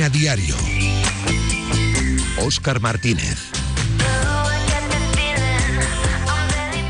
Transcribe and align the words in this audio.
Coruña 0.00 0.08
Diario. 0.08 0.56
Óscar 2.38 2.80
Martínez. 2.80 3.36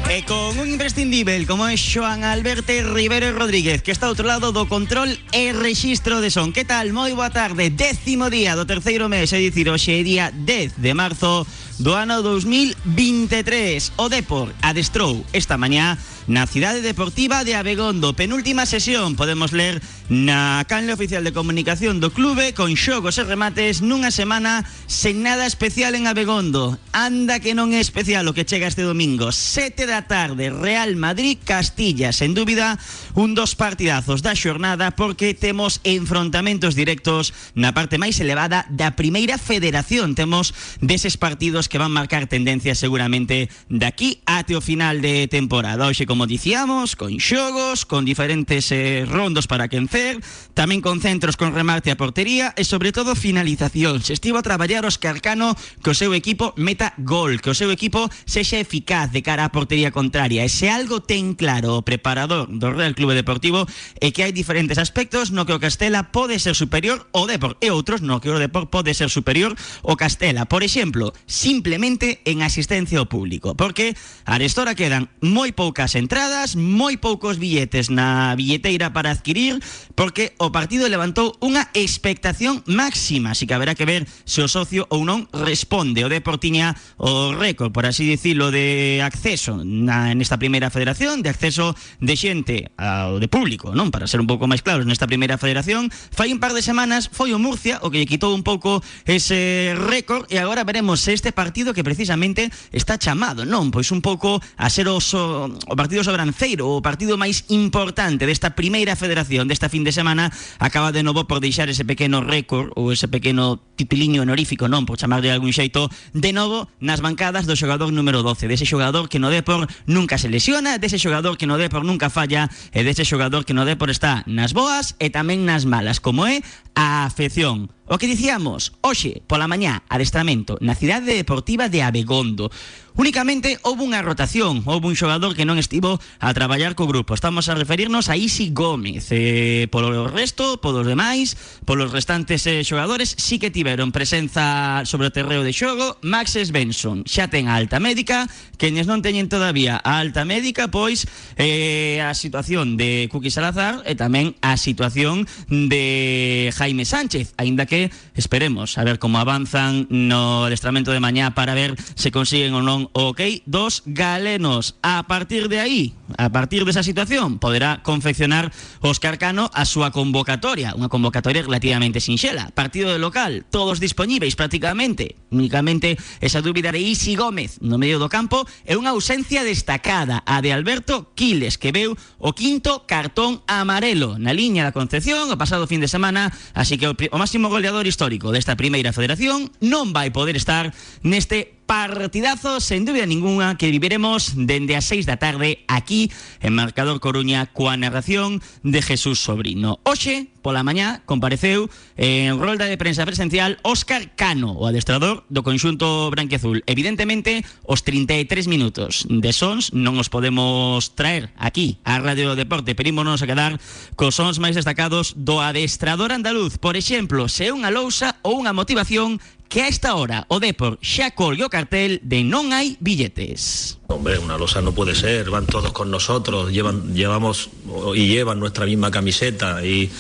E 0.06 0.22
con 0.22 0.54
un 0.58 0.70
imprescindible 0.70 1.42
como 1.46 1.66
é 1.66 1.74
Xoan 1.74 2.22
Alberto 2.22 2.70
Rivero 2.70 3.30
Rodríguez 3.34 3.82
Que 3.82 3.90
está 3.90 4.06
ao 4.06 4.14
outro 4.14 4.26
lado 4.26 4.50
do 4.50 4.66
control 4.66 5.10
e 5.30 5.54
registro 5.54 6.18
de 6.18 6.34
son 6.34 6.50
Que 6.50 6.66
tal? 6.66 6.90
Moi 6.90 7.14
boa 7.14 7.30
tarde 7.30 7.70
Décimo 7.70 8.26
día 8.26 8.58
do 8.58 8.66
terceiro 8.66 9.06
mes 9.06 9.30
É 9.30 9.38
dicir, 9.38 9.70
hoxe 9.70 10.02
día 10.02 10.34
10 10.34 10.82
de 10.82 10.92
marzo 10.98 11.46
do 11.78 11.94
ano 11.94 12.26
2023 12.26 14.02
O 14.02 14.10
Depor 14.10 14.50
adestrou 14.66 15.22
esta 15.30 15.54
mañá 15.54 15.94
na 16.30 16.46
cidade 16.46 16.82
deportiva 16.82 17.42
de 17.42 17.54
Abegondo 17.54 18.14
Penúltima 18.14 18.66
sesión, 18.66 19.14
podemos 19.14 19.50
ler 19.50 19.82
na 20.10 20.66
canle 20.66 20.92
oficial 20.92 21.22
de 21.22 21.30
comunicación 21.30 22.02
do 22.02 22.10
clube 22.10 22.50
Con 22.50 22.74
xogos 22.74 23.14
e 23.14 23.22
remates 23.22 23.78
nunha 23.78 24.10
semana 24.10 24.66
sen 24.90 25.22
nada 25.22 25.46
especial 25.46 25.94
en 25.94 26.10
Abegondo. 26.10 26.74
Anda 26.90 27.38
que 27.38 27.54
non 27.54 27.70
é 27.70 27.78
especial 27.78 28.26
o 28.26 28.34
que 28.34 28.42
chega 28.42 28.66
este 28.66 28.82
domingo. 28.82 29.30
7 29.30 29.86
da 29.86 30.10
tarde, 30.10 30.50
Real 30.50 30.98
Madrid 30.98 31.38
Castilla, 31.38 32.10
sen 32.10 32.34
dúbida 32.34 32.74
un 33.14 33.38
dos 33.38 33.54
partidazos 33.54 34.18
da 34.26 34.34
xornada 34.34 34.98
Porque 34.98 35.30
temos 35.30 35.78
enfrontamentos 35.86 36.74
directos 36.74 37.30
na 37.54 37.70
parte 37.70 37.94
máis 37.94 38.18
elevada 38.18 38.66
da 38.66 38.98
primeira 38.98 39.38
federación. 39.38 40.18
Temos 40.18 40.50
deses 40.82 41.14
partidos 41.14 41.70
que 41.70 41.78
van 41.78 41.94
marcar 41.94 42.26
tendencia 42.26 42.74
seguramente 42.74 43.46
daqui 43.70 44.18
até 44.26 44.58
o 44.58 44.64
final 44.64 44.98
de 44.98 45.30
temporada. 45.30 45.86
Hoxe, 45.86 46.02
como 46.02 46.26
dicíamos, 46.26 46.98
con 46.98 47.14
xogos, 47.22 47.86
con 47.86 48.02
diferentes 48.02 48.74
eh, 48.74 49.06
rondos 49.06 49.46
para 49.46 49.70
quencer, 50.00 50.20
tamén 50.56 50.80
con 50.80 51.00
centros 51.00 51.36
con 51.36 51.52
remate 51.52 51.92
a 51.92 52.00
portería 52.00 52.52
e 52.56 52.64
sobre 52.64 52.92
todo 52.92 53.16
finalización. 53.16 54.00
Se 54.00 54.16
estivo 54.16 54.40
a 54.40 54.44
traballar 54.44 54.84
os 54.84 55.00
Carcano 55.00 55.56
que 55.80 55.92
o 55.92 55.96
seu 55.96 56.12
equipo 56.12 56.52
meta 56.56 56.92
gol, 57.00 57.40
que 57.40 57.52
o 57.52 57.56
seu 57.56 57.72
equipo 57.72 58.08
sexa 58.24 58.60
eficaz 58.60 59.12
de 59.12 59.24
cara 59.24 59.48
á 59.48 59.52
portería 59.52 59.92
contraria. 59.92 60.44
E 60.44 60.50
se 60.52 60.68
algo 60.68 61.00
ten 61.04 61.36
claro 61.36 61.80
o 61.80 61.84
preparador 61.84 62.48
do 62.48 62.72
Real 62.72 62.96
Clube 62.96 63.16
Deportivo 63.16 63.64
é 64.00 64.12
que 64.12 64.24
hai 64.24 64.32
diferentes 64.32 64.76
aspectos 64.76 65.32
no 65.32 65.44
que 65.44 65.56
o 65.56 65.62
Castela 65.62 66.12
pode 66.12 66.36
ser 66.40 66.56
superior 66.56 67.08
ao 67.12 67.28
Depor 67.28 67.56
e 67.60 67.72
outros 67.72 68.00
no 68.00 68.20
que 68.20 68.32
o 68.32 68.40
Depor 68.40 68.68
pode 68.68 68.92
ser 68.92 69.08
superior 69.08 69.56
ao 69.84 69.96
Castela. 69.96 70.44
Por 70.44 70.64
exemplo, 70.64 71.12
simplemente 71.24 72.20
en 72.24 72.44
asistencia 72.44 73.00
ao 73.00 73.08
público, 73.08 73.56
porque 73.56 73.96
a 74.28 74.36
restora 74.36 74.76
quedan 74.76 75.08
moi 75.24 75.56
poucas 75.56 75.96
entradas, 75.96 76.52
moi 76.52 77.00
poucos 77.00 77.40
billetes 77.40 77.88
na 77.88 78.36
billeteira 78.36 78.92
para 78.92 79.12
adquirir, 79.16 79.60
porque 79.94 80.34
o 80.38 80.52
partido 80.54 80.88
levantou 80.88 81.34
unha 81.42 81.68
expectación 81.74 82.62
máxima, 82.66 83.32
así 83.32 83.46
que 83.46 83.54
haberá 83.54 83.74
que 83.74 83.88
ver 83.88 84.06
se 84.24 84.42
o 84.42 84.48
socio 84.48 84.86
ou 84.90 85.02
non 85.04 85.26
responde. 85.32 86.04
O 86.04 86.12
Deportiña 86.12 86.74
o 86.96 87.32
récord, 87.34 87.72
por 87.72 87.86
así 87.86 88.06
dicilo, 88.06 88.50
de 88.50 89.00
acceso 89.02 89.62
na, 89.64 90.12
nesta 90.14 90.38
primeira 90.38 90.70
federación, 90.70 91.22
de 91.22 91.30
acceso 91.30 91.74
de 92.00 92.14
xente 92.16 92.70
ao 92.76 93.18
de 93.18 93.28
público, 93.28 93.72
non? 93.74 93.92
Para 93.92 94.08
ser 94.08 94.20
un 94.22 94.28
pouco 94.28 94.46
máis 94.46 94.62
claros, 94.64 94.86
nesta 94.86 95.08
primeira 95.08 95.38
federación, 95.38 95.88
fai 96.10 96.32
un 96.32 96.40
par 96.40 96.54
de 96.54 96.62
semanas 96.64 97.10
foi 97.10 97.32
o 97.34 97.38
Murcia 97.40 97.82
o 97.84 97.90
que 97.90 98.00
lle 98.00 98.08
quitou 98.10 98.32
un 98.32 98.42
pouco 98.42 98.82
ese 99.04 99.72
récord 99.76 100.26
e 100.32 100.38
agora 100.40 100.64
veremos 100.64 101.04
este 101.08 101.32
partido 101.32 101.74
que 101.74 101.84
precisamente 101.84 102.48
está 102.72 102.96
chamado, 102.96 103.44
non? 103.44 103.68
Pois 103.72 103.90
un 103.92 104.00
pouco 104.00 104.40
a 104.56 104.66
ser 104.70 104.88
o, 104.88 105.00
so, 105.00 105.48
o 105.48 105.74
partido 105.76 106.04
sobranceiro, 106.04 106.68
o 106.68 106.84
partido 106.84 107.20
máis 107.20 107.44
importante 107.52 108.24
desta 108.24 108.54
primeira 108.56 108.96
federación 108.96 109.48
desta 109.48 109.68
fin 109.68 109.79
de 109.84 109.92
semana, 109.92 110.32
acaba 110.58 110.92
de 110.92 111.02
novo 111.02 111.26
por 111.26 111.40
deixar 111.40 111.68
ese 111.68 111.84
pequeno 111.84 112.20
récord 112.20 112.72
ou 112.76 112.92
ese 112.92 113.08
pequeno 113.08 113.60
titiliño 113.76 114.22
honorífico, 114.22 114.68
non? 114.68 114.84
Por 114.84 115.00
chamar 115.00 115.24
de 115.24 115.32
algún 115.32 115.52
xeito, 115.56 115.88
de 116.12 116.30
novo 116.32 116.68
nas 116.80 117.00
bancadas 117.00 117.48
do 117.48 117.56
xogador 117.56 117.90
número 117.90 118.20
12, 118.22 118.46
dese 118.46 118.68
xogador 118.68 119.08
que 119.08 119.18
no 119.18 119.32
Depor 119.32 119.66
nunca 119.88 120.20
se 120.20 120.28
lesiona, 120.28 120.76
dese 120.76 121.00
xogador 121.00 121.40
que 121.40 121.48
no 121.48 121.56
Depor 121.56 121.82
nunca 121.84 122.12
falla 122.12 122.52
e 122.70 122.84
dese 122.84 123.08
xogador 123.08 123.48
que 123.48 123.56
no 123.56 123.64
Depor 123.64 123.88
está 123.88 124.22
nas 124.28 124.52
boas 124.52 124.94
e 125.00 125.08
tamén 125.08 125.48
nas 125.48 125.64
malas, 125.64 125.98
como 125.98 126.28
é 126.28 126.44
afección. 126.76 127.72
O 127.90 127.98
que 127.98 128.06
dicíamos, 128.06 128.70
hoxe, 128.86 129.18
pola 129.26 129.50
mañá, 129.50 129.82
adestramento 129.90 130.54
na 130.62 130.78
cidade 130.78 131.10
deportiva 131.10 131.66
de 131.66 131.82
Abegondo. 131.82 132.46
Únicamente 132.94 133.58
houve 133.66 133.82
unha 133.82 133.98
rotación, 133.98 134.62
houve 134.62 134.86
un 134.86 134.94
xogador 134.94 135.34
que 135.34 135.42
non 135.42 135.58
estivo 135.58 135.98
a 136.22 136.30
traballar 136.30 136.78
co 136.78 136.86
grupo. 136.86 137.18
Estamos 137.18 137.50
a 137.50 137.58
referirnos 137.58 138.06
a 138.06 138.14
Isi 138.14 138.54
Gómez. 138.54 139.10
Eh, 139.10 139.66
polo 139.74 140.06
resto, 140.06 140.62
polos 140.62 140.86
demais, 140.86 141.34
polos 141.66 141.90
restantes 141.90 142.46
eh, 142.46 142.62
xogadores, 142.62 143.18
sí 143.18 143.42
que 143.42 143.50
tiveron 143.50 143.90
presenza 143.90 144.86
sobre 144.86 145.10
o 145.10 145.14
terreo 145.14 145.42
de 145.42 145.50
xogo. 145.50 145.98
Max 146.06 146.38
Svensson 146.38 147.02
xa 147.10 147.26
ten 147.26 147.50
a 147.50 147.58
alta 147.58 147.82
médica, 147.82 148.30
quenes 148.54 148.86
non 148.86 149.02
teñen 149.02 149.26
todavía 149.26 149.82
a 149.82 149.98
alta 149.98 150.22
médica, 150.22 150.70
pois 150.70 151.10
eh, 151.42 151.98
a 152.06 152.14
situación 152.14 152.78
de 152.78 153.10
Cuqui 153.10 153.34
Salazar 153.34 153.82
e 153.82 153.98
tamén 153.98 154.38
a 154.46 154.54
situación 154.54 155.26
de 155.50 156.54
Jaime 156.54 156.86
Sánchez, 156.86 157.34
aínda 157.34 157.66
que 157.66 157.79
esperemos 158.12 158.76
a 158.76 158.84
ver 158.84 158.98
como 158.98 159.16
avanzan 159.16 159.86
no 159.88 160.44
adestramento 160.44 160.92
de 160.92 161.00
mañá 161.00 161.32
para 161.32 161.54
ver 161.54 161.78
se 161.96 162.12
consiguen 162.12 162.52
ou 162.52 162.60
non 162.60 162.92
ok 162.92 163.46
dos 163.46 163.86
galenos. 163.86 164.76
A 164.84 165.06
partir 165.06 165.48
de 165.48 165.62
aí, 165.62 165.94
a 166.18 166.28
partir 166.34 166.66
desa 166.66 166.82
situación, 166.82 167.38
poderá 167.38 167.80
confeccionar 167.80 168.50
Óscar 168.82 169.16
Cano 169.16 169.48
a 169.54 169.64
súa 169.64 169.94
convocatoria, 169.94 170.74
unha 170.74 170.90
convocatoria 170.90 171.46
relativamente 171.46 172.02
sinxela. 172.02 172.50
Partido 172.52 172.90
de 172.90 172.98
local, 172.98 173.46
todos 173.48 173.78
dispoñíveis 173.78 174.34
prácticamente. 174.34 175.14
Únicamente 175.30 175.94
esa 176.18 176.42
dúbida 176.42 176.74
de 176.74 176.82
Isi 176.82 177.14
Gómez 177.14 177.62
no 177.62 177.78
medio 177.78 178.02
do 178.02 178.10
campo 178.10 178.42
e 178.66 178.74
unha 178.74 178.90
ausencia 178.90 179.46
destacada, 179.46 180.26
a 180.26 180.42
de 180.42 180.50
Alberto 180.50 181.14
Quiles, 181.14 181.54
que 181.54 181.70
veu 181.70 181.94
o 182.18 182.34
quinto 182.34 182.84
cartón 182.90 183.46
amarelo 183.46 184.18
na 184.18 184.34
liña 184.34 184.66
da 184.66 184.74
Concepción 184.74 185.30
o 185.30 185.38
pasado 185.38 185.70
fin 185.70 185.78
de 185.78 185.86
semana, 185.86 186.34
así 186.58 186.74
que 186.74 186.90
o, 186.90 186.94
o 186.94 187.16
máximo 187.20 187.46
goleador 187.46 187.69
adestrador 187.70 187.86
histórico 187.86 188.32
desta 188.32 188.56
primeira 188.58 188.90
federación 188.90 189.54
non 189.62 189.94
vai 189.94 190.10
poder 190.10 190.34
estar 190.34 190.74
neste 191.06 191.59
partidazo, 191.70 192.58
sen 192.58 192.82
dúbida 192.82 193.06
ninguna, 193.06 193.54
que 193.54 193.70
viviremos 193.70 194.34
dende 194.34 194.74
as 194.74 194.90
6 194.90 195.06
da 195.06 195.22
tarde 195.22 195.62
aquí 195.70 196.10
en 196.42 196.58
Marcador 196.58 196.98
Coruña 196.98 197.46
coa 197.46 197.78
narración 197.78 198.42
de 198.66 198.82
Jesús 198.82 199.22
Sobrino. 199.22 199.78
Oxe, 199.86 200.34
pola 200.42 200.66
mañá, 200.66 201.06
compareceu 201.06 201.70
en 201.94 202.42
rolda 202.42 202.66
de 202.66 202.74
prensa 202.74 203.06
presencial 203.06 203.62
Óscar 203.62 204.18
Cano, 204.18 204.58
o 204.58 204.66
adestrador 204.66 205.22
do 205.30 205.46
conxunto 205.46 206.10
branquiazul. 206.10 206.66
Evidentemente, 206.66 207.46
os 207.62 207.86
33 207.86 208.50
minutos 208.50 209.06
de 209.06 209.30
sons 209.30 209.70
non 209.70 209.94
os 210.02 210.10
podemos 210.10 210.98
traer 210.98 211.30
aquí 211.38 211.78
a 211.86 212.02
Radio 212.02 212.34
Deporte, 212.34 212.74
perímonos 212.74 213.22
a 213.22 213.30
quedar 213.30 213.62
cos 213.94 214.18
sons 214.18 214.42
máis 214.42 214.58
destacados 214.58 215.14
do 215.14 215.38
adestrador 215.38 216.10
andaluz. 216.10 216.58
Por 216.58 216.74
exemplo, 216.74 217.30
se 217.30 217.54
unha 217.54 217.70
lousa 217.70 218.18
ou 218.26 218.42
unha 218.42 218.50
motivación 218.50 219.22
que 219.50 219.62
a 219.62 219.68
esta 219.68 219.98
hora 219.98 220.24
o 220.30 220.38
Depor 220.38 220.78
xa 220.78 221.10
colgue 221.10 221.42
o 221.42 221.50
cartel 221.50 221.98
de 222.06 222.22
non 222.22 222.54
hai 222.54 222.78
billetes. 222.78 223.82
Hombre, 223.90 224.22
una 224.22 224.38
losa 224.38 224.62
no 224.62 224.70
puede 224.70 224.94
ser, 224.94 225.26
van 225.26 225.50
todos 225.50 225.74
con 225.74 225.90
nosotros, 225.90 226.54
llevan, 226.54 226.94
llevamos 226.94 227.50
y 227.98 228.06
llevan 228.06 228.38
nuestra 228.38 228.64
misma 228.64 228.94
camiseta 228.94 229.66
y, 229.66 229.90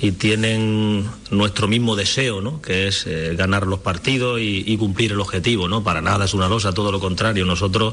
y 0.00 0.16
tienen 0.16 1.04
nuestro 1.28 1.68
mismo 1.68 2.00
deseo, 2.00 2.40
¿no? 2.40 2.64
que 2.64 2.88
es 2.88 3.04
eh, 3.04 3.36
ganar 3.36 3.68
los 3.68 3.84
partidos 3.84 4.40
y, 4.40 4.64
y, 4.64 4.76
cumplir 4.80 5.12
el 5.12 5.20
objetivo. 5.20 5.68
¿no? 5.68 5.84
Para 5.84 6.00
nada 6.00 6.24
es 6.24 6.32
una 6.32 6.48
losa, 6.48 6.72
todo 6.72 6.90
lo 6.90 6.98
contrario. 6.98 7.44
Nosotros, 7.44 7.92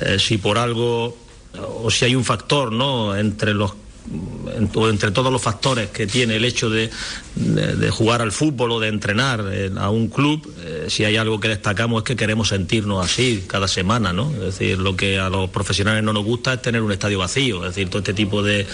eh, 0.00 0.18
si 0.18 0.36
por 0.38 0.58
algo 0.58 1.16
o 1.82 1.90
si 1.90 2.04
hay 2.04 2.16
un 2.16 2.24
factor 2.24 2.72
¿no? 2.72 3.16
entre 3.16 3.54
los 3.54 3.72
entre 4.88 5.10
todos 5.10 5.32
los 5.32 5.40
factores 5.40 5.90
que 5.90 6.06
tiene 6.06 6.36
el 6.36 6.44
hecho 6.44 6.70
de, 6.70 6.90
jugar 7.90 8.22
al 8.22 8.32
fútbol 8.32 8.72
o 8.72 8.80
de 8.80 8.88
entrenar 8.88 9.44
a 9.78 9.90
un 9.90 10.08
club, 10.08 10.52
eh, 10.64 10.86
si 10.88 11.04
hay 11.04 11.16
algo 11.16 11.38
que 11.38 11.48
destacamos 11.48 12.02
es 12.02 12.04
que 12.04 12.16
queremos 12.16 12.48
sentirnos 12.48 13.04
así 13.04 13.44
cada 13.46 13.68
semana, 13.68 14.12
¿no? 14.12 14.30
Es 14.32 14.40
decir, 14.40 14.78
lo 14.78 14.96
que 14.96 15.18
a 15.18 15.28
los 15.28 15.50
profesionales 15.50 16.02
no 16.02 16.12
nos 16.12 16.24
gusta 16.24 16.54
es 16.54 16.62
tener 16.62 16.82
un 16.82 16.92
estadio 16.92 17.18
vacío, 17.18 17.64
es 17.64 17.74
decir, 17.74 17.88
todo 17.88 17.98
este 17.98 18.14
tipo 18.14 18.42
de, 18.42 18.66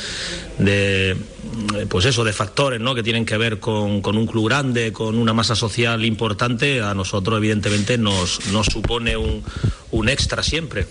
pues 1.89 2.05
eso, 2.07 2.25
de 2.25 2.33
factores, 2.33 2.81
¿no? 2.81 2.95
Que 2.95 3.03
tienen 3.03 3.27
que 3.27 3.37
ver 3.37 3.59
con, 3.61 4.01
un 4.05 4.27
club 4.27 4.49
grande, 4.49 4.93
con 4.93 5.17
una 5.17 5.35
masa 5.35 5.55
social 5.55 6.05
importante, 6.05 6.81
a 6.83 6.95
nosotros 6.95 7.37
evidentemente 7.39 7.99
nos, 7.99 8.41
supone 8.71 9.17
un 9.17 10.09
extra 10.09 10.43
siempre. 10.43 10.87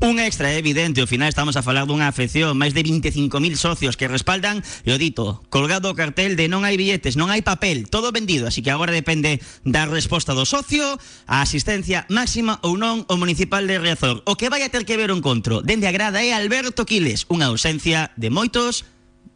Un 0.00 0.20
extra 0.20 0.54
evidente, 0.54 1.00
ao 1.02 1.10
final 1.10 1.26
estamos 1.26 1.58
a 1.58 1.66
falar 1.66 1.82
dunha 1.82 2.06
afección, 2.06 2.54
máis 2.54 2.70
de 2.70 2.86
25.000 2.86 3.58
socios 3.58 3.98
que 3.98 4.06
respaldan, 4.06 4.62
e 4.86 4.94
o 4.94 4.96
dito, 4.96 5.42
colgado 5.50 5.90
o 5.90 5.98
cartel 5.98 6.38
de 6.38 6.46
non 6.46 6.62
hai 6.62 6.78
billetes, 6.78 7.18
non 7.18 7.34
hai 7.34 7.42
papel, 7.42 7.90
todo 7.90 8.14
vendido, 8.14 8.46
así 8.46 8.62
que 8.62 8.70
agora 8.70 8.94
depende 8.94 9.42
da 9.66 9.90
resposta 9.90 10.38
do 10.38 10.46
socio, 10.46 10.86
a 11.26 11.42
asistencia 11.42 12.06
máxima 12.14 12.62
ou 12.62 12.78
non 12.78 13.10
o 13.10 13.18
municipal 13.18 13.66
de 13.66 13.74
Riazor. 13.74 14.22
O 14.22 14.38
que 14.38 14.46
vai 14.46 14.62
a 14.62 14.70
ter 14.70 14.86
que 14.86 14.94
ver 14.94 15.10
o 15.10 15.18
encontro 15.18 15.66
dende 15.66 15.90
a 15.90 15.96
grada 15.96 16.22
é 16.22 16.30
Alberto 16.30 16.86
Quiles, 16.86 17.26
unha 17.26 17.50
ausencia 17.50 18.14
de 18.14 18.30
moitos, 18.30 18.86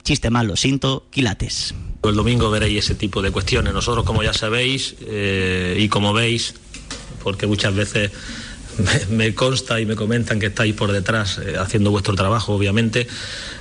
chiste 0.07 0.31
malo, 0.31 0.55
sinto, 0.55 1.11
quilates. 1.11 1.75
El 2.07 2.15
domingo 2.15 2.55
veréis 2.55 2.87
ese 2.87 2.95
tipo 2.95 3.19
de 3.19 3.35
cuestiones. 3.35 3.75
Nosotros, 3.75 4.07
como 4.07 4.23
ya 4.23 4.31
sabéis 4.31 4.95
eh, 5.03 5.75
y 5.75 5.91
como 5.91 6.15
veis, 6.15 6.55
porque 7.19 7.51
muchas 7.51 7.75
veces 7.75 8.15
me, 9.11 9.35
consta 9.35 9.81
y 9.81 9.87
me 9.87 9.97
comentan 9.97 10.39
que 10.39 10.47
estáis 10.47 10.75
por 10.75 10.93
detrás 10.93 11.39
eh, 11.39 11.55
haciendo 11.59 11.91
vuestro 11.91 12.15
trabajo, 12.15 12.55
obviamente. 12.55 13.07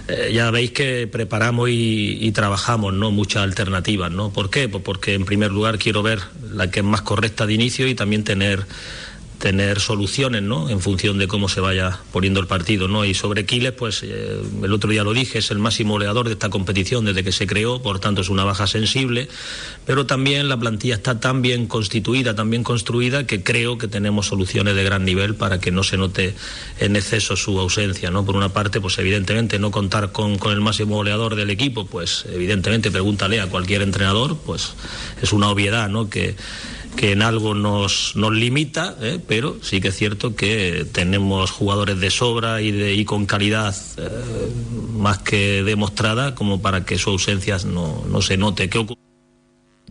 Eh, 0.07 0.31
ya 0.33 0.51
veis 0.51 0.71
que 0.71 1.07
preparamos 1.07 1.69
y, 1.71 2.31
trabajamos 2.31 2.93
¿no? 2.93 3.11
muchas 3.11 3.43
alternativas. 3.43 4.11
¿no? 4.11 4.31
¿Por 4.31 4.49
qué? 4.49 4.69
Pues 4.69 4.83
porque 4.83 5.13
en 5.13 5.25
primer 5.25 5.51
lugar 5.51 5.77
quiero 5.77 6.03
ver 6.03 6.19
la 6.53 6.69
que 6.71 6.79
es 6.79 6.85
más 6.85 7.01
correcta 7.01 7.45
de 7.45 7.53
inicio 7.53 7.87
y 7.87 7.95
también 7.95 8.23
tener 8.23 8.65
tener 9.41 9.79
soluciones 9.79 10.43
¿no? 10.43 10.69
en 10.69 10.79
función 10.79 11.17
de 11.17 11.27
cómo 11.27 11.49
se 11.49 11.59
vaya 11.59 11.99
poniendo 12.13 12.39
el 12.39 12.47
partido. 12.47 12.87
¿no? 12.87 13.03
Y 13.03 13.15
sobre 13.15 13.45
Quiles, 13.45 13.71
pues 13.71 14.03
eh, 14.03 14.39
el 14.63 14.71
otro 14.71 14.91
día 14.91 15.03
lo 15.03 15.13
dije, 15.13 15.39
es 15.39 15.49
el 15.49 15.57
máximo 15.57 15.95
goleador 15.95 16.27
de 16.27 16.33
esta 16.33 16.49
competición 16.49 17.05
desde 17.05 17.23
que 17.23 17.31
se 17.31 17.47
creó, 17.47 17.81
por 17.81 17.99
tanto 17.99 18.21
es 18.21 18.29
una 18.29 18.43
baja 18.43 18.67
sensible, 18.67 19.27
pero 19.85 20.05
también 20.05 20.47
la 20.47 20.57
plantilla 20.57 20.93
está 20.93 21.19
tan 21.19 21.41
bien 21.41 21.65
constituida, 21.65 22.35
tan 22.35 22.51
bien 22.51 22.63
construida, 22.63 23.25
que 23.25 23.41
creo 23.43 23.79
que 23.79 23.87
tenemos 23.87 24.27
soluciones 24.27 24.75
de 24.75 24.83
gran 24.83 25.03
nivel 25.03 25.33
para 25.33 25.59
que 25.59 25.71
no 25.71 25.83
se 25.83 25.97
note 25.97 26.35
en 26.79 26.95
exceso 26.95 27.35
su 27.35 27.59
ausencia. 27.59 28.11
¿no? 28.11 28.23
Por 28.23 28.35
una 28.35 28.49
parte, 28.49 28.79
pues 28.79 28.99
evidentemente 28.99 29.57
no 29.57 29.71
contar 29.71 30.11
con, 30.11 30.37
con 30.37 30.53
el 30.53 30.61
máximo 30.61 30.95
goleador 30.95 31.35
del 31.35 31.49
equipo, 31.49 31.87
pues 31.87 32.25
evidentemente 32.31 32.91
pregúntale 32.91 33.41
a 33.41 33.47
cualquier 33.47 33.81
entrenador, 33.81 34.37
pues 34.45 34.73
es 35.19 35.33
una 35.33 35.49
obviedad 35.49 35.89
¿no? 35.89 36.11
que 36.11 36.35
que 36.95 37.11
en 37.11 37.21
algo 37.21 37.53
nos, 37.55 38.15
nos 38.15 38.33
limita, 38.33 38.95
¿eh? 39.01 39.19
pero 39.27 39.57
sí 39.61 39.81
que 39.81 39.89
es 39.89 39.95
cierto 39.97 40.35
que 40.35 40.85
tenemos 40.91 41.51
jugadores 41.51 41.99
de 41.99 42.11
sobra 42.11 42.61
y, 42.61 42.71
de, 42.71 42.93
y 42.93 43.05
con 43.05 43.25
calidad 43.25 43.75
eh, 43.97 44.09
más 44.93 45.19
que 45.19 45.63
demostrada 45.63 46.35
como 46.35 46.61
para 46.61 46.85
que 46.85 46.97
su 46.97 47.09
ausencia 47.09 47.57
no, 47.65 48.03
no 48.07 48.21
se 48.21 48.37
note. 48.37 48.69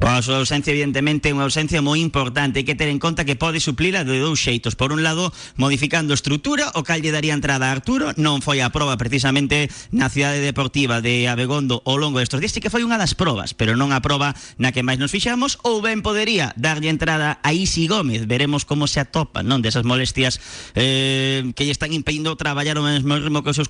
A 0.00 0.24
súa 0.24 0.40
ausencia, 0.40 0.72
evidentemente, 0.72 1.28
é 1.28 1.36
unha 1.36 1.44
ausencia 1.44 1.84
moi 1.84 2.00
importante. 2.00 2.56
Hai 2.56 2.64
que 2.64 2.72
ter 2.72 2.88
en 2.88 2.96
conta 2.96 3.28
que 3.28 3.36
pode 3.36 3.60
suplila 3.60 4.00
de 4.00 4.16
dous 4.16 4.40
xeitos. 4.40 4.72
Por 4.72 4.96
un 4.96 5.04
lado, 5.04 5.28
modificando 5.60 6.16
estrutura, 6.16 6.72
o 6.72 6.80
cal 6.88 7.04
lle 7.04 7.12
daría 7.12 7.36
entrada 7.36 7.68
a 7.68 7.74
Arturo. 7.76 8.16
Non 8.16 8.40
foi 8.40 8.64
a 8.64 8.72
proba 8.72 8.96
precisamente 8.96 9.68
na 9.92 10.08
cidade 10.08 10.40
deportiva 10.40 11.04
de 11.04 11.28
Abegondo 11.28 11.84
ao 11.84 12.00
longo 12.00 12.16
destes 12.16 12.40
días. 12.40 12.56
que 12.56 12.72
foi 12.72 12.80
unha 12.80 12.96
das 12.96 13.12
probas, 13.12 13.52
pero 13.52 13.76
non 13.76 13.92
a 13.92 14.00
proba 14.00 14.32
na 14.56 14.72
que 14.72 14.80
máis 14.80 14.96
nos 14.96 15.12
fixamos. 15.12 15.60
Ou 15.68 15.84
ben 15.84 16.00
podería 16.00 16.56
darlle 16.56 16.88
entrada 16.88 17.36
a 17.44 17.52
Isi 17.52 17.84
Gómez. 17.84 18.24
Veremos 18.24 18.64
como 18.64 18.88
se 18.88 19.04
atopa, 19.04 19.44
non? 19.44 19.60
Desas 19.60 19.84
molestias 19.84 20.40
eh, 20.80 21.44
que 21.52 21.68
lle 21.68 21.76
están 21.76 21.92
impedindo 21.92 22.32
traballar 22.40 22.80
o 22.80 22.84
mesmo 22.88 23.20
ritmo 23.20 23.44
que 23.44 23.52
os 23.52 23.58
seus 23.60 23.68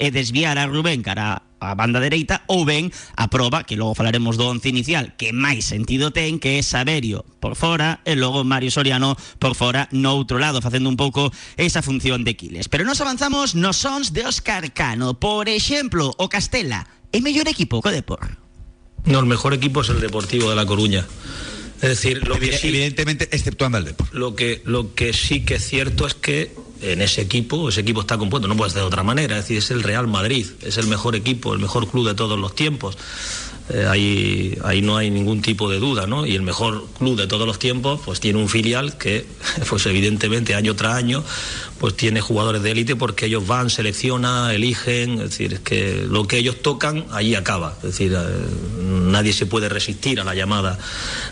e 0.00 0.08
desviar 0.08 0.56
a 0.56 0.64
Rubén 0.64 1.04
cara 1.04 1.49
a 1.60 1.76
banda 1.76 2.00
dereita 2.00 2.42
ou 2.48 2.64
ben 2.64 2.90
a 3.14 3.28
proba, 3.28 3.62
que 3.62 3.76
logo 3.76 3.94
falaremos 3.94 4.40
do 4.40 4.48
once 4.48 4.66
inicial, 4.66 5.14
que 5.14 5.30
máis 5.36 5.68
sentido 5.68 6.10
ten, 6.10 6.40
que 6.40 6.58
é 6.58 6.64
Saberio 6.64 7.22
por 7.38 7.54
fora 7.54 8.00
e 8.08 8.16
logo 8.16 8.42
Mario 8.42 8.72
Soriano 8.72 9.14
por 9.38 9.54
fora 9.54 9.86
no 9.92 10.16
outro 10.16 10.40
lado, 10.40 10.64
facendo 10.64 10.88
un 10.88 10.96
pouco 10.96 11.30
esa 11.60 11.84
función 11.84 12.24
de 12.24 12.34
Quiles. 12.34 12.72
Pero 12.72 12.88
nos 12.88 13.00
avanzamos 13.00 13.54
nos 13.54 13.78
sons 13.78 14.12
de 14.16 14.24
Óscar 14.26 14.72
Cano. 14.72 15.20
Por 15.20 15.48
exemplo, 15.48 16.12
o 16.16 16.26
Castela, 16.28 16.88
é 17.12 17.20
mellor 17.20 17.46
equipo 17.46 17.84
co 17.84 17.92
Depor? 17.92 18.40
No, 19.04 19.20
el 19.20 19.26
mejor 19.26 19.54
equipo 19.54 19.80
es 19.80 19.88
el 19.88 20.00
Deportivo 20.00 20.50
de 20.50 20.56
La 20.56 20.66
Coruña. 20.66 21.06
Es 21.80 21.88
decir, 21.88 22.28
lo 22.28 22.38
que 22.38 22.52
sí, 22.56 22.68
evidentemente, 22.68 23.28
exceptuando 23.32 23.78
el 23.78 23.84
Depor. 23.84 24.08
Lo 24.12 24.36
que, 24.36 24.60
lo 24.64 24.94
que 24.94 25.12
sí 25.12 25.44
que 25.44 25.54
es 25.54 25.66
cierto 25.66 26.06
es 26.06 26.14
que 26.14 26.54
en 26.82 27.02
ese 27.02 27.20
equipo, 27.22 27.68
ese 27.68 27.80
equipo 27.80 28.00
está 28.00 28.18
compuesto, 28.18 28.48
no 28.48 28.56
puede 28.56 28.70
ser 28.70 28.80
de 28.80 28.86
otra 28.86 29.02
manera, 29.02 29.36
es 29.36 29.44
decir, 29.44 29.58
es 29.58 29.70
el 29.70 29.82
Real 29.82 30.06
Madrid, 30.06 30.46
es 30.62 30.76
el 30.78 30.86
mejor 30.86 31.16
equipo, 31.16 31.52
el 31.52 31.58
mejor 31.58 31.88
club 31.88 32.06
de 32.06 32.14
todos 32.14 32.38
los 32.38 32.54
tiempos. 32.54 32.96
Eh, 33.72 33.86
ahí, 33.88 34.58
ahí 34.64 34.82
no 34.82 34.96
hay 34.96 35.10
ningún 35.10 35.42
tipo 35.42 35.70
de 35.70 35.78
duda, 35.78 36.08
¿no? 36.08 36.26
Y 36.26 36.34
el 36.34 36.42
mejor 36.42 36.86
club 36.98 37.16
de 37.16 37.28
todos 37.28 37.46
los 37.46 37.60
tiempos, 37.60 38.00
pues 38.04 38.18
tiene 38.18 38.40
un 38.40 38.48
filial 38.48 38.98
que, 38.98 39.26
pues 39.68 39.86
evidentemente, 39.86 40.56
año 40.56 40.74
tras 40.74 40.94
año, 40.94 41.22
pues 41.80 41.96
tiene 41.96 42.20
jugadores 42.20 42.62
de 42.62 42.72
élite 42.72 42.94
porque 42.94 43.24
ellos 43.24 43.46
van, 43.46 43.70
seleccionan, 43.70 44.50
eligen, 44.50 45.14
es 45.14 45.30
decir, 45.30 45.54
es 45.54 45.60
que 45.60 46.06
lo 46.06 46.26
que 46.28 46.36
ellos 46.36 46.60
tocan, 46.60 47.06
ahí 47.10 47.34
acaba. 47.34 47.72
Es 47.78 47.84
decir, 47.84 48.12
eh, 48.12 48.18
nadie 48.86 49.32
se 49.32 49.46
puede 49.46 49.70
resistir 49.70 50.20
a 50.20 50.24
la 50.24 50.34
llamada 50.34 50.78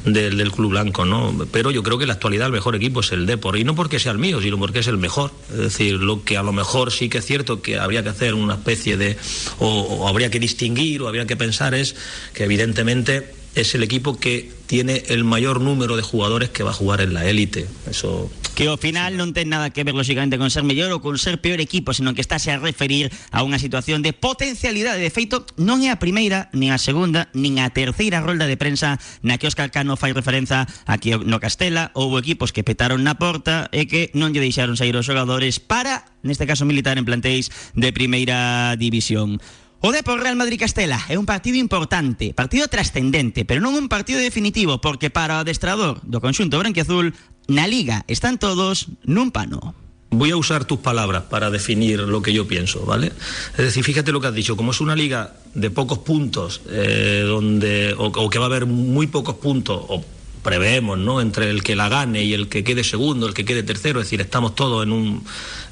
del, 0.06 0.39
del, 0.39 0.50
Club 0.50 0.71
Blanco, 0.71 1.05
¿no? 1.05 1.37
Pero 1.53 1.71
yo 1.71 1.83
creo 1.83 1.99
que 1.99 2.05
en 2.05 2.09
la 2.09 2.15
actualidad 2.15 2.47
el 2.47 2.55
mejor 2.55 2.75
equipo 2.75 3.00
es 3.00 3.12
el 3.12 3.27
Depor, 3.27 3.59
y 3.59 3.65
no 3.65 3.75
porque 3.75 3.99
sea 3.99 4.12
el 4.12 4.19
mío, 4.19 4.41
sino 4.41 4.59
porque 4.59 4.79
es 4.79 4.87
el 4.87 4.97
mejor. 4.97 5.33
Es 5.50 5.59
decir, 5.59 5.97
lo 5.97 6.25
que 6.25 6.39
a 6.39 6.43
lo 6.43 6.55
mejor 6.55 6.93
sí 6.93 7.11
que 7.11 7.19
es 7.19 7.27
cierto 7.27 7.61
que 7.61 7.79
habría 7.79 8.03
que 8.03 8.09
hacer 8.09 8.33
una 8.33 8.55
especie 8.55 8.97
de, 8.97 9.19
o, 9.59 9.69
o 9.69 10.09
habría 10.09 10.31
que 10.31 10.41
distinguir, 10.41 11.03
o 11.03 11.09
habría 11.09 11.27
que 11.27 11.37
pensar 11.37 11.75
es 11.75 11.95
que 12.33 12.45
evidentemente 12.45 13.38
es 13.61 13.75
el 13.75 13.83
equipo 13.83 14.19
que 14.19 14.51
tiene 14.67 15.03
el 15.09 15.25
mayor 15.25 15.61
número 15.61 15.97
de 15.97 16.03
jugadores 16.03 16.51
que 16.51 16.63
va 16.63 16.71
a 16.71 16.75
jugar 16.75 17.01
en 17.01 17.15
la 17.15 17.27
élite. 17.27 17.67
Eso 17.91 18.31
que 18.59 18.67
ao 18.67 18.75
final 18.75 19.15
non 19.15 19.31
ten 19.31 19.47
nada 19.47 19.71
que 19.71 19.87
ver 19.87 19.95
lógicamente 19.95 20.35
con 20.35 20.51
ser 20.51 20.67
mellor 20.67 20.91
ou 20.91 20.99
con 20.99 21.15
ser 21.15 21.39
peor 21.39 21.63
equipo, 21.63 21.95
senón 21.95 22.19
que 22.19 22.27
estáse 22.27 22.51
a 22.51 22.59
referir 22.59 23.07
a 23.31 23.47
unha 23.47 23.55
situación 23.63 24.03
de 24.03 24.11
potencialidade. 24.11 24.99
De 24.99 25.15
feito, 25.15 25.47
non 25.63 25.79
é 25.87 25.95
a 25.95 26.03
primeira, 26.03 26.51
nin 26.51 26.75
a 26.75 26.83
segunda, 26.83 27.31
nin 27.39 27.63
a 27.63 27.71
terceira 27.71 28.19
rolda 28.19 28.51
de 28.51 28.59
prensa 28.59 28.99
na 29.23 29.39
que 29.39 29.47
Óscar 29.47 29.71
Cano 29.71 29.95
fai 29.95 30.11
referenza 30.11 30.67
a 30.91 30.99
que 30.99 31.15
no 31.23 31.39
Castela 31.39 31.95
houve 31.95 32.19
equipos 32.19 32.51
que 32.51 32.67
petaron 32.67 33.07
na 33.07 33.15
porta 33.15 33.71
e 33.71 33.87
que 33.87 34.11
non 34.19 34.35
lle 34.35 34.43
deixaron 34.43 34.75
sair 34.75 34.99
os 34.99 35.07
xogadores 35.07 35.63
para, 35.63 36.11
neste 36.27 36.43
caso 36.43 36.67
militar, 36.67 36.99
en 36.99 37.07
plantéis 37.07 37.55
de 37.79 37.95
primeira 37.95 38.75
división. 38.75 39.38
O 39.80 39.94
Depor 39.94 40.18
Real 40.18 40.35
Madrid 40.35 40.58
Castela 40.58 40.99
é 41.06 41.14
un 41.14 41.23
partido 41.23 41.54
importante, 41.54 42.35
partido 42.35 42.66
trascendente, 42.66 43.47
pero 43.47 43.62
non 43.62 43.78
un 43.78 43.87
partido 43.87 44.18
definitivo, 44.18 44.82
porque 44.82 45.06
para 45.06 45.38
o 45.38 45.42
adestrador 45.47 46.02
do 46.02 46.18
conxunto 46.18 46.58
branquiazul, 46.58 47.14
na 47.47 47.62
Liga 47.70 48.02
están 48.11 48.42
todos 48.42 48.90
nun 49.06 49.30
pano. 49.30 49.78
Voy 50.11 50.35
a 50.35 50.40
usar 50.40 50.66
tus 50.66 50.82
palabras 50.82 51.30
para 51.30 51.54
definir 51.54 52.02
lo 52.02 52.18
que 52.26 52.35
yo 52.35 52.50
pienso, 52.50 52.82
¿vale? 52.82 53.14
Es 53.54 53.70
decir, 53.70 53.87
fíjate 53.87 54.11
lo 54.11 54.18
que 54.18 54.26
has 54.26 54.35
dicho, 54.35 54.58
como 54.58 54.75
es 54.75 54.82
una 54.82 54.99
liga 54.99 55.38
de 55.54 55.70
pocos 55.70 56.02
puntos, 56.02 56.58
eh, 56.66 57.23
donde, 57.23 57.94
o, 57.94 58.11
o 58.11 58.26
que 58.26 58.42
va 58.42 58.47
a 58.47 58.50
haber 58.50 58.66
muy 58.66 59.06
pocos 59.06 59.38
puntos, 59.38 59.78
o 59.78 60.02
preveemos, 60.42 60.99
¿no? 60.99 61.21
Entre 61.21 61.50
el 61.50 61.62
que 61.62 61.76
la 61.76 61.88
gane 61.88 62.25
y 62.25 62.35
el 62.35 62.49
que 62.49 62.64
quede 62.64 62.85
segundo, 62.85 63.26
el 63.26 63.35
que 63.35 63.45
quede 63.45 63.62
tercero, 63.62 64.00
es 64.00 64.07
decir, 64.07 64.21
estamos 64.21 64.54
todos 64.54 64.83
en 64.83 64.92
un, 64.92 65.25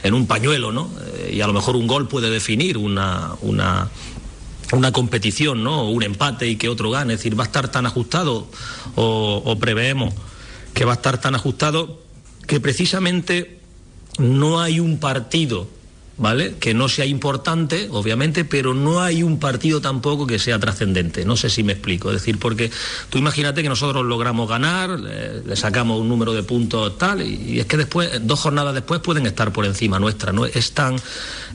en 0.02 0.14
un 0.14 0.26
pañuelo, 0.26 0.72
¿no? 0.72 0.90
Eh, 1.14 1.34
y 1.36 1.40
a 1.40 1.46
lo 1.46 1.52
mejor 1.52 1.76
un 1.76 1.86
gol 1.86 2.08
puede 2.08 2.30
definir 2.30 2.78
una, 2.78 3.32
una, 3.40 3.88
una 4.72 4.92
competición, 4.92 5.62
¿no? 5.64 5.88
Un 5.88 6.02
empate 6.02 6.48
y 6.48 6.56
que 6.56 6.68
otro 6.68 6.90
gane, 6.90 7.14
es 7.14 7.20
decir, 7.20 7.38
va 7.38 7.44
a 7.44 7.46
estar 7.46 7.70
tan 7.70 7.86
ajustado 7.86 8.48
o, 8.94 9.42
o 9.44 9.58
preveemos 9.58 10.14
que 10.74 10.84
va 10.84 10.92
a 10.92 10.96
estar 10.96 11.20
tan 11.20 11.34
ajustado 11.34 12.02
que 12.46 12.60
precisamente 12.60 13.58
no 14.18 14.60
hay 14.60 14.80
un 14.80 14.98
partido 14.98 15.68
¿vale? 16.18 16.54
Que 16.58 16.74
no 16.74 16.88
sea 16.88 17.04
importante, 17.04 17.88
obviamente, 17.90 18.44
pero 18.44 18.74
no 18.74 19.00
hay 19.00 19.22
un 19.22 19.38
partido 19.38 19.80
tampoco 19.80 20.26
que 20.26 20.38
sea 20.38 20.58
trascendente. 20.58 21.24
No 21.24 21.36
sé 21.36 21.50
si 21.50 21.62
me 21.62 21.72
explico. 21.72 22.10
Es 22.10 22.16
decir, 22.20 22.38
porque 22.38 22.70
tú 23.10 23.18
imagínate 23.18 23.62
que 23.62 23.68
nosotros 23.68 24.04
logramos 24.04 24.48
ganar, 24.48 24.98
le, 24.98 25.42
le 25.42 25.56
sacamos 25.56 26.00
un 26.00 26.08
número 26.08 26.32
de 26.32 26.42
puntos 26.42 26.96
tal, 26.98 27.22
y, 27.22 27.60
es 27.60 27.66
que 27.66 27.76
después, 27.76 28.10
dos 28.22 28.40
jornadas 28.40 28.74
después, 28.74 29.00
pueden 29.00 29.26
estar 29.26 29.52
por 29.52 29.66
encima 29.66 29.98
nuestra. 29.98 30.32
¿no? 30.32 30.46
Es 30.46 30.72
tan, 30.72 30.96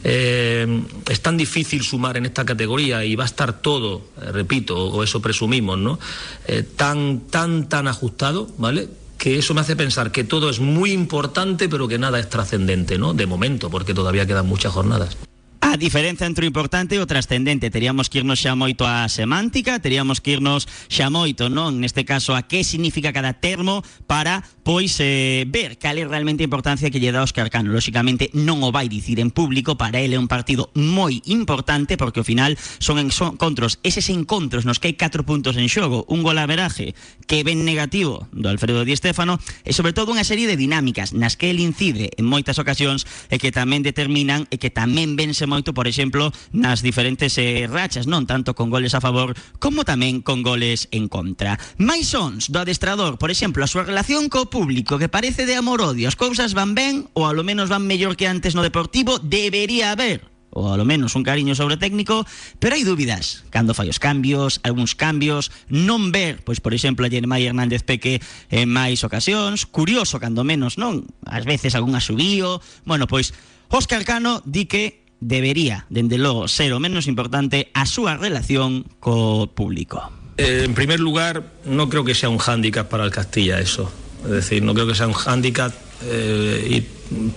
eh, 0.03 0.84
es 1.10 1.22
tan 1.22 1.38
difícil 1.38 1.84
sumar 1.84 2.18
en 2.18 2.25
esta 2.25 2.46
categoría 2.46 3.03
y 3.03 3.15
va 3.15 3.24
a 3.24 3.27
estar 3.27 3.62
todo, 3.62 4.01
eh, 4.22 4.32
repito, 4.32 4.77
o 4.77 5.03
eso 5.03 5.22
presumimos, 5.22 5.77
¿no? 5.77 6.00
Eh, 6.48 6.63
tan, 6.63 7.22
tan, 7.30 7.68
tan 7.70 7.88
ajustado, 7.88 8.50
¿vale? 8.58 8.89
Que 9.22 9.38
eso 9.38 9.54
me 9.54 9.62
hace 9.62 9.75
pensar 9.75 10.12
que 10.12 10.24
todo 10.24 10.50
es 10.50 10.60
muy 10.60 10.92
importante, 10.92 11.70
pero 11.70 11.88
que 11.88 12.00
nada 12.00 12.18
es 12.18 12.28
trascendente, 12.28 12.98
¿no? 12.98 13.13
De 13.13 13.28
momento, 13.28 13.70
porque 13.70 13.94
todavía 13.94 14.25
quedan 14.25 14.48
muchas 14.48 14.74
jornadas. 14.74 15.16
A 15.63 15.77
diferenza 15.77 16.25
entre 16.25 16.44
o 16.44 16.50
importante 16.50 16.98
e 16.98 17.00
o 17.00 17.06
trascendente 17.06 17.70
Teríamos 17.70 18.10
que 18.10 18.18
irnos 18.18 18.41
xa 18.41 18.58
moito 18.58 18.82
á 18.82 19.06
semántica 19.06 19.77
Teríamos 19.77 20.18
que 20.18 20.34
irnos 20.34 20.65
xa 20.89 21.13
moito 21.13 21.53
non? 21.53 21.77
Neste 21.77 22.01
caso 22.01 22.34
a 22.34 22.50
que 22.50 22.65
significa 22.65 23.13
cada 23.13 23.38
termo 23.38 23.86
Para, 24.10 24.41
pois, 24.65 24.98
eh, 24.98 25.46
ver 25.46 25.77
cal 25.77 26.01
é 26.01 26.03
realmente 26.10 26.41
a 26.41 26.50
importancia 26.50 26.89
que 26.89 26.98
lle 26.98 27.13
dá 27.13 27.22
Óscar 27.22 27.53
Cano 27.53 27.70
Lóxicamente 27.70 28.34
non 28.34 28.65
o 28.65 28.74
vai 28.74 28.89
dicir 28.89 29.22
en 29.22 29.30
público 29.30 29.77
Para 29.77 30.01
ele 30.01 30.18
é 30.18 30.20
un 30.20 30.25
partido 30.25 30.74
moi 30.74 31.22
importante 31.30 31.94
Porque 31.94 32.25
ao 32.25 32.27
final 32.27 32.58
son 32.82 32.98
encontros 32.98 33.77
Eses 33.86 34.10
encontros 34.10 34.65
nos 34.65 34.82
que 34.82 34.89
hai 34.89 34.98
4 34.98 35.22
puntos 35.30 35.62
en 35.62 35.70
xogo 35.70 36.10
Un 36.10 36.25
gol 36.25 36.41
a 36.41 36.50
veraje 36.50 36.98
que 37.30 37.46
ven 37.46 37.62
negativo 37.62 38.25
Do 38.34 38.50
Alfredo 38.50 38.82
Di 38.82 38.98
Stéfano 38.98 39.38
E 39.62 39.77
sobre 39.77 39.94
todo 39.94 40.10
unha 40.10 40.25
serie 40.25 40.50
de 40.50 40.58
dinámicas 40.58 41.13
Nas 41.13 41.38
que 41.38 41.53
ele 41.53 41.62
incide 41.62 42.10
en 42.18 42.25
moitas 42.25 42.58
ocasións 42.58 43.06
E 43.30 43.38
que 43.38 43.53
tamén 43.53 43.86
determinan 43.86 44.50
E 44.50 44.58
que 44.58 44.74
tamén 44.74 45.13
vense 45.13 45.50
moito, 45.51 45.75
por 45.75 45.91
exemplo, 45.91 46.31
nas 46.55 46.79
diferentes 46.79 47.36
eh, 47.36 47.67
rachas, 47.67 48.08
non 48.08 48.24
tanto 48.24 48.55
con 48.55 48.72
goles 48.72 48.96
a 48.96 49.03
favor 49.03 49.36
como 49.60 49.84
tamén 49.84 50.24
con 50.24 50.48
goles 50.48 50.88
en 50.96 51.12
contra. 51.12 51.60
Mais 51.75 52.08
sons 52.08 52.48
do 52.48 52.63
adestrador, 52.63 53.20
por 53.20 53.27
exemplo, 53.27 53.60
a 53.60 53.67
súa 53.67 53.84
relación 53.84 54.31
co 54.31 54.48
público, 54.48 54.96
que 54.96 55.12
parece 55.12 55.43
de 55.43 55.60
amor-odio, 55.60 56.08
as 56.08 56.15
cousas 56.15 56.55
van 56.55 56.72
ben 56.72 57.12
ou 57.12 57.27
ao 57.27 57.36
menos 57.43 57.67
van 57.67 57.84
mellor 57.84 58.15
que 58.15 58.31
antes 58.31 58.55
no 58.55 58.63
Deportivo, 58.63 59.20
debería 59.20 59.91
haber 59.91 60.31
o 60.51 60.72
a 60.72 60.77
lo 60.77 60.86
menos 60.86 61.15
un 61.15 61.24
cariño 61.24 61.55
sobre 61.55 61.77
técnico, 61.77 62.27
pero 62.60 62.75
hai 62.75 62.84
dúbidas 62.84 63.48
cando 63.50 63.72
fai 63.74 63.88
os 63.88 64.03
cambios, 64.03 64.60
algúns 64.67 64.93
cambios, 65.00 65.50
non 65.72 66.12
ver, 66.12 66.43
pois 66.43 66.60
por 66.60 66.75
exemplo, 66.75 67.08
a 67.08 67.12
Jeremai 67.12 67.48
Hernández 67.48 67.88
Peque 67.88 68.20
en 68.51 68.67
máis 68.67 69.01
ocasións, 69.08 69.63
curioso 69.63 70.20
cando 70.20 70.43
menos, 70.43 70.75
non? 70.75 71.08
Ás 71.24 71.48
veces 71.48 71.74
algún 71.74 71.96
asubío, 71.96 72.60
bueno, 72.84 73.08
pois 73.08 73.31
Óscar 73.72 74.03
Cano 74.03 74.43
di 74.43 74.67
que 74.67 75.00
debería, 75.22 75.86
dende 75.90 76.18
logo, 76.18 76.50
ser 76.50 76.74
o 76.74 76.82
menos 76.82 77.08
importante 77.08 77.72
a 77.72 77.86
súa 77.88 78.20
relación 78.20 78.84
co 79.00 79.48
público. 79.48 80.12
Eh, 80.36 80.66
en 80.66 80.74
primer 80.74 81.00
lugar, 81.00 81.46
no 81.63 81.88
creo 81.88 82.04
que 82.04 82.18
sea 82.18 82.28
un 82.28 82.42
hándicap 82.42 82.90
para 82.90 83.06
el 83.06 83.12
Castilla 83.12 83.62
eso. 83.62 83.88
Es 84.25 84.32
decir, 84.32 84.62
no 84.62 84.74
creo 84.74 84.86
que 84.88 84.96
sea 84.96 85.08
un 85.08 85.13
hándicap 85.13 85.72
eh, 86.04 86.84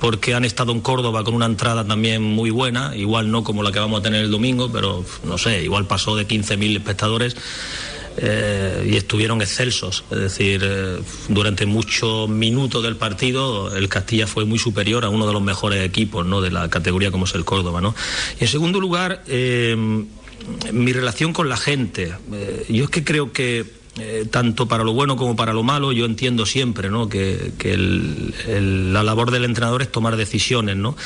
porque 0.01 0.35
han 0.35 0.45
estado 0.45 0.73
en 0.73 0.81
Córdoba 0.81 1.25
con 1.25 1.35
una 1.35 1.47
entrada 1.47 1.85
también 1.85 2.23
muy 2.23 2.51
buena, 2.51 2.97
igual 2.97 3.31
no 3.31 3.45
como 3.45 3.63
la 3.63 3.73
que 3.73 3.79
vamos 3.79 4.01
a 4.01 4.03
tener 4.03 4.25
el 4.25 4.31
domingo, 4.31 4.71
pero 4.73 5.05
no 5.25 5.39
sé, 5.39 5.63
igual 5.63 5.87
pasó 5.87 6.17
de 6.17 6.27
15.000 6.27 6.77
espectadores. 6.77 7.37
Eh, 8.17 8.91
y 8.93 8.97
estuvieron 8.97 9.43
excelsos. 9.43 10.05
Es 10.11 10.19
decir, 10.19 10.63
eh, 10.65 10.99
durante 11.29 11.67
muchos 11.67 12.29
minutos 12.29 12.83
del 12.83 12.97
partido 12.97 13.75
el 13.75 13.89
Castilla 13.89 14.27
fue 14.27 14.45
muy 14.45 14.59
superior 14.59 15.05
a 15.05 15.09
uno 15.09 15.27
de 15.27 15.33
los 15.33 15.43
mejores 15.43 15.85
equipos 15.85 16.25
¿no? 16.25 16.41
de 16.41 16.51
la 16.51 16.71
categoría 16.71 17.11
como 17.11 17.25
es 17.25 17.35
el 17.35 17.45
Córdoba. 17.45 17.81
¿no? 17.81 17.95
Y 18.39 18.45
en 18.45 18.49
segundo 18.49 18.81
lugar, 18.81 19.25
eh, 19.27 19.77
mi 20.73 20.93
relación 20.93 21.33
con 21.33 21.49
la 21.49 21.57
gente. 21.57 22.13
Yo 22.69 22.85
es 22.85 22.91
que 22.91 23.03
creo 23.03 23.33
que 23.33 23.65
eh, 23.97 24.27
tanto 24.29 24.67
para 24.67 24.83
lo 24.83 24.93
bueno 24.93 25.17
como 25.17 25.37
para 25.37 25.53
lo 25.53 25.63
malo, 25.63 25.93
yo 25.93 26.05
entiendo 26.05 26.47
siempre 26.47 26.91
¿no? 26.91 27.09
que, 27.09 27.53
la 28.91 29.03
labor 29.05 29.31
del 29.31 29.45
entrenador 29.45 29.83
es 29.83 29.93
tomar 29.93 30.17
decisiones. 30.17 30.77
¿no? 30.77 30.97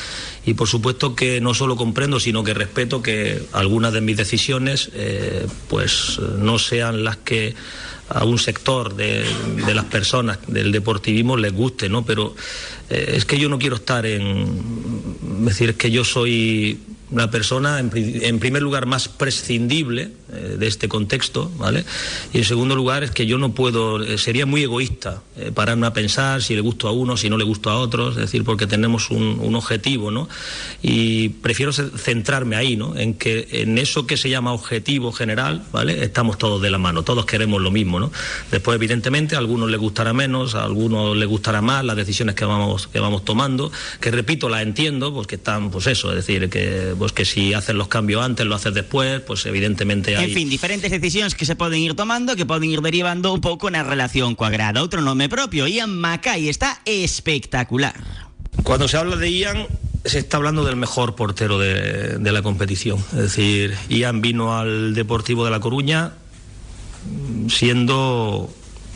Y 0.45 0.55
por 0.55 0.67
supuesto 0.67 1.15
que 1.15 1.39
no 1.39 1.53
solo 1.53 1.75
comprendo, 1.75 2.19
sino 2.19 2.43
que 2.43 2.55
respeto 2.55 3.03
que 3.03 3.43
algunas 3.53 3.93
de 3.93 4.01
mis 4.01 4.17
decisiones 4.17 4.89
eh, 4.93 5.45
pues 5.67 6.19
no 6.39 6.57
sean 6.57 7.03
las 7.03 7.17
que 7.17 7.53
a 8.09 8.23
un 8.25 8.39
sector 8.39 8.95
de, 8.95 9.23
de, 9.67 9.75
las 9.75 9.85
personas 9.85 10.39
del 10.47 10.71
deportivismo 10.71 11.37
les 11.37 11.53
guste, 11.53 11.89
¿no? 11.89 12.03
Pero 12.03 12.35
eh, 12.89 13.13
es 13.15 13.25
que 13.25 13.37
yo 13.37 13.49
no 13.49 13.59
quiero 13.59 13.75
estar 13.75 14.07
en... 14.07 14.47
Es 15.41 15.45
decir, 15.45 15.69
es 15.69 15.75
que 15.75 15.91
yo 15.91 16.03
soy 16.03 16.79
una 17.11 17.31
persona, 17.31 17.79
en, 17.79 17.91
en, 17.95 18.39
primer 18.39 18.61
lugar, 18.61 18.85
más 18.85 19.07
prescindible 19.07 20.11
eh, 20.31 20.57
de 20.59 20.67
este 20.67 20.87
contexto, 20.87 21.51
¿vale? 21.57 21.85
Y 22.33 22.37
en 22.37 22.45
segundo 22.45 22.75
lugar, 22.75 23.03
es 23.03 23.09
que 23.09 23.25
yo 23.25 23.39
no 23.39 23.53
puedo, 23.53 24.03
eh, 24.03 24.19
sería 24.19 24.45
muy 24.45 24.61
egoísta 24.61 25.23
eh, 25.35 25.51
pararme 25.51 25.87
a 25.87 25.93
pensar 25.93 26.43
si 26.43 26.53
le 26.53 26.61
gusto 26.61 26.87
a 26.87 26.91
uno, 26.91 27.17
si 27.17 27.31
no 27.31 27.37
le 27.37 27.43
gusto 27.43 27.71
a 27.71 27.79
otros, 27.79 28.15
es 28.15 28.21
decir, 28.21 28.43
porque 28.43 28.67
tenemos 28.67 29.09
un, 29.09 29.39
objetivo, 29.55 30.11
¿no? 30.11 30.29
Y 30.83 31.29
prefiero 31.29 31.73
centrarme 31.73 32.55
ahí, 32.55 32.77
¿no? 32.77 32.95
En 32.95 33.15
que 33.15 33.47
en 33.51 33.79
eso 33.79 34.05
que 34.05 34.15
se 34.17 34.29
llama 34.29 34.53
objetivo 34.53 35.11
general, 35.11 35.63
¿vale? 35.71 36.03
Estamos 36.03 36.37
todos 36.37 36.61
de 36.61 36.69
la 36.69 36.77
mano, 36.77 37.01
todos 37.01 37.25
queremos 37.25 37.59
lo 37.59 37.71
mismo, 37.71 37.99
¿no? 37.99 38.11
Después, 38.51 38.75
evidentemente, 38.75 39.35
a 39.35 39.39
algunos 39.39 39.71
les 39.71 39.79
gustará 39.79 40.13
menos, 40.13 40.53
a 40.53 40.63
algunos 40.63 41.17
les 41.17 41.27
gustará 41.27 41.61
más 41.61 41.83
las 41.83 41.95
decisiones 41.95 42.35
que 42.35 42.45
vamos, 42.45 42.87
que 42.87 42.99
vamos 42.99 43.25
tomando, 43.25 43.71
que 43.99 44.11
repito, 44.11 44.47
las 44.47 44.61
entiendo, 44.61 45.11
pues 45.11 45.25
que 45.25 45.35
están, 45.35 45.71
pues 45.71 45.87
eso, 45.87 46.09
es 46.09 46.17
decir, 46.17 46.49
que 46.49 46.93
pues 46.99 47.13
que 47.13 47.25
si 47.25 47.53
haces 47.55 47.73
los 47.73 47.87
cambios 47.87 48.21
antes, 48.23 48.45
lo 48.45 48.53
haces 48.53 48.73
después, 48.73 49.21
pues 49.21 49.45
evidentemente 49.47 50.17
hay... 50.17 50.25
En 50.25 50.33
fin, 50.35 50.49
diferentes 50.49 50.91
decisiones 50.91 51.33
que 51.33 51.45
se 51.45 51.55
poden 51.55 51.79
ir 51.79 51.95
tomando, 51.95 52.35
que 52.35 52.45
poden 52.45 52.69
ir 52.69 52.81
derivando 52.81 53.33
un 53.33 53.41
pouco 53.41 53.71
na 53.71 53.81
relación 53.81 54.35
coa 54.35 54.51
grada. 54.51 54.83
Outro 54.83 55.01
nome 55.01 55.31
propio, 55.31 55.65
Ian 55.65 55.95
Mackay, 55.95 56.51
está 56.51 56.83
espectacular. 56.85 57.95
Cuando 58.61 58.85
se 58.85 58.99
habla 58.99 59.15
de 59.15 59.31
Ian, 59.31 59.65
se 60.05 60.19
está 60.19 60.37
hablando 60.37 60.67
del 60.67 60.75
mejor 60.75 61.15
portero 61.15 61.57
de, 61.57 62.19
de 62.19 62.31
la 62.31 62.43
competición. 62.43 62.99
Es 63.17 63.33
decir, 63.33 63.73
Ian 63.89 64.21
vino 64.21 64.53
al 64.53 64.93
Deportivo 64.93 65.45
de 65.45 65.51
La 65.51 65.59
Coruña 65.59 66.13
siendo 67.47 68.49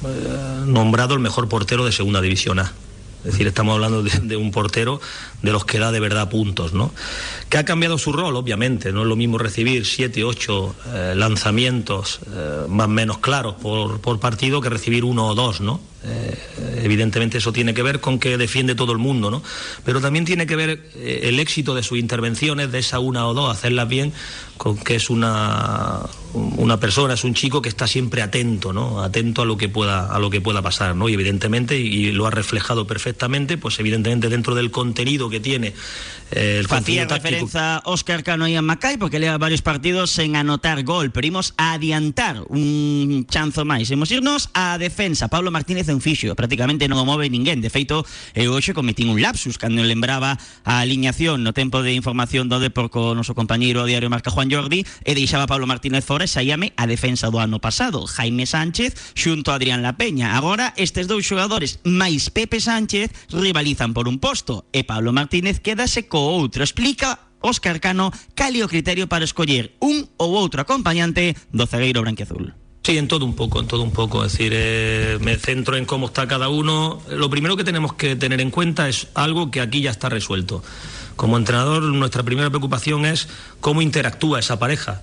eh, 0.05 0.63
nombrado 0.67 1.13
el 1.13 1.19
mejor 1.19 1.47
portero 1.49 1.85
de 1.85 1.91
Segunda 1.91 2.21
División 2.21 2.59
A. 2.59 2.73
Es 3.23 3.31
decir, 3.31 3.47
estamos 3.47 3.75
hablando 3.75 4.03
de, 4.03 4.35
un 4.35 4.51
portero 4.51 4.99
de 5.41 5.51
los 5.51 5.65
que 5.65 5.79
da 5.79 5.91
de 5.91 5.99
verdad 5.99 6.29
puntos, 6.29 6.73
¿no? 6.73 6.93
Que 7.49 7.57
ha 7.57 7.65
cambiado 7.65 7.97
su 7.97 8.11
rol, 8.11 8.35
obviamente. 8.35 8.91
No 8.91 9.01
es 9.03 9.07
lo 9.07 9.15
mismo 9.15 9.37
recibir 9.37 9.85
siete, 9.85 10.23
ocho 10.23 10.75
eh, 10.93 11.13
lanzamientos 11.15 12.19
eh, 12.33 12.65
más 12.67 12.85
o 12.85 12.89
menos 12.89 13.19
claros 13.19 13.55
por, 13.55 14.19
partido 14.19 14.61
que 14.61 14.69
recibir 14.69 15.05
uno 15.05 15.27
o 15.27 15.35
dos, 15.35 15.61
¿no? 15.61 15.79
Eh, 16.05 16.37
evidentemente 16.83 17.37
eso 17.37 17.53
tiene 17.53 17.73
que 17.73 17.81
ver 17.81 18.01
con 18.01 18.19
que 18.19 18.37
defiende 18.37 18.75
todo 18.75 18.91
el 18.91 18.97
mundo, 18.97 19.31
¿no? 19.31 19.41
Pero 19.85 20.01
también 20.01 20.25
tiene 20.25 20.45
que 20.45 20.55
ver 20.55 20.81
eh, 20.95 21.21
el 21.23 21.39
éxito 21.39 21.75
de 21.75 21.83
sus 21.83 21.97
intervenciones, 21.97 22.71
de 22.71 22.79
esa 22.79 22.99
una 22.99 23.25
o 23.27 23.33
dos, 23.33 23.49
hacerlas 23.49 23.87
bien, 23.87 24.11
con 24.57 24.77
que 24.77 24.95
es 24.95 25.09
una, 25.09 26.01
una 26.33 26.79
persona, 26.79 27.13
es 27.13 27.23
un 27.23 27.33
chico 27.33 27.61
que 27.61 27.69
está 27.69 27.87
siempre 27.87 28.21
atento, 28.21 28.73
¿no? 28.73 29.01
Atento 29.01 29.43
a 29.43 29.45
lo 29.45 29.57
que 29.57 29.69
pueda, 29.69 30.13
a 30.13 30.19
lo 30.19 30.29
que 30.29 30.41
pueda 30.41 30.61
pasar, 30.61 30.95
¿no? 30.95 31.07
Y 31.09 31.13
evidentemente, 31.13 31.77
y 31.77 32.11
lo 32.11 32.27
ha 32.27 32.31
reflejado 32.31 32.85
perfectamente, 32.85 33.57
pues 33.57 33.79
evidentemente 33.79 34.29
dentro 34.29 34.55
del 34.55 34.71
contenido 34.71 35.29
que 35.29 35.39
tiene 35.39 35.73
eh, 36.31 36.57
el 36.59 36.67
Facía 36.67 37.05
referencia 37.05 37.77
a 37.77 37.81
Óscar 37.85 38.23
Cano 38.23 38.47
y 38.47 38.55
a 38.55 38.61
Macay 38.61 38.97
porque 38.97 39.19
leva 39.19 39.37
varios 39.37 39.61
partidos 39.61 40.17
en 40.19 40.35
anotar 40.35 40.83
gol, 40.83 41.11
pero 41.11 41.27
imos 41.27 41.53
a 41.57 41.73
adiantar 41.73 42.43
un 42.49 43.25
chanzo 43.29 43.65
máis. 43.65 43.91
Imos 43.91 44.09
irnos 44.11 44.49
a 44.53 44.77
defensa. 44.77 45.27
Pablo 45.27 45.51
Martínez 45.51 45.89
en 45.89 45.92
fixo, 45.99 46.33
prácticamente 46.33 46.87
non 46.87 47.01
o 47.01 47.05
move 47.05 47.29
ninguén. 47.29 47.59
De 47.59 47.69
feito, 47.69 48.07
eu 48.33 48.55
hoxe 48.55 48.71
cometín 48.71 49.11
un 49.11 49.19
lapsus 49.19 49.59
cando 49.59 49.83
lembraba 49.83 50.39
a 50.63 50.79
alineación 50.79 51.43
no 51.43 51.51
tempo 51.51 51.83
de 51.83 51.93
información 51.93 52.47
do 52.47 52.57
Depor 52.57 52.87
co 52.87 53.13
noso 53.13 53.35
compañeiro 53.35 53.83
diario 53.83 54.09
Marca 54.09 54.31
Juan 54.31 54.49
Jordi 54.49 54.87
e 55.03 55.11
deixaba 55.13 55.45
Pablo 55.45 55.67
Martínez 55.67 56.07
fora 56.07 56.25
e 56.25 56.31
saíame 56.31 56.71
a 56.79 56.87
defensa 56.87 57.27
do 57.27 57.37
ano 57.43 57.59
pasado. 57.59 58.07
Jaime 58.07 58.47
Sánchez 58.47 58.95
xunto 59.13 59.51
a 59.51 59.59
Adrián 59.59 59.83
La 59.83 59.99
Peña. 59.99 60.39
Agora, 60.39 60.71
estes 60.79 61.11
dous 61.11 61.27
xogadores 61.27 61.83
máis 61.83 62.31
Pepe 62.31 62.63
Sánchez 62.63 63.11
rivalizan 63.29 63.91
por 63.91 64.07
un 64.07 64.17
posto 64.23 64.65
e 64.71 64.87
Pablo 64.87 65.11
Martínez 65.11 65.59
quedase 65.59 66.07
co 66.07 66.23
outro. 66.23 66.63
Explica 66.63 67.33
Óscar 67.43 67.83
Cano 67.83 68.11
cal 68.35 68.55
criterio 68.71 69.07
para 69.11 69.27
escoller 69.27 69.75
un 69.83 70.07
ou 70.17 70.31
outro 70.39 70.63
acompañante 70.63 71.35
do 71.51 71.67
zagueiro 71.67 72.01
branquiazul. 72.01 72.62
Sí, 72.85 72.97
en 72.97 73.07
todo 73.07 73.23
un 73.23 73.33
poco, 73.33 73.61
en 73.61 73.67
todo 73.67 73.81
un 73.81 73.91
poco. 73.91 74.25
Es 74.25 74.33
decir, 74.33 74.51
eh, 74.53 75.17
me 75.21 75.37
centro 75.37 75.77
en 75.77 75.85
cómo 75.85 76.07
está 76.07 76.27
cada 76.27 76.49
uno. 76.49 77.01
Lo 77.09 77.29
primero 77.29 77.55
que 77.55 77.63
tenemos 77.63 77.93
que 77.93 78.17
tener 78.17 78.41
en 78.41 78.51
cuenta 78.51 78.89
es 78.89 79.07
algo 79.13 79.51
que 79.51 79.61
aquí 79.61 79.81
ya 79.81 79.91
está 79.91 80.09
resuelto. 80.09 80.61
Como 81.15 81.37
entrenador, 81.37 81.81
nuestra 81.81 82.23
primera 82.23 82.49
preocupación 82.49 83.05
es 83.05 83.29
cómo 83.61 83.81
interactúa 83.81 84.39
esa 84.39 84.59
pareja 84.59 85.01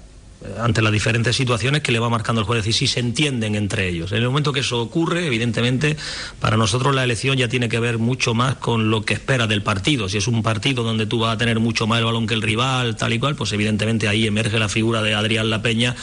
ante 0.59 0.81
las 0.81 0.93
diferentes 0.93 1.37
situaciones 1.37 1.83
que 1.83 1.93
le 1.93 1.99
va 1.99 2.09
marcando 2.09 2.41
el 2.41 2.47
juez 2.47 2.67
y 2.67 2.73
si 2.73 2.87
se 2.87 3.01
entienden 3.01 3.55
entre 3.55 3.89
ellos. 3.89 4.13
En 4.13 4.19
el 4.19 4.29
momento 4.29 4.53
que 4.53 4.61
eso 4.61 4.81
ocurre, 4.81 5.27
evidentemente, 5.27 5.97
para 6.41 6.57
nosotros 6.57 6.95
la 6.95 7.05
elección 7.05 7.37
ya 7.37 7.49
tiene 7.49 7.69
que 7.69 7.79
ver 7.79 7.99
mucho 7.99 8.35
más 8.35 8.57
con 8.57 8.91
lo 8.91 9.05
que 9.05 9.15
espera 9.15 9.47
del 9.47 9.63
partido. 9.63 10.09
Si 10.09 10.17
es 10.19 10.27
un 10.27 10.43
partido 10.43 10.83
donde 10.83 11.07
tú 11.07 11.21
vas 11.21 11.35
a 11.35 11.39
tener 11.39 11.61
mucho 11.61 11.87
más 11.87 11.99
el 11.99 12.07
balón 12.07 12.27
que 12.27 12.35
el 12.35 12.43
rival, 12.43 12.97
tal 12.97 13.13
y 13.13 13.19
cual, 13.19 13.37
pues 13.37 13.53
evidentemente 13.53 14.09
ahí 14.09 14.27
emerge 14.27 14.59
la 14.59 14.69
figura 14.69 15.03
de 15.03 15.15
Adrián 15.15 15.51
La 15.51 15.63
Peña, 15.63 15.95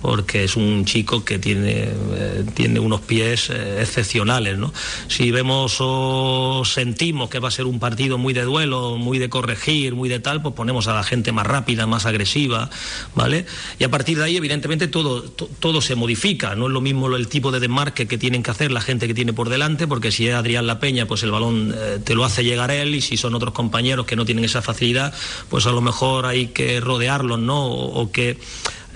porque 0.00 0.44
es 0.44 0.56
un 0.56 0.84
chico 0.84 1.24
que 1.24 1.38
tiene, 1.38 1.88
eh, 2.14 2.44
tiene 2.54 2.78
unos 2.78 3.00
pies 3.00 3.50
eh, 3.50 3.80
excepcionales. 3.80 4.58
¿no? 4.58 4.72
Si 5.08 5.30
vemos 5.30 5.76
o 5.80 6.62
sentimos 6.64 7.30
que 7.30 7.38
va 7.38 7.48
a 7.48 7.50
ser 7.50 7.66
un 7.66 7.78
partido 7.78 8.18
muy 8.18 8.34
de 8.34 8.42
duelo, 8.42 8.96
muy 8.96 9.18
de 9.18 9.28
corregir, 9.28 9.94
muy 9.94 10.08
de 10.08 10.20
tal, 10.20 10.42
pues 10.42 10.54
ponemos 10.54 10.86
a 10.88 10.94
la 10.94 11.02
gente 11.02 11.32
más 11.32 11.46
rápida, 11.46 11.86
más 11.86 12.06
agresiva, 12.06 12.70
¿vale? 13.14 13.46
Y 13.78 13.84
a 13.84 13.90
partir 13.90 14.18
de 14.18 14.24
ahí, 14.24 14.36
evidentemente, 14.36 14.88
todo, 14.88 15.22
to, 15.22 15.48
todo 15.60 15.80
se 15.80 15.94
modifica. 15.94 16.54
No 16.54 16.66
es 16.66 16.72
lo 16.72 16.80
mismo 16.80 17.14
el 17.14 17.28
tipo 17.28 17.50
de 17.50 17.60
desmarque 17.60 18.06
que 18.06 18.18
tienen 18.18 18.42
que 18.42 18.50
hacer 18.50 18.70
la 18.72 18.80
gente 18.80 19.06
que 19.06 19.14
tiene 19.14 19.32
por 19.32 19.48
delante, 19.48 19.86
porque 19.86 20.12
si 20.12 20.28
es 20.28 20.34
Adrián 20.34 20.66
La 20.66 20.78
Peña, 20.78 21.06
pues 21.06 21.22
el 21.22 21.30
balón 21.30 21.74
eh, 21.76 21.98
te 22.04 22.14
lo 22.14 22.24
hace 22.24 22.44
llegar 22.44 22.70
él, 22.70 22.94
y 22.94 23.00
si 23.00 23.16
son 23.16 23.34
otros 23.34 23.54
compañeros 23.54 24.06
que 24.06 24.16
no 24.16 24.24
tienen 24.24 24.44
esa 24.44 24.62
facilidad, 24.62 25.14
pues 25.48 25.66
a 25.66 25.72
lo 25.72 25.80
mejor 25.80 26.26
hay 26.26 26.48
que 26.48 26.80
rodearlos, 26.80 27.38
¿no? 27.38 27.66
O 27.66 28.10
que 28.12 28.38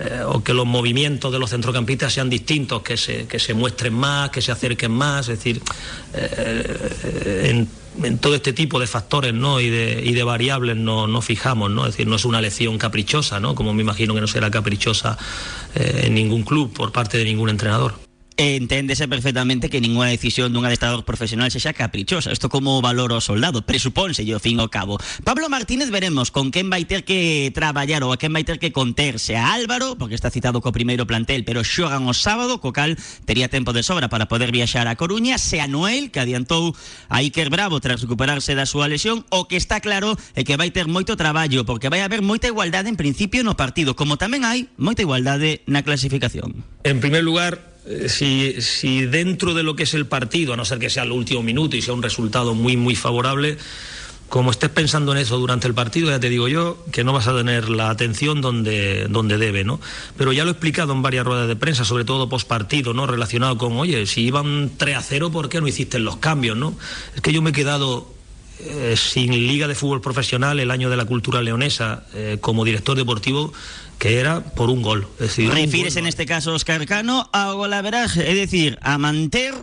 eh, 0.03 0.23
o 0.25 0.43
que 0.43 0.53
los 0.53 0.65
movimientos 0.65 1.31
de 1.31 1.37
los 1.37 1.51
centrocampistas 1.51 2.11
sean 2.13 2.29
distintos, 2.29 2.81
que 2.81 2.97
se, 2.97 3.27
que 3.27 3.37
se 3.37 3.53
muestren 3.53 3.93
más, 3.93 4.31
que 4.31 4.41
se 4.41 4.51
acerquen 4.51 4.91
más, 4.91 5.29
es 5.29 5.37
decir, 5.37 5.61
eh, 6.15 7.67
en, 8.01 8.17
todo 8.17 8.33
este 8.33 8.53
tipo 8.53 8.79
de 8.79 8.87
factores 8.87 9.33
¿no? 9.33 9.59
y, 9.59 9.69
de, 9.69 10.01
y 10.03 10.13
de 10.13 10.23
variables 10.23 10.77
no, 10.77 11.07
no 11.07 11.21
fijamos, 11.21 11.69
¿no? 11.69 11.85
es 11.85 11.93
decir, 11.93 12.07
no 12.07 12.15
es 12.15 12.25
una 12.25 12.39
elección 12.39 12.77
caprichosa, 12.77 13.39
¿no? 13.39 13.53
como 13.53 13.73
me 13.73 13.81
imagino 13.81 14.15
que 14.15 14.21
no 14.21 14.27
será 14.27 14.49
caprichosa 14.49 15.17
eh, 15.75 16.05
en 16.05 16.15
ningún 16.15 16.43
club 16.43 16.73
por 16.73 16.91
parte 16.91 17.17
de 17.17 17.25
ningún 17.25 17.49
entrenador. 17.49 18.10
Enténdese 18.41 19.07
perfectamente 19.07 19.69
que 19.69 19.77
ninguna 19.77 20.09
decisión 20.09 20.49
dun 20.49 20.65
adestrador 20.65 21.05
profesional 21.05 21.53
sexa 21.53 21.77
caprichosa. 21.77 22.33
Isto 22.33 22.49
como 22.49 22.81
valor 22.81 23.13
ao 23.13 23.21
soldado, 23.21 23.61
presupónse 23.61 24.25
ao 24.25 24.41
fin 24.41 24.57
ao 24.57 24.73
cabo. 24.73 24.97
Pablo 25.21 25.45
Martínez 25.45 25.93
veremos 25.93 26.33
con 26.33 26.49
quen 26.49 26.73
vai 26.73 26.89
ter 26.89 27.05
que 27.05 27.53
traballar 27.53 28.01
ou 28.01 28.09
a 28.09 28.17
quen 28.17 28.33
vai 28.33 28.41
ter 28.41 28.57
que 28.57 28.73
conterse 28.73 29.37
a 29.37 29.53
Álvaro, 29.53 29.93
porque 29.93 30.17
está 30.17 30.33
citado 30.33 30.57
co 30.57 30.73
primeiro 30.73 31.05
plantel, 31.05 31.45
pero 31.45 31.61
xogan 31.61 32.09
o 32.09 32.17
sábado, 32.17 32.57
co 32.57 32.73
cal 32.73 32.97
tería 33.29 33.45
tempo 33.45 33.77
de 33.77 33.85
sobra 33.85 34.09
para 34.09 34.25
poder 34.25 34.49
viaxar 34.49 34.89
a 34.89 34.97
Coruña, 34.97 35.37
se 35.37 35.61
a 35.61 35.69
Noel, 35.69 36.09
que 36.09 36.17
adiantou 36.17 36.73
a 37.13 37.21
Iker 37.21 37.53
Bravo 37.53 37.77
tras 37.77 38.01
recuperarse 38.01 38.57
da 38.57 38.65
súa 38.65 38.89
lesión, 38.89 39.21
o 39.29 39.45
que 39.45 39.61
está 39.61 39.77
claro 39.85 40.17
é 40.33 40.41
que 40.41 40.57
vai 40.57 40.73
ter 40.73 40.89
moito 40.89 41.13
traballo, 41.13 41.61
porque 41.61 41.93
vai 41.93 42.01
haber 42.01 42.25
moita 42.25 42.49
igualdade 42.49 42.89
en 42.89 42.97
principio 42.97 43.45
no 43.45 43.53
partido, 43.53 43.93
como 43.93 44.17
tamén 44.17 44.41
hai 44.41 44.65
moita 44.81 45.05
igualdade 45.05 45.61
na 45.69 45.85
clasificación. 45.85 46.65
En 46.81 46.97
primer 46.97 47.21
lugar, 47.21 47.70
si, 48.07 48.61
si 48.61 49.05
dentro 49.05 49.53
de 49.53 49.63
lo 49.63 49.75
que 49.75 49.83
es 49.83 49.93
el 49.93 50.05
partido, 50.05 50.53
a 50.53 50.57
no 50.57 50.65
ser 50.65 50.79
que 50.79 50.89
sea 50.89 51.03
el 51.03 51.11
último 51.11 51.43
minuto 51.43 51.75
y 51.75 51.81
sea 51.81 51.93
un 51.93 52.03
resultado 52.03 52.53
muy, 52.53 52.77
muy 52.77 52.95
favorable, 52.95 53.57
como 54.31 54.49
estés 54.49 54.69
pensando 54.69 55.11
en 55.11 55.17
eso 55.17 55.37
durante 55.37 55.67
el 55.67 55.73
partido, 55.73 56.09
ya 56.09 56.17
te 56.17 56.29
digo 56.29 56.47
yo 56.47 56.85
que 56.93 57.03
no 57.03 57.11
vas 57.11 57.27
a 57.27 57.35
tener 57.35 57.69
la 57.69 57.89
atención 57.89 58.39
donde, 58.39 59.07
donde 59.09 59.37
debe, 59.37 59.65
¿no? 59.65 59.81
Pero 60.15 60.31
ya 60.31 60.45
lo 60.45 60.51
he 60.51 60.53
explicado 60.53 60.93
en 60.93 61.01
varias 61.01 61.25
ruedas 61.25 61.49
de 61.49 61.57
prensa, 61.57 61.83
sobre 61.83 62.05
todo 62.05 62.29
post 62.29 62.47
partido, 62.47 62.93
¿no? 62.93 63.05
Relacionado 63.07 63.57
con, 63.57 63.73
oye, 63.73 64.05
si 64.05 64.21
iban 64.21 64.71
3 64.77 64.95
a 64.95 65.01
0, 65.01 65.31
¿por 65.33 65.49
qué 65.49 65.59
no 65.59 65.67
hiciste 65.67 65.99
los 65.99 66.15
cambios, 66.15 66.55
¿no? 66.55 66.73
Es 67.13 67.19
que 67.19 67.33
yo 67.33 67.41
me 67.41 67.49
he 67.49 67.53
quedado 67.53 68.07
eh, 68.59 68.95
sin 68.95 69.31
liga 69.31 69.67
de 69.67 69.75
fútbol 69.75 69.99
profesional 69.99 70.61
el 70.61 70.71
año 70.71 70.89
de 70.89 70.95
la 70.95 71.03
cultura 71.03 71.41
leonesa 71.41 72.05
eh, 72.13 72.37
como 72.39 72.63
director 72.63 72.95
deportivo 72.95 73.51
que 74.01 74.19
era 74.19 74.41
por 74.41 74.71
un 74.71 74.81
gol. 74.81 75.07
Es 75.19 75.27
decir, 75.27 75.51
Refires 75.51 75.95
en 75.95 76.07
este 76.07 76.25
caso 76.25 76.55
Oscar 76.55 76.87
Cano 76.87 77.29
a 77.33 77.51
golaveraje, 77.51 78.31
es 78.31 78.35
decir, 78.35 78.79
a 78.81 78.97
manter 78.97 79.53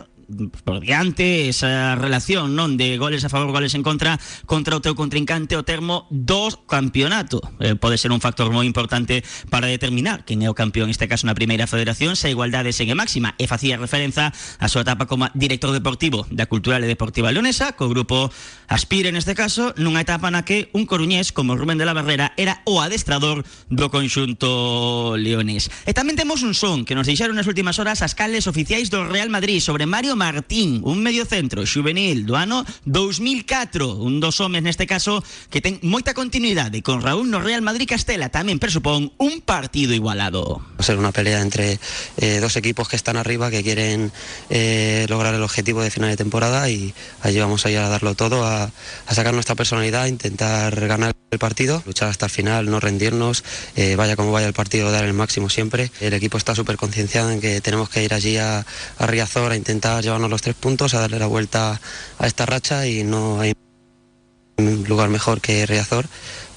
por 0.63 0.79
diante 0.79 1.49
esa 1.49 1.95
relación 1.97 2.53
non 2.53 2.77
de 2.77 3.01
goles 3.01 3.25
a 3.25 3.33
favor, 3.33 3.49
goles 3.49 3.73
en 3.73 3.81
contra 3.81 4.21
contra 4.45 4.77
o 4.77 4.81
contrincante 4.93 5.57
o 5.57 5.65
termo 5.65 6.05
do 6.13 6.53
campeonato. 6.69 7.41
Eh, 7.59 7.75
ser 7.97 8.13
un 8.13 8.21
factor 8.21 8.53
moi 8.53 8.69
importante 8.69 9.25
para 9.49 9.67
determinar 9.67 10.23
quen 10.23 10.45
é 10.45 10.47
o 10.47 10.55
campeón, 10.55 10.93
este 10.93 11.09
caso 11.09 11.25
na 11.25 11.33
primeira 11.33 11.65
federación, 11.65 12.13
se 12.13 12.29
a 12.29 12.33
igualdade 12.33 12.71
segue 12.71 12.93
máxima 12.93 13.33
e 13.41 13.49
facía 13.49 13.75
referenza 13.75 14.29
a 14.61 14.67
súa 14.69 14.85
etapa 14.85 15.09
como 15.09 15.27
director 15.33 15.73
deportivo 15.73 16.29
da 16.29 16.45
Cultural 16.45 16.85
e 16.85 16.87
Deportiva 16.87 17.33
Leonesa, 17.33 17.73
co 17.73 17.89
grupo 17.89 18.29
Aspire 18.69 19.09
neste 19.09 19.33
caso, 19.33 19.73
nunha 19.81 20.05
etapa 20.05 20.29
na 20.29 20.45
que 20.45 20.69
un 20.77 20.85
coruñés 20.85 21.33
como 21.33 21.57
Rubén 21.57 21.81
de 21.81 21.89
la 21.89 21.97
Barrera 21.97 22.37
era 22.37 22.61
o 22.69 22.85
adestrador 22.85 23.41
do 23.67 23.89
conxunto 23.89 25.17
leonés. 25.17 25.73
E 25.89 25.91
tamén 25.97 26.13
temos 26.13 26.45
un 26.45 26.53
son 26.53 26.85
que 26.85 26.93
nos 26.93 27.09
deixaron 27.09 27.33
nas 27.33 27.49
últimas 27.49 27.81
horas 27.81 28.05
as 28.05 28.13
cales 28.13 28.45
oficiais 28.45 28.93
Real 28.93 29.33
Madrid 29.33 29.57
sobre 29.57 29.89
Mario 29.89 30.18
Martín, 30.19 30.83
un 30.83 30.99
mediocentro 30.99 31.63
xuvenil 31.63 32.27
do 32.27 32.35
ano 32.35 32.67
2004, 32.83 34.03
un 34.03 34.19
dos 34.19 34.43
homes 34.43 34.59
neste 34.59 34.83
caso 34.83 35.23
que 35.47 35.63
ten 35.63 35.79
moita 35.79 36.11
continuidade 36.11 36.83
con 36.83 36.99
Raúl 36.99 37.31
no 37.31 37.39
Real 37.39 37.63
Madrid 37.63 37.87
Castela, 37.87 38.27
tamén 38.27 38.59
presupón 38.59 39.15
un 39.15 39.39
partido 39.39 39.95
igualado. 39.95 40.59
Va 40.75 40.83
a 40.83 40.87
ser 40.87 40.99
una 40.99 41.15
pelea 41.15 41.39
entre 41.39 41.79
eh, 42.19 42.43
dos 42.43 42.59
equipos 42.59 42.91
que 42.91 42.99
están 42.99 43.15
arriba, 43.15 43.47
que 43.47 43.63
quieren 43.63 44.11
eh, 44.51 45.07
lograr 45.07 45.31
el 45.31 45.47
objetivo 45.47 45.79
de 45.79 45.89
final 45.95 46.11
de 46.11 46.19
temporada 46.19 46.67
y 46.67 46.91
allí 47.23 47.39
vamos 47.39 47.63
a 47.63 47.71
ir 47.71 47.79
a 47.79 47.87
darlo 47.87 48.13
todo, 48.19 48.43
a, 48.43 48.67
a 48.67 49.11
sacar 49.15 49.33
nuestra 49.33 49.55
personalidad, 49.55 50.11
intentar 50.11 50.75
ganar 50.75 51.15
el 51.31 51.39
partido, 51.39 51.83
luchar 51.85 52.09
hasta 52.09 52.25
el 52.25 52.31
final, 52.31 52.69
no 52.69 52.79
rendirnos, 52.79 53.43
eh, 53.75 53.95
vaya 53.95 54.15
como 54.15 54.31
vaya 54.31 54.47
el 54.47 54.53
partido, 54.53 54.91
dar 54.91 55.05
el 55.05 55.13
máximo 55.13 55.49
siempre. 55.49 55.91
El 55.99 56.13
equipo 56.13 56.37
está 56.37 56.55
súper 56.55 56.77
concienciado 56.77 57.31
en 57.31 57.39
que 57.39 57.61
tenemos 57.61 57.89
que 57.89 58.03
ir 58.03 58.13
allí 58.13 58.37
a, 58.37 58.65
Riazor 58.99 59.51
a 59.51 59.55
intentar 59.55 60.03
llevarnos 60.03 60.29
los 60.29 60.41
tres 60.41 60.55
puntos, 60.55 60.93
a 60.93 61.01
darle 61.01 61.19
la 61.19 61.27
vuelta 61.27 61.79
a 62.17 62.27
esta 62.27 62.45
racha 62.45 62.87
y 62.87 63.03
no 63.03 63.39
hay 63.39 63.53
lugar 64.57 65.09
mejor 65.09 65.39
que 65.41 65.65
Riazor 65.65 66.07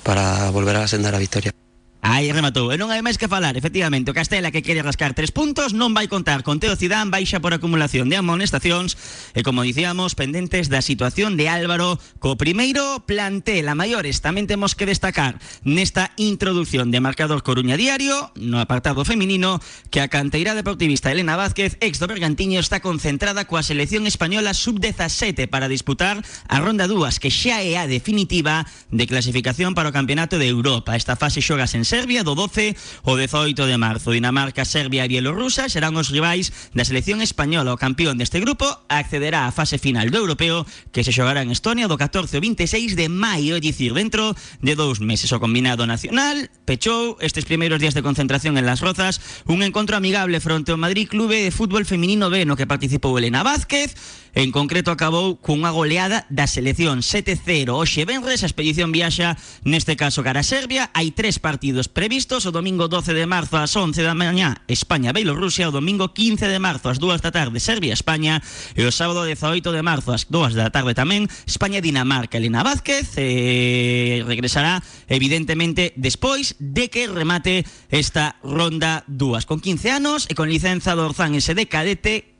para 0.02 0.50
volver 0.50 0.76
a 0.76 0.80
la 0.80 0.88
senda 0.88 1.08
de 1.08 1.12
la 1.12 1.18
victoria. 1.18 1.62
Aí 2.04 2.34
rematou, 2.34 2.74
e 2.74 2.76
non 2.82 2.90
hai 2.90 2.98
máis 2.98 3.14
que 3.14 3.30
falar 3.30 3.54
Efectivamente, 3.54 4.10
o 4.10 4.16
Castela 4.18 4.50
que 4.50 4.66
quere 4.66 4.82
rascar 4.82 5.14
tres 5.14 5.30
puntos 5.30 5.70
Non 5.70 5.94
vai 5.94 6.10
contar 6.10 6.42
con 6.42 6.58
Teo 6.58 6.74
Zidane 6.74 7.14
Baixa 7.14 7.38
por 7.38 7.54
acumulación 7.54 8.10
de 8.10 8.18
amonestacións 8.18 8.98
E 9.38 9.46
como 9.46 9.62
dicíamos, 9.62 10.18
pendentes 10.18 10.66
da 10.66 10.82
situación 10.82 11.38
de 11.38 11.46
Álvaro 11.46 12.02
Co 12.18 12.34
primeiro 12.34 13.06
plantel. 13.06 13.70
A 13.70 13.78
maiores 13.78 14.18
tamén 14.18 14.50
temos 14.50 14.74
que 14.74 14.82
destacar 14.82 15.38
Nesta 15.62 16.10
introducción 16.18 16.90
de 16.90 16.98
Marcador 16.98 17.46
Coruña 17.46 17.78
Diario 17.78 18.34
No 18.34 18.58
apartado 18.58 19.06
feminino 19.06 19.62
Que 19.94 20.02
a 20.02 20.10
canteira 20.10 20.58
deportivista 20.58 21.14
Elena 21.14 21.38
Vázquez 21.38 21.78
Ex 21.78 22.02
do 22.02 22.10
Bergantiño 22.10 22.58
está 22.58 22.82
concentrada 22.82 23.46
Coa 23.46 23.62
selección 23.62 24.10
española 24.10 24.58
sub-17 24.58 25.46
Para 25.46 25.70
disputar 25.70 26.18
a 26.50 26.56
ronda 26.58 26.90
dúas 26.90 27.22
Que 27.22 27.30
xa 27.30 27.62
é 27.62 27.78
a 27.78 27.86
definitiva 27.86 28.66
de 28.90 29.06
clasificación 29.06 29.78
Para 29.78 29.94
o 29.94 29.94
Campeonato 29.94 30.42
de 30.42 30.50
Europa. 30.50 30.98
Esta 30.98 31.14
fase 31.14 31.38
xogas 31.38 31.78
en 31.78 31.91
Serbia 31.92 32.24
do 32.24 32.33
12 32.33 32.72
ao 33.05 33.20
18 33.20 33.68
de 33.68 33.76
marzo. 33.76 34.16
Dinamarca, 34.16 34.64
Serbia 34.64 35.05
e 35.05 35.12
Bielorrusia 35.12 35.68
serán 35.68 35.92
os 35.92 36.09
rivais 36.09 36.48
da 36.72 36.88
selección 36.88 37.20
española. 37.20 37.76
O 37.76 37.76
campeón 37.76 38.16
deste 38.16 38.40
grupo 38.40 38.64
accederá 38.88 39.44
á 39.44 39.52
fase 39.52 39.76
final 39.76 40.09
do 40.09 40.16
europeo 40.16 40.64
que 40.88 41.05
se 41.05 41.12
xogará 41.12 41.44
en 41.44 41.52
Estonia 41.52 41.92
do 41.92 42.00
14 42.00 42.33
ao 42.33 42.40
26 42.40 42.96
de 42.96 43.12
maio, 43.12 43.61
é 43.61 43.61
dicir, 43.61 43.92
dentro 43.92 44.33
de 44.64 44.72
dous 44.72 45.05
meses. 45.05 45.28
O 45.37 45.42
combinado 45.44 45.85
nacional 45.85 46.48
pechou 46.64 47.20
estes 47.20 47.44
primeiros 47.44 47.76
días 47.76 47.92
de 47.92 48.00
concentración 48.00 48.57
en 48.57 48.64
Las 48.64 48.81
Rozas 48.81 49.20
un 49.44 49.61
encontro 49.61 49.92
amigable 49.92 50.40
fronte 50.40 50.72
ao 50.72 50.81
Madrid 50.81 51.12
Clube 51.12 51.44
de 51.44 51.52
Fútbol 51.52 51.85
Feminino 51.85 52.33
B 52.33 52.48
no 52.48 52.57
que 52.57 52.64
participou 52.64 53.20
Elena 53.20 53.44
Vázquez 53.44 53.92
En 54.34 54.48
concreto 54.50 54.88
acabou 54.88 55.36
cunha 55.36 55.68
goleada 55.68 56.24
da 56.32 56.48
selección 56.48 57.04
7-0 57.04 57.68
Oxe 57.76 58.08
Benres, 58.08 58.40
a 58.40 58.48
expedición 58.48 58.88
viaxa 58.88 59.36
neste 59.60 59.92
caso 59.92 60.24
cara 60.24 60.40
a 60.40 60.48
Serbia. 60.48 60.88
Hai 60.96 61.12
tres 61.12 61.36
partidos 61.36 61.92
previstos. 61.92 62.48
O 62.48 62.50
domingo 62.50 62.88
12 62.88 63.12
de 63.12 63.28
marzo 63.28 63.60
ás 63.60 63.76
11 63.76 64.00
da 64.00 64.16
mañá 64.16 64.64
España-Bielorrusia 64.72 65.68
O 65.68 65.76
domingo 65.76 66.16
15 66.16 66.48
de 66.48 66.56
marzo 66.56 66.88
ás 66.88 66.96
2 66.96 67.20
da 67.20 67.28
tarde 67.28 67.60
Serbia-España 67.60 68.40
E 68.72 68.88
o 68.88 68.92
sábado 68.92 69.28
18 69.28 69.68
de 69.68 69.84
marzo 69.84 70.16
ás 70.16 70.24
2 70.24 70.56
da 70.56 70.72
tarde 70.72 70.96
tamén 70.96 71.28
España-Dinamarca 71.44 72.40
Elena 72.40 72.64
Vázquez. 72.64 73.12
Eh, 73.20 74.24
regresará 74.24 74.80
evidentemente 75.12 75.92
despois 76.00 76.56
de 76.56 76.88
que 76.88 77.04
remate 77.04 77.68
esta 77.92 78.40
ronda 78.40 79.04
dúas. 79.04 79.44
Con 79.44 79.60
15 79.60 79.92
anos 79.92 80.24
e 80.24 80.32
con 80.32 80.48
licenza 80.48 80.96
do 80.96 81.04
Orzán 81.04 81.36
SD 81.36 81.68
cadete 81.68 82.31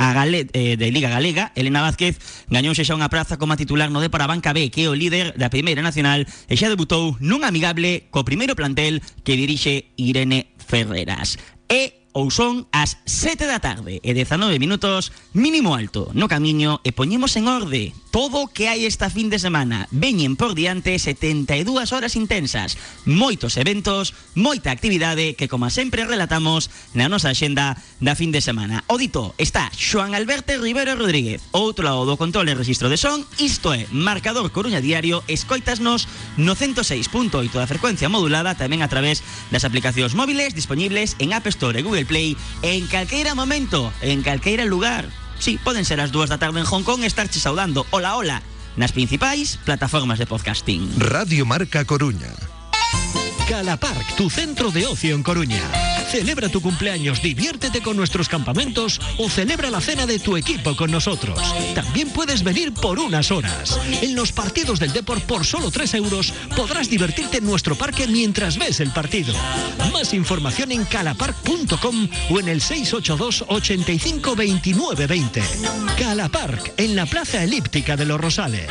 a 0.00 0.14
Gale, 0.14 0.48
eh, 0.54 0.78
de 0.78 0.90
Liga 0.90 1.10
Galega, 1.10 1.52
Elena 1.54 1.82
Vázquez 1.84 2.16
gañouse 2.48 2.88
xa 2.88 2.96
unha 2.96 3.12
praza 3.12 3.36
como 3.36 3.52
titular 3.52 3.92
no 3.92 4.00
de 4.00 4.08
para 4.08 4.24
Banca 4.24 4.56
B, 4.56 4.72
que 4.72 4.88
é 4.88 4.88
o 4.88 4.96
líder 4.96 5.36
da 5.36 5.52
Primeira 5.52 5.84
Nacional, 5.84 6.24
e 6.24 6.54
xa 6.56 6.72
debutou 6.72 7.20
nun 7.20 7.44
amigable 7.44 8.08
co 8.08 8.24
primeiro 8.24 8.56
plantel 8.56 9.04
que 9.20 9.36
dirixe 9.36 9.92
Irene 10.00 10.56
Ferreras. 10.56 11.36
E 11.68 11.99
ou 12.12 12.30
son 12.30 12.66
as 12.74 12.98
7 13.06 13.46
da 13.46 13.62
tarde 13.62 14.02
e 14.02 14.10
19 14.14 14.58
minutos 14.58 15.12
mínimo 15.32 15.74
alto. 15.74 16.10
No 16.14 16.26
camiño 16.26 16.82
e 16.82 16.90
poñemos 16.90 17.36
en 17.38 17.46
orde 17.46 17.94
todo 18.10 18.42
o 18.42 18.50
que 18.50 18.66
hai 18.66 18.84
esta 18.86 19.06
fin 19.10 19.30
de 19.30 19.38
semana. 19.38 19.86
Veñen 19.94 20.34
por 20.34 20.58
diante 20.58 20.98
72 20.98 21.94
horas 21.94 22.18
intensas 22.18 22.74
moitos 23.06 23.54
eventos 23.54 24.14
moita 24.34 24.74
actividade 24.74 25.38
que 25.38 25.46
como 25.46 25.70
sempre 25.70 26.02
relatamos 26.06 26.70
na 26.94 27.06
nosa 27.06 27.30
axenda 27.30 27.78
da 28.02 28.18
fin 28.18 28.34
de 28.34 28.42
semana. 28.42 28.82
O 28.90 28.98
dito 28.98 29.34
está 29.38 29.70
Xoan 29.70 30.18
Alberto 30.18 30.56
Rivero 30.58 30.98
Rodríguez 30.98 31.42
outro 31.54 31.86
lado 31.86 32.02
do 32.06 32.18
control 32.18 32.50
e 32.50 32.58
registro 32.58 32.90
de 32.90 32.98
son. 32.98 33.22
Isto 33.38 33.70
é 33.70 33.86
Marcador 33.94 34.50
Coruña 34.50 34.82
Diario. 34.82 35.22
Escoitasnos 35.30 36.10
no 36.34 36.58
106.8 36.58 37.54
da 37.54 37.70
frecuencia 37.70 38.10
modulada 38.10 38.58
tamén 38.58 38.82
a 38.82 38.90
través 38.90 39.22
das 39.54 39.62
aplicacións 39.62 40.18
móviles 40.18 40.58
disponibles 40.58 41.14
en 41.22 41.30
App 41.30 41.46
Store 41.46 41.78
e 41.78 41.86
Google 41.86 41.99
Google 42.00 42.06
Play 42.06 42.36
en 42.62 42.86
calqueira 42.86 43.34
momento, 43.34 43.92
en 44.00 44.22
calqueira 44.22 44.64
lugar. 44.64 45.08
Sí, 45.38 45.58
poden 45.62 45.84
ser 45.84 46.00
as 46.00 46.12
dúas 46.12 46.28
da 46.32 46.40
tarde 46.40 46.60
en 46.60 46.68
Hong 46.68 46.84
Kong 46.84 47.04
estarche 47.04 47.40
saudando. 47.40 47.84
Hola, 47.92 48.16
hola, 48.16 48.40
nas 48.76 48.92
principais 48.92 49.60
plataformas 49.64 50.16
de 50.16 50.24
podcasting. 50.24 50.88
Radio 50.96 51.44
Marca 51.44 51.84
Coruña. 51.84 52.32
Calapark, 53.50 54.14
tu 54.14 54.30
centro 54.30 54.70
de 54.70 54.86
ocio 54.86 55.12
en 55.12 55.24
Coruña. 55.24 55.60
Celebra 56.08 56.48
tu 56.48 56.62
cumpleaños, 56.62 57.20
diviértete 57.20 57.82
con 57.82 57.96
nuestros 57.96 58.28
campamentos 58.28 59.00
o 59.18 59.28
celebra 59.28 59.70
la 59.70 59.80
cena 59.80 60.06
de 60.06 60.20
tu 60.20 60.36
equipo 60.36 60.76
con 60.76 60.92
nosotros. 60.92 61.36
También 61.74 62.10
puedes 62.10 62.44
venir 62.44 62.72
por 62.72 63.00
unas 63.00 63.32
horas. 63.32 63.76
En 64.02 64.14
los 64.14 64.30
partidos 64.30 64.78
del 64.78 64.92
Deport 64.92 65.24
por 65.24 65.44
solo 65.44 65.72
3 65.72 65.94
euros 65.94 66.32
podrás 66.56 66.88
divertirte 66.88 67.38
en 67.38 67.46
nuestro 67.46 67.74
parque 67.74 68.06
mientras 68.06 68.56
ves 68.56 68.78
el 68.78 68.92
partido. 68.92 69.34
Más 69.92 70.14
información 70.14 70.70
en 70.70 70.84
calapark.com 70.84 72.08
o 72.30 72.38
en 72.38 72.48
el 72.48 72.60
682 72.60 73.46
85 73.48 74.36
29 74.36 75.06
20. 75.08 75.42
Calapark, 75.98 76.74
en 76.76 76.94
la 76.94 77.04
Plaza 77.04 77.42
Elíptica 77.42 77.96
de 77.96 78.06
los 78.06 78.20
Rosales. 78.20 78.68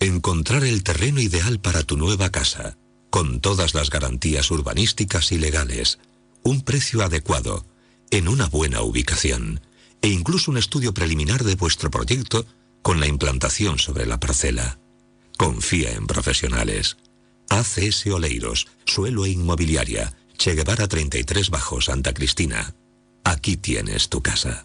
Encontrar 0.00 0.64
el 0.64 0.84
terreno 0.84 1.20
ideal 1.20 1.60
para 1.60 1.82
tu 1.82 1.96
nueva 1.96 2.30
casa, 2.30 2.76
con 3.10 3.40
todas 3.40 3.74
las 3.74 3.90
garantías 3.90 4.50
urbanísticas 4.50 5.32
y 5.32 5.38
legales. 5.38 5.98
un 6.44 6.62
precio 6.62 7.02
adecuado, 7.02 7.66
en 8.10 8.28
una 8.28 8.46
buena 8.46 8.80
ubicación 8.82 9.60
e 10.00 10.08
incluso 10.08 10.50
un 10.50 10.56
estudio 10.56 10.94
preliminar 10.94 11.44
de 11.44 11.56
vuestro 11.56 11.90
proyecto 11.90 12.46
con 12.82 13.00
la 13.00 13.06
implantación 13.06 13.78
sobre 13.78 14.06
la 14.06 14.20
parcela. 14.20 14.78
Confía 15.36 15.92
en 15.92 16.06
profesionales. 16.06 16.96
ACS 17.50 18.06
Oleiros, 18.06 18.68
Suelo 18.84 19.24
e 19.24 19.30
Inmobiliaria, 19.30 20.14
Che 20.36 20.54
Guevara 20.54 20.86
33 20.86 21.50
Bajo 21.50 21.80
Santa 21.80 22.14
Cristina. 22.14 22.74
Aquí 23.24 23.56
tienes 23.56 24.08
tu 24.08 24.22
casa. 24.22 24.64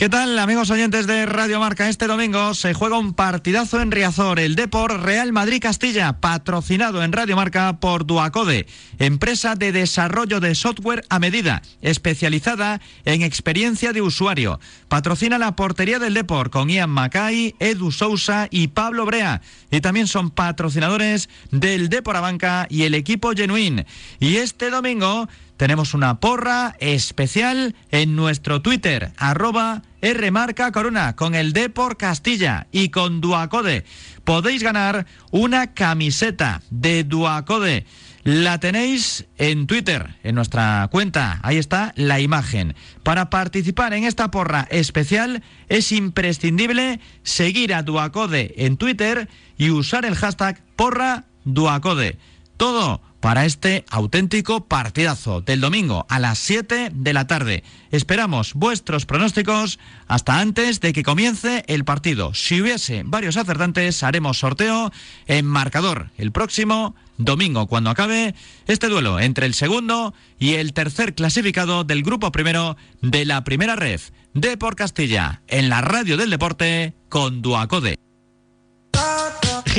¿Qué 0.00 0.08
tal, 0.08 0.38
amigos 0.38 0.70
oyentes 0.70 1.06
de 1.06 1.26
Radio 1.26 1.60
Marca? 1.60 1.90
Este 1.90 2.06
domingo 2.06 2.54
se 2.54 2.72
juega 2.72 2.96
un 2.96 3.12
partidazo 3.12 3.82
en 3.82 3.90
Riazor, 3.90 4.40
el 4.40 4.54
Depor 4.54 5.02
Real 5.02 5.30
Madrid 5.30 5.60
Castilla, 5.60 6.20
patrocinado 6.20 7.02
en 7.02 7.12
Radio 7.12 7.36
Marca 7.36 7.80
por 7.80 8.06
Duacode, 8.06 8.66
empresa 8.98 9.56
de 9.56 9.72
desarrollo 9.72 10.40
de 10.40 10.54
software 10.54 11.04
a 11.10 11.18
medida, 11.18 11.60
especializada 11.82 12.80
en 13.04 13.20
experiencia 13.20 13.92
de 13.92 14.00
usuario. 14.00 14.58
Patrocina 14.88 15.36
la 15.36 15.54
portería 15.54 15.98
del 15.98 16.14
Depor 16.14 16.48
con 16.48 16.70
Ian 16.70 16.88
Macay, 16.88 17.54
Edu 17.58 17.92
Sousa 17.92 18.48
y 18.50 18.68
Pablo 18.68 19.04
Brea. 19.04 19.42
Y 19.70 19.82
también 19.82 20.06
son 20.06 20.30
patrocinadores 20.30 21.28
del 21.50 21.90
Depor 21.90 22.16
Abanca 22.16 22.66
y 22.70 22.84
el 22.84 22.94
equipo 22.94 23.32
Genuine. 23.32 23.84
Y 24.18 24.36
este 24.36 24.70
domingo 24.70 25.28
tenemos 25.58 25.92
una 25.92 26.20
porra 26.20 26.74
especial 26.80 27.74
en 27.90 28.16
nuestro 28.16 28.62
Twitter, 28.62 29.12
arroba 29.18 29.82
Rmarca 30.02 30.72
Corona, 30.72 31.14
con 31.16 31.34
el 31.34 31.52
Depor 31.52 31.96
Castilla 31.96 32.66
y 32.72 32.88
con 32.88 33.20
Duacode. 33.20 33.84
Podéis 34.24 34.62
ganar 34.62 35.06
una 35.30 35.74
camiseta 35.74 36.62
de 36.70 37.04
Duacode. 37.04 37.84
La 38.22 38.60
tenéis 38.60 39.26
en 39.38 39.66
Twitter, 39.66 40.16
en 40.22 40.34
nuestra 40.34 40.88
cuenta. 40.90 41.40
Ahí 41.42 41.56
está 41.56 41.92
la 41.96 42.20
imagen. 42.20 42.74
Para 43.02 43.30
participar 43.30 43.94
en 43.94 44.04
esta 44.04 44.30
porra 44.30 44.68
especial 44.70 45.42
es 45.68 45.90
imprescindible 45.90 47.00
seguir 47.22 47.72
a 47.72 47.82
Duacode 47.82 48.54
en 48.58 48.76
Twitter 48.76 49.28
y 49.56 49.70
usar 49.70 50.04
el 50.04 50.16
hashtag 50.16 50.62
porra 50.76 51.24
Duacode. 51.44 52.18
Todo 52.58 53.00
para 53.20 53.44
este 53.44 53.84
auténtico 53.90 54.66
partidazo 54.66 55.40
del 55.40 55.60
domingo 55.60 56.06
a 56.08 56.18
las 56.18 56.38
7 56.38 56.90
de 56.92 57.12
la 57.12 57.26
tarde. 57.26 57.62
Esperamos 57.90 58.54
vuestros 58.54 59.06
pronósticos 59.06 59.78
hasta 60.08 60.40
antes 60.40 60.80
de 60.80 60.92
que 60.92 61.02
comience 61.02 61.64
el 61.66 61.84
partido. 61.84 62.34
Si 62.34 62.60
hubiese 62.60 63.02
varios 63.04 63.36
acertantes, 63.36 64.02
haremos 64.02 64.38
sorteo 64.38 64.90
en 65.26 65.46
marcador 65.46 66.10
el 66.16 66.32
próximo 66.32 66.94
domingo, 67.18 67.66
cuando 67.66 67.90
acabe 67.90 68.34
este 68.66 68.88
duelo 68.88 69.20
entre 69.20 69.46
el 69.46 69.54
segundo 69.54 70.14
y 70.38 70.54
el 70.54 70.72
tercer 70.72 71.14
clasificado 71.14 71.84
del 71.84 72.02
grupo 72.02 72.32
primero 72.32 72.76
de 73.02 73.26
la 73.26 73.44
primera 73.44 73.76
red 73.76 74.00
de 74.32 74.56
por 74.56 74.76
Castilla, 74.76 75.42
en 75.48 75.68
la 75.68 75.80
radio 75.80 76.16
del 76.16 76.30
deporte 76.30 76.94
con 77.08 77.42
Duacode. 77.42 78.09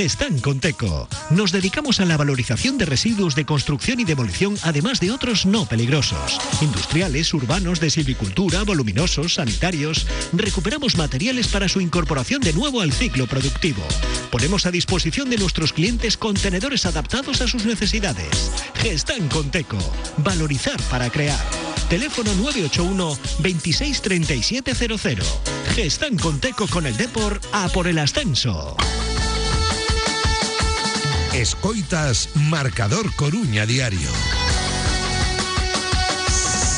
Gestan 0.02 0.40
Conteco. 0.40 1.08
Nos 1.30 1.52
dedicamos 1.52 2.00
a 2.00 2.06
la 2.06 2.18
valorización 2.18 2.80
de 2.80 2.88
residuos 2.88 3.36
de 3.36 3.46
construcción 3.46 4.00
y 4.00 4.04
demolición, 4.04 4.58
además 4.64 5.00
de 5.00 5.12
otros 5.12 5.46
no 5.46 5.68
peligrosos. 5.68 6.40
Industriales, 6.60 7.32
urbanos, 7.36 7.80
de 7.80 7.92
silvicultura, 7.92 8.64
voluminosos, 8.64 9.36
sanitarios. 9.36 10.08
Recuperamos 10.34 10.98
materiales 10.98 11.50
para 11.50 11.70
su 11.70 11.82
incorporación 11.82 12.42
de 12.42 12.52
nuevo 12.52 12.82
al 12.82 12.92
ciclo 12.92 13.28
productivo. 13.28 13.84
Ponemos 14.32 14.66
a 14.66 14.72
disposición 14.72 15.30
de 15.30 15.38
nuestros 15.38 15.72
clientes 15.72 16.18
contenedores 16.18 16.88
adaptados 16.88 17.40
a 17.42 17.48
sus 17.48 17.66
necesidades. 17.66 18.52
Gestan 18.78 19.30
Conteco. 19.30 19.78
Valorizar 20.18 20.82
para 20.90 21.12
crear. 21.12 21.46
Teléfono 21.92 22.34
981 22.38 23.20
263700. 23.38 25.28
Gestan 25.76 26.18
Conteco 26.18 26.66
con 26.66 26.88
el 26.88 26.98
Depor 26.98 27.40
a 27.52 27.70
por 27.70 27.86
el 27.86 28.00
ascenso. 28.00 28.76
Escoitas 31.34 32.30
Marcador 32.36 33.16
Coruña 33.16 33.66
Diario. 33.66 34.41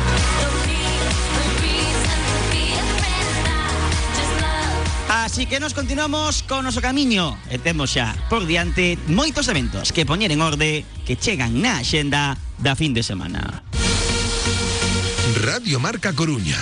Así 5.24 5.46
que 5.46 5.58
nos 5.58 5.74
continuamos 5.74 6.42
con 6.42 6.62
noso 6.62 6.84
camiño 6.84 7.34
e 7.48 7.56
temos 7.56 7.90
xa 7.90 8.12
por 8.28 8.44
diante 8.44 9.00
moitos 9.08 9.48
eventos 9.48 9.90
que 9.90 10.04
poñer 10.04 10.30
en 10.30 10.44
orde 10.44 10.84
que 11.08 11.16
chegan 11.16 11.58
na 11.58 11.80
axenda 11.80 12.36
da 12.60 12.76
fin 12.76 12.92
de 12.92 13.02
semana. 13.02 13.64
Radio 15.42 15.80
Marca 15.80 16.12
Coruña. 16.12 16.60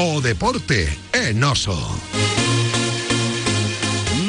O 0.00 0.20
deporte 0.20 0.86
é 1.12 1.32
noso. 1.32 1.74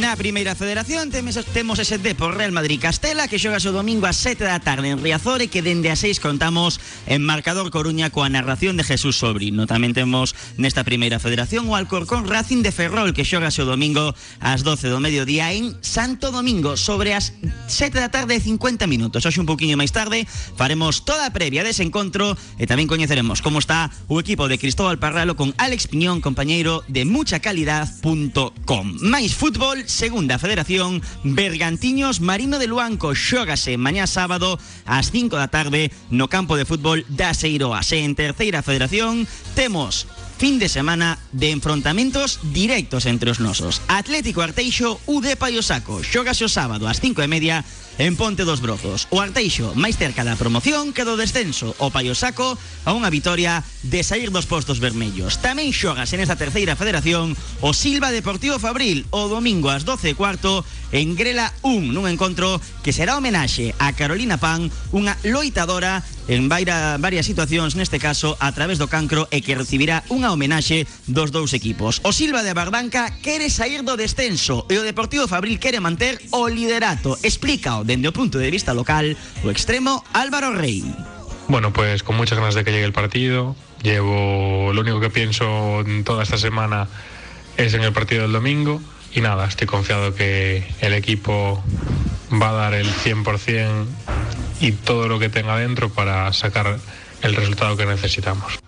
Na 0.10 0.18
primeira 0.18 0.58
federación 0.58 1.14
temos, 1.14 1.38
temos 1.54 1.78
ese 1.78 2.02
Depor 2.02 2.34
Real 2.34 2.50
Madrid 2.50 2.82
Castela 2.82 3.30
que 3.30 3.38
xoga 3.38 3.62
o 3.62 3.70
domingo 3.70 4.10
a 4.10 4.14
7 4.18 4.42
da 4.42 4.58
tarde 4.58 4.90
en 4.90 4.98
Riazor 4.98 5.46
e 5.46 5.54
que 5.54 5.62
dende 5.62 5.94
a 5.94 5.96
6 5.96 6.18
contamos 6.18 6.82
en 7.06 7.22
Marcador 7.22 7.70
Coruña 7.70 8.10
coa 8.10 8.26
narración 8.26 8.74
de 8.74 8.82
Jesús 8.82 9.22
Sobrino. 9.22 9.70
Tamén 9.70 9.94
temos 9.94 10.34
nesta 10.58 10.82
primeira 10.82 11.22
federación 11.22 11.70
o 11.70 11.78
Alcorcón 11.78 12.26
Racing 12.26 12.66
de 12.66 12.74
Ferrol 12.74 13.14
que 13.14 13.22
xoga 13.22 13.54
o 13.54 13.70
domingo 13.70 14.18
ás 14.42 14.66
12 14.66 14.90
do 14.90 14.98
mediodía 14.98 15.54
en 15.54 15.78
Santo 15.86 16.34
Domingo 16.34 16.74
sobre 16.74 17.14
as 17.14 17.38
7 17.70 18.02
da 18.02 18.10
tarde 18.10 18.34
e 18.34 18.42
50 18.42 18.90
minutos. 18.90 19.22
Hoxe 19.30 19.38
un 19.38 19.46
poquinho 19.46 19.78
máis 19.78 19.94
tarde 19.94 20.26
faremos 20.58 21.06
toda 21.06 21.30
a 21.30 21.34
previa 21.38 21.62
dese 21.62 21.86
encontro 21.86 22.34
e 22.58 22.66
tamén 22.66 22.90
coñeceremos 22.90 23.46
como 23.46 23.62
está 23.62 23.94
o 24.10 24.18
equipo 24.18 24.50
de 24.50 24.58
Cristóbal 24.58 24.98
Parralo 24.98 25.38
con 25.38 25.54
Alex 25.62 25.86
Piñón, 25.86 26.18
compañeiro 26.18 26.82
de 26.90 27.06
muchacalidad.com. 27.06 28.86
Mais 29.06 29.38
fútbol 29.38 29.86
Segunda 30.00 30.40
Federación, 30.40 31.02
Bergantiños 31.26 32.22
Marino 32.22 32.58
de 32.58 32.68
Luanco 32.72 33.12
xógase 33.20 33.76
mañá 33.76 34.08
sábado 34.08 34.56
ás 34.88 35.12
5 35.12 35.36
da 35.36 35.52
tarde 35.52 35.92
no 36.08 36.32
campo 36.32 36.56
de 36.56 36.64
fútbol 36.64 37.04
da 37.12 37.36
Seiroas. 37.36 37.92
En 37.92 38.16
Terceira 38.16 38.64
Federación 38.64 39.28
temos 39.60 40.08
fin 40.40 40.56
de 40.56 40.72
semana 40.72 41.20
de 41.36 41.52
enfrontamentos 41.52 42.40
directos 42.56 43.04
entre 43.12 43.28
os 43.28 43.44
nosos. 43.44 43.84
Atlético 43.92 44.40
Arteixo, 44.40 45.04
UD 45.04 45.36
Paiosaco, 45.36 46.00
xógase 46.00 46.48
o 46.48 46.50
sábado 46.50 46.88
ás 46.88 47.04
5 47.04 47.20
e 47.20 47.28
media 47.28 47.68
en 48.00 48.16
Ponte 48.16 48.48
dos 48.48 48.62
Brozos. 48.64 49.08
O 49.12 49.20
Arteixo 49.20 49.76
máis 49.76 50.00
cerca 50.00 50.24
da 50.24 50.40
promoción 50.40 50.96
que 50.96 51.04
do 51.04 51.20
descenso. 51.20 51.76
O 51.84 51.92
Paiosaco 51.92 52.56
a 52.88 52.96
unha 52.96 53.12
vitoria 53.12 53.62
de 53.84 54.02
sair 54.08 54.32
dos 54.32 54.48
postos 54.48 54.80
vermellos. 54.80 55.44
Tamén 55.44 55.76
xogas 55.76 56.16
en 56.16 56.24
esta 56.24 56.40
terceira 56.40 56.80
federación 56.80 57.36
o 57.60 57.76
Silva 57.76 58.16
Deportivo 58.16 58.56
Fabril 58.58 59.04
o 59.12 59.28
domingo 59.28 59.68
ás 59.68 59.84
12 59.84 60.16
e 60.16 60.18
cuarto 60.18 60.64
en 60.96 61.14
Grela 61.14 61.52
1 61.62 61.92
nun 61.92 62.08
encontro 62.08 62.58
que 62.82 62.96
será 62.96 63.20
homenaxe 63.20 63.76
a 63.78 63.92
Carolina 63.94 64.40
Pan, 64.40 64.72
unha 64.96 65.14
loitadora 65.28 66.02
en 66.30 66.46
vaira, 66.46 67.02
varias 67.02 67.26
situacións, 67.26 67.74
neste 67.74 67.98
caso 67.98 68.38
a 68.38 68.54
través 68.54 68.78
do 68.78 68.86
cancro 68.86 69.26
e 69.34 69.42
que 69.42 69.58
recibirá 69.58 70.06
unha 70.14 70.30
homenaxe 70.30 70.86
dos 71.10 71.34
dous 71.34 71.58
equipos. 71.58 72.06
O 72.06 72.14
Silva 72.14 72.46
de 72.46 72.54
Barbanca 72.54 73.10
quere 73.26 73.50
sair 73.50 73.82
do 73.82 73.98
descenso 73.98 74.64
e 74.70 74.78
o 74.78 74.86
Deportivo 74.86 75.26
Fabril 75.26 75.58
quere 75.58 75.82
manter 75.82 76.22
o 76.30 76.46
liderato. 76.46 77.18
Explícao 77.26 77.82
dende 77.90 78.08
o 78.08 78.14
punto 78.14 78.38
de 78.38 78.54
vista 78.54 78.78
local 78.78 79.18
o 79.44 79.50
extremo 79.50 80.06
Álvaro 80.14 80.54
Rey. 80.54 80.86
Bueno, 81.50 81.74
pues 81.74 82.04
con 82.04 82.16
muchas 82.16 82.38
ganas 82.38 82.54
de 82.54 82.64
que 82.64 82.72
llegue 82.72 82.86
el 82.86 82.94
partido. 82.94 83.56
Llevo, 83.82 84.72
lo 84.72 84.82
único 84.82 85.00
que 85.00 85.10
pienso 85.10 85.82
en 85.82 86.04
toda 86.04 86.22
esta 86.22 86.38
semana 86.38 86.88
es 87.58 87.74
en 87.74 87.82
el 87.82 87.92
partido 87.92 88.22
del 88.22 88.32
domingo. 88.32 88.80
Y 89.12 89.22
nada, 89.22 89.48
estoy 89.48 89.66
confiado 89.66 90.14
que 90.14 90.64
el 90.82 90.94
equipo 90.94 91.64
va 92.32 92.50
a 92.50 92.54
dar 92.54 92.74
el 92.76 92.88
100% 92.88 93.86
y 94.62 94.72
todo 94.74 95.08
lo 95.08 95.18
que 95.18 95.30
tenga 95.30 95.58
dentro 95.58 95.90
para 95.90 96.32
sacar 96.34 96.78
el 97.24 97.36
resultado 97.36 97.76
que 97.76 97.88
necesitamos. 97.88 98.60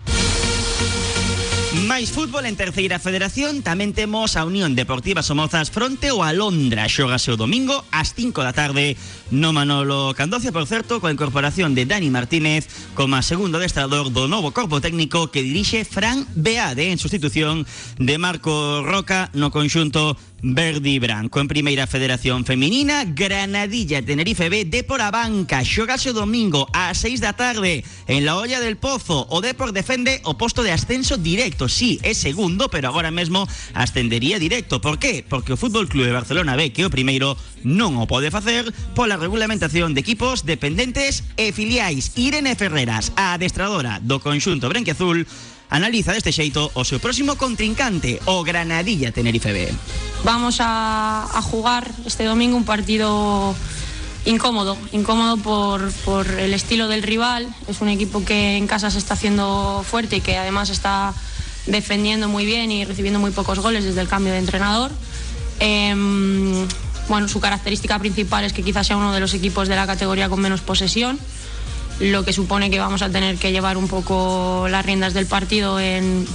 Máis 1.72 2.12
fútbol 2.12 2.44
en 2.44 2.52
terceira 2.52 3.00
federación 3.00 3.64
Tamén 3.64 3.96
temos 3.96 4.36
a 4.36 4.44
Unión 4.44 4.76
Deportiva 4.76 5.24
Somozas 5.24 5.72
Fronte 5.72 6.12
o 6.12 6.20
Alondra. 6.20 6.84
Xogase 6.84 7.32
o 7.32 7.40
domingo 7.40 7.88
ás 7.88 8.12
5 8.12 8.44
da 8.44 8.52
tarde 8.52 8.92
No 9.32 9.56
Manolo 9.56 10.12
Candocia, 10.12 10.52
por 10.52 10.68
certo 10.68 11.00
Coa 11.00 11.08
incorporación 11.08 11.72
de 11.72 11.88
Dani 11.88 12.12
Martínez 12.12 12.68
Como 12.92 13.16
segundo 13.24 13.56
adestrador 13.56 14.12
do 14.12 14.28
novo 14.28 14.52
corpo 14.52 14.84
técnico 14.84 15.32
Que 15.32 15.40
dirixe 15.40 15.88
Fran 15.88 16.28
Beade 16.36 16.92
En 16.92 17.00
sustitución 17.00 17.64
de 17.96 18.20
Marco 18.20 18.84
Roca 18.84 19.32
No 19.32 19.48
conxunto 19.48 20.20
Verdi 20.42 20.98
Branco 20.98 21.40
en 21.40 21.46
Primeira 21.46 21.86
Federación 21.86 22.44
Feminina 22.44 23.04
Granadilla 23.04 24.02
Tenerife 24.02 24.48
B 24.48 24.64
Depor 24.64 25.00
a 25.00 25.12
banca 25.14 25.62
Xogase 25.62 26.10
o 26.10 26.18
domingo 26.18 26.66
a 26.74 26.90
6 26.90 27.22
da 27.22 27.38
tarde 27.38 27.86
En 28.10 28.26
la 28.26 28.34
olla 28.34 28.58
del 28.58 28.74
Pozo 28.74 29.30
O 29.30 29.38
Depor 29.38 29.70
defende 29.70 30.18
o 30.26 30.34
posto 30.34 30.66
de 30.66 30.74
ascenso 30.74 31.14
directo 31.14 31.70
Sí, 31.70 32.02
é 32.02 32.10
segundo, 32.10 32.66
pero 32.74 32.90
agora 32.90 33.14
mesmo 33.14 33.46
ascendería 33.70 34.42
directo 34.42 34.82
Por 34.82 34.98
qué? 34.98 35.22
Porque 35.22 35.54
o 35.54 35.56
Fútbol 35.56 35.86
Club 35.86 36.10
de 36.10 36.18
Barcelona 36.18 36.58
B 36.58 36.74
Que 36.74 36.82
o 36.82 36.90
primeiro 36.90 37.38
non 37.62 37.94
o 38.02 38.10
pode 38.10 38.34
facer 38.34 38.66
Pola 38.98 39.14
regulamentación 39.14 39.94
de 39.94 40.02
equipos 40.02 40.42
dependentes 40.42 41.22
e 41.38 41.54
filiais 41.54 42.18
Irene 42.18 42.58
Ferreras, 42.58 43.14
adestradora 43.14 44.02
do 44.02 44.18
conxunto 44.18 44.66
Brenquiazul 44.66 45.22
analiza 45.72 46.12
deste 46.12 46.34
xeito 46.34 46.68
o 46.74 46.84
seu 46.84 47.00
próximo 47.00 47.40
contrincante, 47.40 48.20
o 48.28 48.44
Granadilla 48.44 49.08
Tenerife 49.08 49.56
B. 49.56 49.72
Vamos 50.24 50.58
a, 50.60 51.40
jugar 51.42 51.90
este 52.06 52.24
domingo 52.24 52.56
un 52.56 52.64
partido 52.64 53.54
incómodo, 54.24 54.76
incómodo 54.92 55.36
por, 55.36 55.90
por 56.04 56.26
el 56.26 56.54
estilo 56.54 56.86
del 56.86 57.02
rival. 57.02 57.52
Es 57.66 57.80
un 57.80 57.88
equipo 57.88 58.24
que 58.24 58.56
en 58.56 58.66
casa 58.66 58.90
se 58.90 58.98
está 58.98 59.14
haciendo 59.14 59.84
fuerte 59.88 60.16
y 60.16 60.20
que 60.20 60.38
además 60.38 60.70
está 60.70 61.12
defendiendo 61.66 62.28
muy 62.28 62.46
bien 62.46 62.70
y 62.70 62.84
recibiendo 62.84 63.18
muy 63.18 63.32
pocos 63.32 63.58
goles 63.58 63.84
desde 63.84 64.00
el 64.00 64.08
cambio 64.08 64.32
de 64.32 64.38
entrenador. 64.38 64.92
Eh, 65.58 65.94
bueno, 67.08 67.28
su 67.28 67.40
característica 67.40 67.98
principal 67.98 68.44
es 68.44 68.52
que 68.52 68.62
quizás 68.62 68.86
sea 68.86 68.96
uno 68.96 69.12
de 69.12 69.20
los 69.20 69.34
equipos 69.34 69.68
de 69.68 69.76
la 69.76 69.86
categoría 69.86 70.28
con 70.28 70.40
menos 70.40 70.60
posesión 70.60 71.18
lo 72.00 72.24
que 72.24 72.32
supone 72.32 72.70
que 72.70 72.78
vamos 72.78 73.02
a 73.02 73.10
tener 73.10 73.36
que 73.36 73.52
llevar 73.52 73.76
un 73.76 73.86
poco 73.86 74.66
las 74.68 74.84
riendas 74.84 75.14
del 75.14 75.26
partido 75.26 75.78
en, 75.78 76.26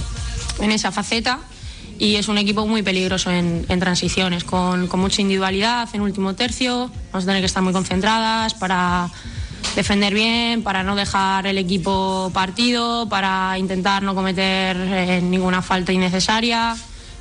en 0.60 0.72
esa 0.72 0.92
faceta 0.92 1.40
y 1.98 2.16
es 2.16 2.28
un 2.28 2.38
equipo 2.38 2.66
muy 2.66 2.82
peligroso 2.82 3.30
en, 3.30 3.66
transiciones, 3.80 4.44
con, 4.44 4.86
con, 4.86 5.00
mucha 5.00 5.20
individualidad 5.20 5.88
en 5.92 6.00
último 6.00 6.34
tercio, 6.34 6.90
vamos 7.12 7.24
a 7.24 7.26
tener 7.26 7.40
que 7.42 7.46
estar 7.46 7.62
muy 7.62 7.72
concentradas 7.72 8.54
para 8.54 9.10
defender 9.74 10.14
bien, 10.14 10.62
para 10.62 10.82
no 10.82 10.96
dejar 10.96 11.46
el 11.46 11.58
equipo 11.58 12.30
partido, 12.32 13.08
para 13.08 13.58
intentar 13.58 14.02
no 14.02 14.14
cometer 14.14 14.76
eh, 14.76 15.20
ninguna 15.22 15.62
falta 15.62 15.92
innecesaria. 15.92 16.76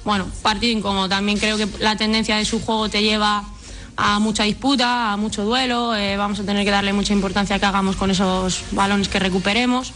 Bueno, 0.06 0.26
partido 0.42 0.78
incómodo. 0.78 1.10
También 1.10 1.38
creo 1.38 1.58
que 1.58 1.68
la 1.80 1.96
tendencia 1.96 2.38
de 2.38 2.46
su 2.46 2.62
juego 2.62 2.90
te 2.90 3.02
lleva 3.02 3.44
a 3.98 4.20
mucha 4.20 4.44
disputa, 4.44 5.14
a 5.14 5.18
mucho 5.18 5.44
duelo. 5.44 5.96
Eh, 5.96 6.18
vamos 6.18 6.40
a 6.40 6.44
tener 6.44 6.64
que 6.64 6.72
darle 6.72 6.94
mucha 6.94 7.14
importancia 7.14 7.56
a 7.56 7.60
que 7.60 7.66
hagamos 7.66 7.96
con 7.96 8.12
esos 8.12 8.64
balones 8.72 9.10
que 9.10 9.20
recuperemos. 9.20 9.94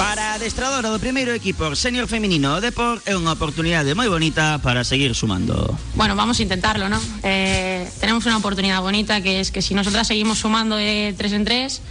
Para 0.00 0.32
a 0.32 0.40
adestradora 0.40 0.88
do 0.88 0.96
equipo 1.36 1.76
senior 1.76 2.08
feminino 2.08 2.56
o 2.56 2.60
Depor 2.64 3.04
é 3.04 3.12
unha 3.12 3.36
oportunidade 3.36 3.92
moi 3.92 4.08
bonita 4.08 4.56
para 4.64 4.80
seguir 4.80 5.12
sumando. 5.12 5.76
Bueno, 5.92 6.16
vamos 6.16 6.40
a 6.40 6.42
intentarlo, 6.42 6.88
¿no? 6.88 6.96
Eh, 7.20 7.84
tenemos 8.00 8.24
una 8.24 8.40
oportunidad 8.40 8.80
bonita 8.80 9.20
que 9.20 9.44
es 9.44 9.52
que 9.52 9.60
si 9.60 9.76
nosotras 9.76 10.08
seguimos 10.08 10.40
sumando 10.40 10.80
de 10.80 11.12
tres 11.20 11.36
en 11.36 11.44
tres, 11.44 11.84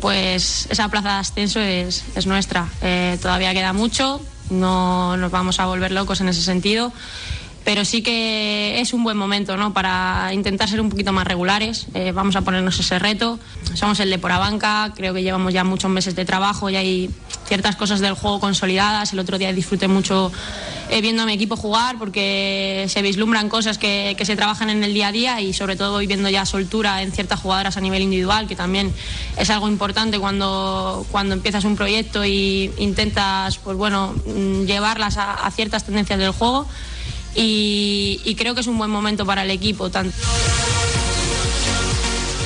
pues 0.00 0.64
esa 0.72 0.88
plaza 0.88 1.12
de 1.12 1.18
ascenso 1.20 1.60
es, 1.60 2.08
es 2.16 2.24
nuestra. 2.24 2.72
Eh, 2.80 3.20
todavía 3.20 3.52
queda 3.52 3.76
mucho, 3.76 4.24
no 4.48 5.20
nos 5.20 5.28
vamos 5.30 5.60
a 5.60 5.68
volver 5.68 5.92
locos 5.92 6.24
en 6.24 6.32
ese 6.32 6.40
sentido 6.40 6.88
pero 7.64 7.84
sí 7.84 8.02
que 8.02 8.80
es 8.80 8.92
un 8.92 9.04
buen 9.04 9.16
momento 9.16 9.56
¿no? 9.56 9.72
para 9.72 10.30
intentar 10.32 10.68
ser 10.68 10.80
un 10.80 10.90
poquito 10.90 11.12
más 11.12 11.26
regulares. 11.26 11.86
Eh, 11.94 12.12
vamos 12.12 12.34
a 12.36 12.42
ponernos 12.42 12.78
ese 12.78 12.98
reto. 12.98 13.38
Somos 13.74 14.00
el 14.00 14.10
de 14.10 14.18
por 14.18 14.32
banca, 14.32 14.92
creo 14.96 15.14
que 15.14 15.22
llevamos 15.22 15.52
ya 15.52 15.62
muchos 15.62 15.90
meses 15.90 16.14
de 16.16 16.24
trabajo 16.24 16.70
y 16.70 16.76
hay 16.76 17.10
ciertas 17.46 17.76
cosas 17.76 18.00
del 18.00 18.14
juego 18.14 18.40
consolidadas. 18.40 19.12
El 19.12 19.18
otro 19.20 19.38
día 19.38 19.52
disfruté 19.52 19.86
mucho 19.86 20.32
eh, 20.90 21.00
viendo 21.00 21.22
a 21.22 21.26
mi 21.26 21.34
equipo 21.34 21.56
jugar 21.56 21.98
porque 21.98 22.86
se 22.88 23.02
vislumbran 23.02 23.48
cosas 23.48 23.78
que, 23.78 24.14
que, 24.16 24.24
se 24.24 24.34
trabajan 24.34 24.70
en 24.70 24.82
el 24.82 24.92
día 24.94 25.08
a 25.08 25.12
día 25.12 25.40
y 25.40 25.52
sobre 25.52 25.76
todo 25.76 25.98
viendo 25.98 26.28
ya 26.30 26.44
soltura 26.46 27.02
en 27.02 27.12
ciertas 27.12 27.40
jugadoras 27.40 27.76
a 27.76 27.80
nivel 27.80 28.02
individual, 28.02 28.48
que 28.48 28.56
también 28.56 28.92
es 29.36 29.50
algo 29.50 29.68
importante 29.68 30.18
cuando, 30.18 31.06
cuando 31.12 31.34
empiezas 31.34 31.64
un 31.64 31.76
proyecto 31.76 32.24
y 32.24 32.72
intentas 32.78 33.58
pues, 33.58 33.76
bueno, 33.76 34.14
mm, 34.26 34.64
llevarlas 34.64 35.16
a 35.18 35.50
ciertas 35.52 35.84
tendencias 35.84 36.18
del 36.18 36.32
juego 36.32 36.66
y, 37.34 38.34
creo 38.36 38.54
que 38.54 38.60
es 38.60 38.66
un 38.66 38.78
buen 38.78 38.90
momento 38.90 39.24
para 39.26 39.42
el 39.42 39.50
equipo. 39.50 39.90
Tanto 39.90 40.16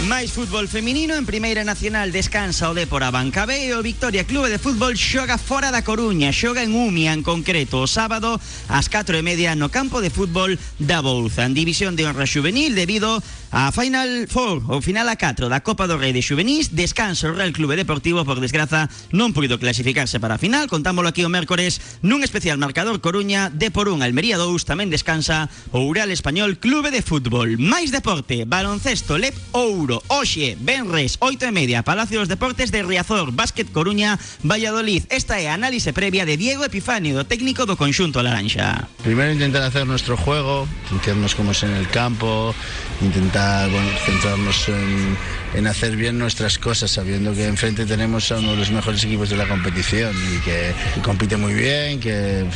Máis 0.07 0.31
fútbol 0.31 0.71
feminino 0.71 1.19
en 1.19 1.27
Primeira 1.27 1.67
Nacional 1.67 2.15
descansa 2.15 2.71
o 2.71 2.79
Dépor 2.79 3.03
a 3.03 3.11
Banca 3.11 3.43
Victoria 3.43 4.23
Clube 4.23 4.47
de 4.47 4.63
Fútbol 4.63 4.95
xoga 4.95 5.35
fora 5.35 5.75
da 5.75 5.83
Coruña, 5.83 6.31
xoga 6.31 6.63
en 6.63 6.79
Umia 6.79 7.11
en 7.11 7.27
concreto 7.27 7.83
o 7.83 7.91
sábado 7.91 8.39
ás 8.71 8.87
4 8.87 9.19
e 9.19 9.27
media 9.27 9.59
no 9.59 9.67
campo 9.67 9.99
de 9.99 10.15
fútbol 10.15 10.63
da 10.79 11.03
Bouza 11.03 11.43
en 11.43 11.59
división 11.59 11.99
de 11.99 12.07
honra 12.07 12.23
juvenil 12.23 12.79
debido 12.79 13.19
a 13.51 13.73
Final 13.73 14.27
Four, 14.29 14.63
o 14.69 14.83
final 14.83 15.09
a 15.09 15.17
4 15.17 15.49
da 15.49 15.65
Copa 15.65 15.87
do 15.87 15.97
Rei 15.97 16.13
de 16.13 16.21
Juvenís, 16.21 16.77
descansa 16.77 17.31
o 17.31 17.35
Real 17.35 17.57
Clube 17.57 17.75
Deportivo 17.79 18.23
por 18.23 18.39
desgraza 18.39 18.91
non 19.11 19.33
puido 19.33 19.59
clasificarse 19.59 20.21
para 20.21 20.37
final, 20.39 20.69
contámolo 20.69 21.09
aquí 21.09 21.25
o 21.25 21.33
mércores 21.33 21.81
nun 22.05 22.21
especial 22.21 22.61
marcador 22.61 23.01
Coruña 23.01 23.49
de 23.49 23.73
por 23.73 23.89
un 23.89 24.05
Almería 24.05 24.37
2 24.37 24.67
tamén 24.67 24.93
descansa 24.93 25.49
o 25.73 25.83
Ural 25.87 26.13
Español 26.13 26.61
Clube 26.61 26.93
de 26.93 27.01
Fútbol. 27.01 27.57
Máis 27.57 27.95
deporte, 27.95 28.45
baloncesto, 28.45 29.17
Lep 29.17 29.35
Ouro, 29.57 29.96
Oxe, 30.09 30.57
Benres, 30.61 31.17
8 31.21 31.47
e 31.47 31.53
media, 31.53 31.83
Palacio 31.83 32.19
dos 32.19 32.29
Deportes 32.29 32.71
de 32.71 32.83
Riazor, 32.83 33.33
Básquet 33.33 33.71
Coruña, 33.71 34.19
Valladolid. 34.43 35.05
Esta 35.09 35.41
é 35.41 35.49
a 35.49 35.55
análise 35.55 35.93
previa 35.93 36.27
de 36.27 36.37
Diego 36.37 36.65
Epifanio, 36.65 37.17
do 37.17 37.25
técnico 37.25 37.67
do 37.67 37.77
conxunto 37.77 38.23
Laranxa. 38.23 38.89
Primero 39.03 39.33
intentar 39.33 39.63
hacer 39.63 39.87
nuestro 39.87 40.17
juego, 40.17 40.69
sentirnos 40.89 41.35
como 41.35 41.53
es 41.53 41.63
en 41.63 41.73
el 41.73 41.89
campo, 41.89 42.55
intentar 43.01 43.69
centrarnos 44.05 44.69
en, 44.69 45.67
hacer 45.67 45.97
bien 45.97 46.19
nuestras 46.19 46.59
cosas, 46.59 46.91
sabiendo 46.91 47.33
que 47.33 47.47
enfrente 47.47 47.87
tenemos 47.87 48.31
a 48.31 48.39
uno 48.39 48.53
de 48.53 48.59
los 48.59 48.71
mejores 48.71 49.03
equipos 49.05 49.31
de 49.31 49.37
la 49.37 49.49
competición 49.49 50.15
y 50.15 50.39
que, 50.41 50.73
compite 51.03 51.37
muy 51.37 51.55
bien, 51.55 51.99
que, 51.99 52.47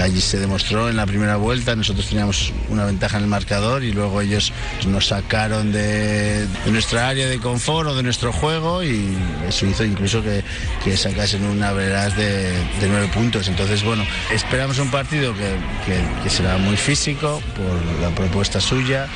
allí 0.00 0.20
se 0.20 0.38
demostró 0.38 0.90
en 0.90 0.96
la 0.96 1.06
primera 1.06 1.36
vuelta. 1.36 1.74
Nosotros 1.74 2.06
teníamos 2.06 2.52
una 2.68 2.84
ventaja 2.84 3.16
en 3.16 3.24
el 3.24 3.28
marcador 3.28 3.82
y 3.82 3.92
luego 3.92 4.20
ellos 4.20 4.52
nos 4.86 5.06
sacaron 5.06 5.72
de, 5.72 6.46
nuestra 6.66 7.08
área 7.08 7.26
de 7.26 7.38
confort 7.38 7.88
o 7.88 7.94
de 7.94 8.02
nuestro 8.02 8.32
juego 8.32 8.82
y 8.82 9.16
eso 9.48 9.66
hizo 9.66 9.84
incluso 9.84 10.22
que, 10.22 10.44
que 10.84 10.96
sacasen 10.96 11.44
una 11.44 11.72
veraz 11.72 12.14
de, 12.16 12.52
nueve 12.88 13.08
puntos. 13.12 13.48
Entonces, 13.48 13.82
bueno, 13.82 14.04
esperamos 14.30 14.78
un 14.78 14.90
partido 14.90 15.34
que 15.34 16.30
será 16.30 16.58
muy 16.58 16.76
físico 16.76 17.42
por 17.56 18.02
la 18.02 18.14
propuesta 18.14 18.60
suya 18.60 19.08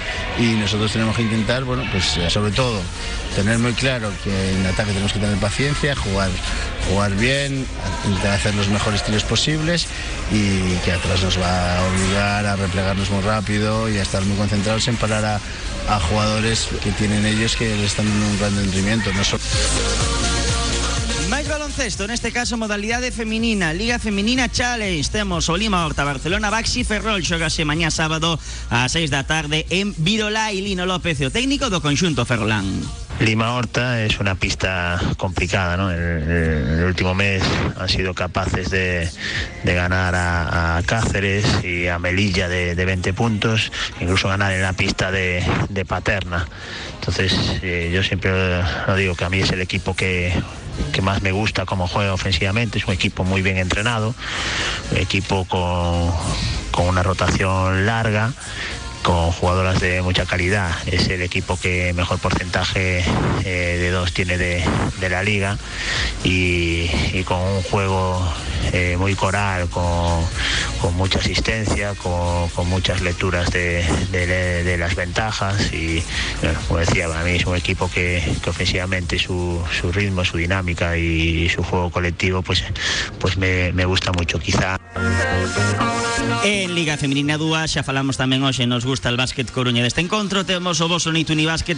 y 0.43 0.57
nosotros 0.57 0.91
tenemos 0.91 1.15
que 1.15 1.23
intentar, 1.23 1.63
bueno, 1.63 1.85
pues 1.93 2.19
sobre 2.33 2.51
todo 2.51 2.81
tener 3.37 3.59
muy 3.59 3.73
claro 3.75 4.11
que 4.25 4.53
en 4.53 4.67
ataque 4.67 4.91
tenemos 4.91 5.13
que 5.13 5.21
tener 5.21 5.39
paciencia, 5.39 5.95
jugar, 5.95 6.31
jugar 6.89 7.15
bien, 7.15 7.65
intentar 8.05 8.33
hacer 8.33 8.55
los 8.57 8.69
mejores 8.69 9.05
tiros 9.05 9.23
posibles 9.23 9.87
y 10.33 10.75
que 10.85 10.93
atrás 10.93 11.23
nos 11.23 11.41
va 11.41 11.79
a 11.79 11.85
obligar 11.85 12.47
a 12.47 12.57
replegarnos 12.57 13.09
muy 13.11 13.23
rápido 13.23 13.89
y 13.89 13.99
a 13.99 14.03
estar 14.03 14.25
muy 14.25 14.37
concentrados 14.37 14.89
en 14.89 14.97
parar 14.97 15.25
a, 15.25 15.41
jugadores 16.09 16.69
que 16.83 16.91
tienen 16.93 17.25
ellos 17.27 17.55
que 17.55 17.85
están 17.85 18.09
dando 18.09 18.27
un 18.27 18.39
gran 18.39 18.57
rendimiento. 18.57 19.13
No. 19.13 19.23
Máis 21.29 21.49
baloncesto, 21.49 22.07
neste 22.07 22.31
caso 22.31 22.61
modalidade 22.61 23.11
feminina, 23.11 23.73
Liga 23.73 23.99
Feminina 23.99 24.49
Challenge. 24.49 25.03
Temos 25.09 25.49
o 25.49 25.57
Lima 25.57 25.85
Horta 25.85 26.05
Barcelona 26.05 26.51
Baxi 26.53 26.85
Ferrol 26.85 27.25
xogase 27.25 27.65
mañá 27.65 27.91
sábado 27.91 28.39
a 28.71 28.89
6 28.89 29.11
da 29.11 29.25
tarde 29.25 29.65
en 29.73 29.97
Virolá 29.97 30.53
e 30.53 30.61
Lino 30.61 30.85
López, 30.85 31.19
o 31.25 31.33
técnico 31.33 31.73
do 31.73 31.81
conxunto 31.81 32.23
Ferrolán. 32.29 33.02
Lima 33.23 33.55
Horta 33.55 34.03
es 34.03 34.19
una 34.19 34.35
pista 34.35 35.01
complicada, 35.17 35.77
¿no? 35.77 35.93
En, 35.93 35.99
el 35.99 36.85
último 36.85 37.15
mes 37.15 37.41
han 37.79 37.89
sido 37.89 38.15
capaces 38.15 38.69
de, 38.71 39.09
ganar 39.65 40.15
a, 40.17 40.83
Cáceres 40.85 41.47
y 41.63 41.87
a 41.87 42.01
Melilla 42.01 42.49
de, 42.49 42.75
20 42.75 43.13
puntos, 43.13 43.71
incluso 44.01 44.29
ganar 44.29 44.53
en 44.53 44.63
la 44.63 44.73
pista 44.73 45.13
de, 45.13 45.45
Paterna. 45.87 46.49
Entonces 46.95 47.61
eh, 47.63 47.93
yo 47.95 48.03
siempre 48.03 48.33
lo 48.89 48.97
digo 48.97 49.15
que 49.15 49.25
a 49.25 49.31
mí 49.31 49.39
es 49.39 49.53
el 49.53 49.61
equipo 49.61 49.95
que, 49.95 50.33
más 51.01 51.23
me 51.23 51.31
gusta 51.31 51.65
como 51.65 51.87
juega 51.87 52.15
ofensivamente, 52.15 52.79
es 52.79 52.87
un 52.87 52.95
equipo 52.95 53.23
muy 53.23 53.41
bien 53.41 53.59
entrenado, 53.59 54.17
un 54.91 54.99
equipo 54.99 55.45
con, 55.45 56.11
con 56.73 56.89
una 56.89 57.05
rotación 57.05 57.87
larga 57.87 58.33
con 59.03 59.33
jugadoras 59.33 59.81
de 59.81 60.03
mucha 60.03 60.27
calidad. 60.27 60.71
Es 60.87 61.09
el 61.09 61.23
equipo 61.23 61.59
que 61.59 61.93
mejor 61.93 62.19
porcentaje 62.19 63.05
eh, 63.45 63.79
de 63.79 63.91
dos 63.91 64.13
tiene 64.13 64.39
de, 64.39 64.65
la 65.09 65.23
liga 65.23 65.59
y, 66.25 66.89
con 67.25 67.41
un 67.41 67.63
juego 67.63 68.27
eh, 68.73 68.97
muy 68.99 69.15
coral, 69.15 69.69
con, 69.69 70.25
mucha 70.95 71.19
asistencia, 71.19 71.95
con, 71.95 72.69
muchas 72.69 73.03
lecturas 73.03 73.51
de, 73.51 74.77
las 74.79 74.95
ventajas 74.95 75.73
y, 75.73 76.03
como 76.69 76.81
decía, 76.81 77.09
para 77.09 77.25
mí 77.25 77.33
es 77.33 77.47
un 77.47 77.57
equipo 77.57 77.91
que, 77.91 78.23
ofensivamente 78.47 79.19
su, 79.19 79.63
ritmo, 79.93 80.25
su 80.25 80.37
dinámica 80.37 80.97
y 80.97 81.49
su 81.49 81.63
juego 81.63 81.91
colectivo 81.91 82.43
pues, 82.43 82.65
pues 83.19 83.37
me, 83.37 83.73
me 83.73 83.85
gusta 83.85 84.13
mucho. 84.13 84.39
Quizá 84.39 84.79
En 86.45 86.75
Liga 86.75 86.97
Femenina 86.97 87.39
2 87.39 87.71
xa 87.71 87.87
falamos 87.87 88.19
tamén 88.19 88.43
hoxe 88.43 88.67
nos 88.67 88.83
gusta 88.93 89.09
el 89.09 89.17
básquet 89.17 89.51
Coruña. 89.51 89.83
Deste 89.83 90.03
encontro 90.03 90.45
temos 90.45 90.83
o 90.83 90.89
Boso 90.89 91.13
Nito 91.13 91.33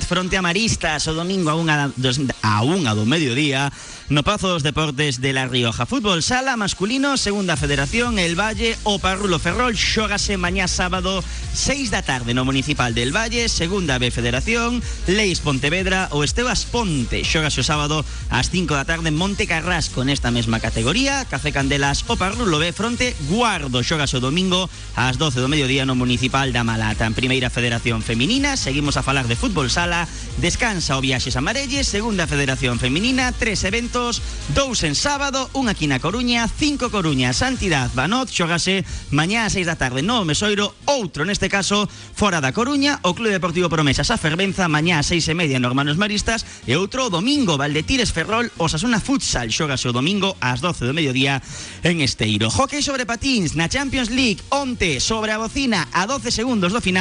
fronte 0.05 0.37
a 0.37 0.43
Maristas 0.43 1.07
o 1.07 1.15
domingo 1.15 1.47
a 1.49 1.55
unha, 1.55 1.95
dos, 1.95 2.19
a 2.43 2.67
unha 2.67 2.91
do 2.91 3.07
mediodía 3.07 3.71
no 4.11 4.27
Pazo 4.27 4.51
dos 4.51 4.67
Deportes 4.67 5.23
de 5.23 5.33
La 5.33 5.47
Rioja. 5.47 5.87
Fútbol 5.87 6.27
Sala 6.27 6.59
masculino, 6.59 7.17
Segunda 7.17 7.57
Federación 7.57 8.19
El 8.19 8.35
Valle 8.35 8.77
o 8.83 8.99
Parrulo 8.99 9.39
Ferrol 9.39 9.79
xógase 9.79 10.35
mañá 10.37 10.67
sábado 10.67 11.23
6 11.55 11.95
da 11.95 12.03
tarde 12.03 12.35
no 12.35 12.45
Municipal 12.45 12.93
del 12.99 13.15
Valle 13.15 13.49
Segunda 13.49 13.97
B 14.03 14.11
Federación 14.11 14.83
Leis 15.07 15.39
Pontevedra 15.39 16.11
o 16.11 16.27
Estebas 16.27 16.67
Ponte. 16.67 17.23
Xógase 17.23 17.63
o 17.63 17.65
sábado 17.65 18.03
ás 18.29 18.51
5 18.51 18.75
da 18.75 18.85
tarde 18.85 19.15
en 19.15 19.17
Monte 19.17 19.47
Carrasco 19.47 20.03
nesta 20.03 20.35
mesma 20.35 20.59
categoría. 20.59 21.25
Café 21.31 21.55
Candelas 21.55 22.03
o 22.11 22.19
Parrulo 22.19 22.59
B 22.59 22.75
fronte 22.75 23.15
Guardo. 23.31 23.87
Xógase 23.87 24.19
o 24.19 24.25
domingo 24.25 24.67
ás 24.99 25.15
12 25.17 25.39
do 25.39 25.47
mediodía 25.47 25.87
no 25.87 25.95
Municipal 25.95 26.51
da 26.51 26.67
Malata 26.67 27.04
en 27.07 27.15
Primeira 27.15 27.51
Federación 27.51 28.03
Feminina 28.03 28.57
seguimos 28.57 28.97
a 28.97 29.03
falar 29.03 29.29
de 29.29 29.37
fútbol 29.37 29.71
sala 29.71 30.09
descansa 30.39 30.97
o 30.97 31.01
Viaxes 31.01 31.37
Amarelles 31.37 31.87
Segunda 31.87 32.27
Federación 32.27 32.79
Feminina 32.79 33.33
tres 33.33 33.65
eventos 33.65 34.23
dous 34.55 34.83
en 34.85 34.95
sábado, 34.95 35.51
un 35.53 35.69
aquí 35.69 35.87
na 35.87 36.01
Coruña, 36.01 36.49
cinco 36.49 36.91
Coruña, 36.91 37.33
Santidad, 37.33 37.91
Banot, 37.95 38.31
xogase 38.31 38.85
mañá 39.11 39.45
a 39.45 39.51
seis 39.51 39.67
da 39.67 39.77
tarde 39.77 40.01
no 40.01 40.25
Mesoiro, 40.25 40.73
outro 40.87 41.27
neste 41.27 41.51
caso 41.51 41.89
fora 42.15 42.41
da 42.41 42.55
Coruña, 42.55 43.01
o 43.03 43.13
Clube 43.13 43.35
Deportivo 43.35 43.69
Promesas 43.69 44.09
a 44.11 44.17
Fervenza, 44.17 44.69
mañá 44.71 45.01
a 45.01 45.07
seis 45.07 45.27
e 45.27 45.35
media 45.35 45.59
no 45.59 45.69
Hermanos 45.69 45.99
Maristas 45.99 46.47
e 46.65 46.79
outro 46.79 47.11
domingo, 47.11 47.59
Valdetires 47.59 48.15
Ferrol, 48.15 48.49
Osasuna 48.57 49.03
Futsal, 49.03 49.51
xogase 49.51 49.91
o 49.91 49.97
domingo 49.97 50.39
ás 50.41 50.63
12 50.63 50.87
do 50.87 50.95
mediodía 50.95 51.43
en 51.83 52.01
Esteiro. 52.01 52.49
Hockey 52.49 52.81
sobre 52.81 53.05
patins 53.05 53.59
na 53.59 53.69
Champions 53.69 54.09
League, 54.15 54.41
onte 54.55 55.03
sobre 55.03 55.35
a 55.35 55.43
bocina 55.43 55.91
a 55.91 56.07
12 56.07 56.31
segundos 56.31 56.71
do 56.71 56.79
final, 56.79 56.94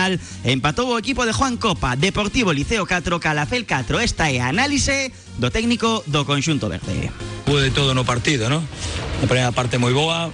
empatou 0.46 0.90
o 0.90 1.00
equipo 1.00 1.26
de 1.26 1.34
Juan 1.34 1.58
Copa, 1.58 1.96
Deportivo 1.96 2.52
Liceo 2.52 2.86
4, 2.86 3.20
Calafel 3.20 3.66
4. 3.66 4.00
Esta 4.00 4.30
é 4.32 4.42
a 4.42 4.50
análise 4.50 5.12
do 5.38 5.50
técnico 5.50 6.04
do 6.08 6.26
conxunto 6.26 6.70
verde. 6.70 7.12
Pude 7.46 7.72
todo 7.72 7.94
no 7.94 8.06
partido, 8.06 8.50
¿no? 8.50 8.64
A 9.22 9.26
primeira 9.28 9.52
parte 9.52 9.78
moi 9.78 9.94
boa, 9.94 10.30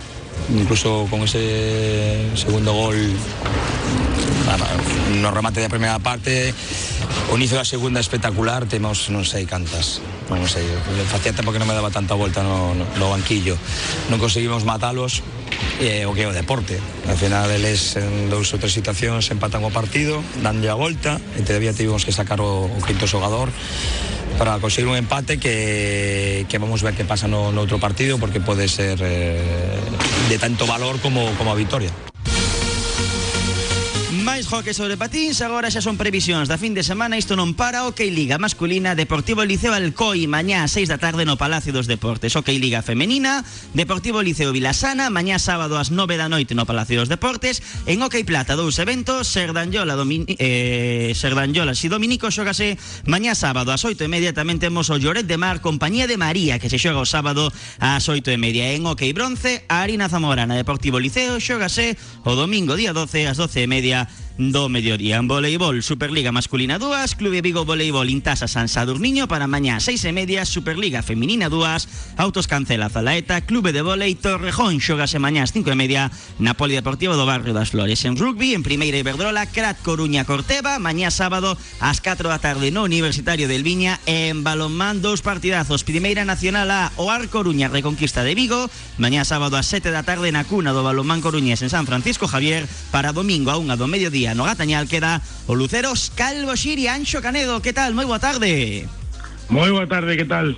incluso 0.49 1.07
con 1.11 1.23
ese 1.27 2.31
segundo 2.35 2.73
gol 2.73 2.97
no 5.21 5.31
remate 5.31 5.61
da 5.61 5.69
primeira 5.69 5.99
parte. 5.99 6.53
O 7.29 7.37
inicio 7.37 7.57
da 7.57 7.65
segunda 7.65 7.99
espectacular. 7.99 8.65
Temos 8.65 9.09
non 9.13 9.25
sei 9.27 9.45
cantas. 9.45 10.01
Non 10.29 10.45
sei, 10.49 10.65
facía 11.09 11.33
tempo 11.33 11.53
que 11.53 11.61
non 11.61 11.69
me 11.69 11.77
daba 11.77 11.93
tanta 11.93 12.13
volta 12.17 12.41
no, 12.41 12.73
no, 12.73 12.85
no 12.97 14.15
conseguimos 14.17 14.63
matalos. 14.65 15.21
Eh, 15.79 16.05
o 16.05 16.13
que 16.13 16.27
o 16.27 16.33
deporte. 16.33 16.79
Al 17.07 17.17
final 17.17 17.49
en 17.51 18.29
dous 18.29 18.51
ou 18.51 18.59
tres 18.59 18.75
situacións 18.75 19.31
empatan 19.31 19.63
o 19.63 19.71
partido 19.71 20.19
danlle 20.43 20.69
a 20.69 20.77
volta. 20.77 21.21
E 21.37 21.41
todavía 21.45 21.73
tivemos 21.75 22.03
que 22.03 22.11
sacar 22.15 22.41
o, 22.43 22.67
o 22.67 22.79
quinto 22.83 23.07
xogador 23.07 23.49
para 24.37 24.59
conseguir 24.59 24.87
un 24.87 24.95
empate 24.95 25.37
que, 25.37 26.45
que 26.47 26.57
vamos 26.59 26.81
a 26.81 26.85
ver 26.85 26.95
qué 26.95 27.03
pasa 27.03 27.25
en 27.25 27.31
no 27.31 27.51
otro 27.59 27.79
partido 27.79 28.17
porque 28.17 28.39
puede 28.39 28.67
ser 28.67 28.99
eh, 29.01 29.41
de 30.29 30.37
tanto 30.39 30.65
valor 30.65 30.99
como, 30.99 31.31
como 31.35 31.51
a 31.51 31.55
victoria. 31.55 31.91
Hockey 34.49 34.73
sobre 34.73 34.97
patins 34.97 35.41
Agora 35.41 35.69
xa 35.69 35.81
son 35.81 35.93
previsións 35.93 36.49
da 36.49 36.57
fin 36.57 36.73
de 36.73 36.81
semana 36.81 37.21
Isto 37.21 37.37
non 37.37 37.53
para 37.53 37.85
OK 37.85 38.01
Liga 38.09 38.41
masculina 38.41 38.97
Deportivo 38.97 39.45
Liceo 39.45 39.77
Alcoi 39.77 40.25
Mañá 40.25 40.65
a 40.65 40.71
6 40.71 40.89
da 40.89 40.97
tarde 40.97 41.21
no 41.21 41.37
Palacio 41.37 41.69
dos 41.69 41.85
Deportes 41.85 42.33
OK 42.33 42.49
Liga 42.57 42.81
femenina 42.81 43.45
Deportivo 43.77 44.25
Liceo 44.25 44.49
Vilasana 44.49 45.13
Mañá 45.13 45.37
sábado 45.37 45.77
ás 45.77 45.93
9 45.93 46.17
da 46.17 46.31
noite 46.31 46.57
no 46.57 46.65
Palacio 46.65 46.97
dos 46.97 47.11
Deportes 47.13 47.61
En 47.85 48.01
OK 48.01 48.17
Plata 48.25 48.57
dous 48.57 48.81
eventos 48.81 49.29
Serdanyola 49.29 49.93
Domini 49.93 50.25
eh, 50.41 51.13
Serdanyola 51.13 51.77
si 51.77 51.85
Dominico 51.85 52.33
xogase 52.33 52.81
Mañá 53.05 53.37
sábado 53.37 53.69
ás 53.69 53.85
8 53.85 54.01
e 54.01 54.09
media 54.09 54.33
Tamén 54.33 54.57
temos 54.57 54.89
o 54.89 54.97
Lloret 54.97 55.29
de 55.29 55.37
Mar 55.37 55.61
Compañía 55.61 56.09
de 56.09 56.17
María 56.17 56.57
Que 56.57 56.73
se 56.73 56.81
xoga 56.81 57.03
o 57.03 57.05
sábado 57.05 57.53
ás 57.77 58.09
8 58.09 58.33
e 58.33 58.39
media 58.41 58.73
En 58.73 58.89
OK 58.89 59.05
Bronce 59.13 59.61
Arina 59.69 60.09
Zamorana 60.09 60.57
Deportivo 60.57 60.97
Liceo 60.97 61.37
xogase 61.37 61.93
o 62.25 62.33
domingo 62.33 62.73
día 62.73 62.97
12 62.97 63.29
ás 63.29 63.37
12 63.37 63.61
e 63.61 63.69
media 63.69 63.99
do 64.39 64.69
mediodía. 64.69 65.17
En 65.17 65.27
voleibol, 65.27 65.83
Superliga 65.83 66.31
masculina 66.31 66.79
2, 66.79 67.15
Clube 67.15 67.41
Vigo 67.41 67.65
Voleibol 67.65 68.09
Intasa 68.09 68.47
San 68.47 68.69
Sadurniño 68.69 69.27
para 69.27 69.51
mañá 69.51 69.83
6 69.83 70.05
e 70.05 70.11
media, 70.15 70.47
Superliga 70.47 71.03
feminina 71.03 71.51
2, 71.51 72.15
Autos 72.15 72.47
Cancela 72.47 72.87
Zalaeta, 72.87 73.41
Clube 73.41 73.73
de 73.75 73.83
Volei 73.83 74.15
Torrejón 74.15 74.79
xogase 74.79 75.19
mañá 75.19 75.43
5 75.43 75.67
e 75.67 75.75
media 75.75 76.07
na 76.39 76.55
Polideportivo 76.55 77.19
do 77.19 77.27
Barrio 77.27 77.51
das 77.51 77.75
Flores. 77.75 78.07
En 78.07 78.15
rugby, 78.15 78.55
en 78.55 78.63
Primeira 78.63 78.95
Iberdrola, 78.95 79.43
Crat 79.43 79.75
Coruña 79.83 80.23
Corteva, 80.23 80.79
mañá 80.79 81.11
sábado 81.11 81.59
ás 81.83 81.99
4 81.99 82.31
da 82.31 82.39
tarde 82.39 82.71
no 82.71 82.87
Universitario 82.87 83.51
del 83.51 83.67
Viña, 83.67 83.99
en 84.07 84.47
balonmán 84.47 85.03
dos 85.03 85.19
partidazos, 85.19 85.83
Primeira 85.83 86.23
Nacional 86.23 86.71
A, 86.71 86.95
o 86.95 87.11
Ar 87.11 87.27
Coruña 87.27 87.67
Reconquista 87.67 88.23
de 88.23 88.39
Vigo, 88.39 88.71
mañá 88.95 89.27
sábado 89.27 89.59
ás 89.59 89.67
7 89.67 89.91
da 89.91 90.07
tarde 90.07 90.31
na 90.31 90.47
cuna 90.47 90.71
do 90.71 90.79
balonmán 90.79 91.19
Coruñés 91.19 91.59
en 91.59 91.67
San 91.67 91.83
Francisco 91.83 92.31
Javier, 92.31 92.63
para 92.87 93.11
domingo 93.11 93.51
a 93.51 93.59
1 93.59 93.75
do 93.75 93.91
mediodía 93.91 94.28
no 94.35 94.45
Gatañal 94.45 94.89
queda 94.89 95.21
Luceros 95.47 96.11
Calvo 96.15 96.55
Xiri 96.55 96.87
Anxo 96.87 97.21
Canedo, 97.21 97.61
que 97.61 97.73
tal? 97.73 97.93
Moi 97.93 98.05
boa 98.05 98.19
tarde. 98.19 98.85
Moi 99.49 99.69
boa 99.73 99.87
tarde, 99.89 100.17
que 100.17 100.25
tal? 100.25 100.53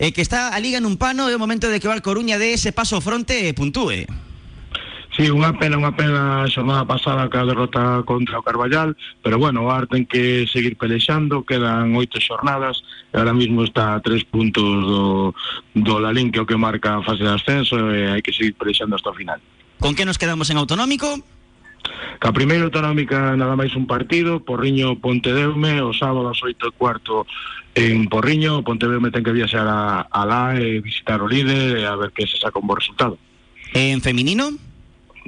E 0.00 0.16
que 0.16 0.24
está 0.24 0.56
a 0.56 0.58
Liga 0.58 0.80
nun 0.80 0.96
pano 0.96 1.28
é 1.28 1.36
o 1.36 1.42
momento 1.42 1.68
de 1.68 1.76
que 1.76 1.84
o 1.84 1.92
Coruña 2.00 2.40
de 2.40 2.56
ese 2.56 2.72
paso 2.72 3.04
fronte 3.04 3.48
e 3.48 3.52
puntúe. 3.52 4.08
Sí, 5.12 5.28
unha 5.28 5.52
pena, 5.52 5.76
unha 5.76 5.92
pena 5.92 6.46
a 6.46 6.48
xornada 6.48 6.88
pasada 6.88 7.28
que 7.28 7.36
a 7.36 7.44
derrota 7.44 8.00
contra 8.08 8.40
o 8.40 8.46
Carballal, 8.46 8.96
pero 9.20 9.36
bueno, 9.36 9.66
o 9.66 9.68
Ar 9.68 9.84
ten 9.84 10.08
que 10.08 10.48
seguir 10.48 10.80
pelexando, 10.80 11.44
quedan 11.44 11.92
oito 11.98 12.16
xornadas, 12.16 12.80
e 13.12 13.20
ahora 13.20 13.36
mismo 13.36 13.60
está 13.66 13.98
a 13.98 14.00
tres 14.00 14.24
puntos 14.24 14.64
do, 14.64 15.34
do 15.76 15.94
Lalín, 16.00 16.32
que 16.32 16.38
é 16.38 16.42
o 16.42 16.48
que 16.48 16.56
marca 16.56 16.96
a 16.96 17.04
fase 17.04 17.26
de 17.26 17.36
ascenso, 17.36 17.76
e 17.92 18.08
hai 18.08 18.22
que 18.24 18.32
seguir 18.32 18.56
pelexando 18.56 18.96
hasta 18.96 19.12
o 19.12 19.18
final. 19.18 19.36
Con 19.76 19.92
que 19.92 20.08
nos 20.08 20.16
quedamos 20.16 20.48
en 20.48 20.56
autonómico? 20.56 21.20
Ca 22.20 22.32
primeira 22.36 22.68
autonómica 22.68 23.32
nada 23.36 23.56
máis 23.56 23.72
un 23.72 23.88
partido, 23.88 24.44
Porriño 24.44 25.00
Pontedeume, 25.00 25.80
o 25.80 25.96
sábado 25.96 26.28
ás 26.28 26.40
8 26.42 26.52
e 26.52 26.76
cuarto 26.76 27.24
en 27.72 28.08
Porriño, 28.12 28.60
Pontedeume 28.60 29.08
ten 29.08 29.24
que 29.24 29.32
viaxar 29.32 29.64
a, 29.64 30.04
a 30.04 30.22
lá 30.28 30.52
e 30.58 30.84
visitar 30.84 31.24
o 31.24 31.30
líder 31.30 31.80
e 31.80 31.88
a 31.88 31.96
ver 31.96 32.12
que 32.12 32.28
se 32.28 32.36
saca 32.36 32.60
un 32.60 32.68
bo 32.68 32.76
resultado. 32.76 33.16
En 33.72 34.04
feminino? 34.04 34.52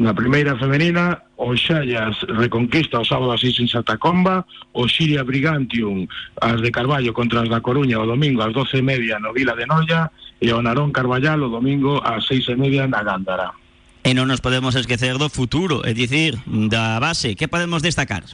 Na 0.00 0.16
primeira 0.16 0.56
femenina, 0.56 1.20
o 1.36 1.52
Xallas 1.52 2.16
reconquista 2.28 3.00
o 3.00 3.04
sábado 3.04 3.32
así 3.32 3.52
en 3.52 3.68
Santa 3.68 4.00
Comba, 4.00 4.44
o 4.72 4.88
Xiria 4.88 5.24
Brigantium 5.24 6.08
as 6.40 6.60
de 6.60 6.72
Carballo 6.72 7.12
contra 7.12 7.44
as 7.44 7.48
da 7.48 7.60
Coruña 7.60 8.00
o 8.00 8.08
domingo 8.08 8.40
ás 8.40 8.52
12 8.52 8.80
e 8.80 8.82
media 8.82 9.20
no 9.20 9.32
Vila 9.32 9.52
de 9.52 9.68
Noia 9.68 10.08
e 10.40 10.48
o 10.52 10.60
Narón 10.64 10.92
Carballal 10.92 11.44
o 11.44 11.52
domingo 11.52 12.00
ás 12.00 12.24
6 12.24 12.52
e 12.52 12.56
media 12.56 12.88
na 12.88 13.04
Gándara. 13.04 13.61
E 14.02 14.18
non 14.18 14.26
nos 14.26 14.42
podemos 14.42 14.74
esquecer 14.74 15.14
do 15.14 15.30
futuro, 15.30 15.86
é 15.86 15.94
dicir, 15.94 16.34
da 16.46 16.98
base. 16.98 17.38
Que 17.38 17.46
podemos 17.46 17.86
destacar? 17.86 18.26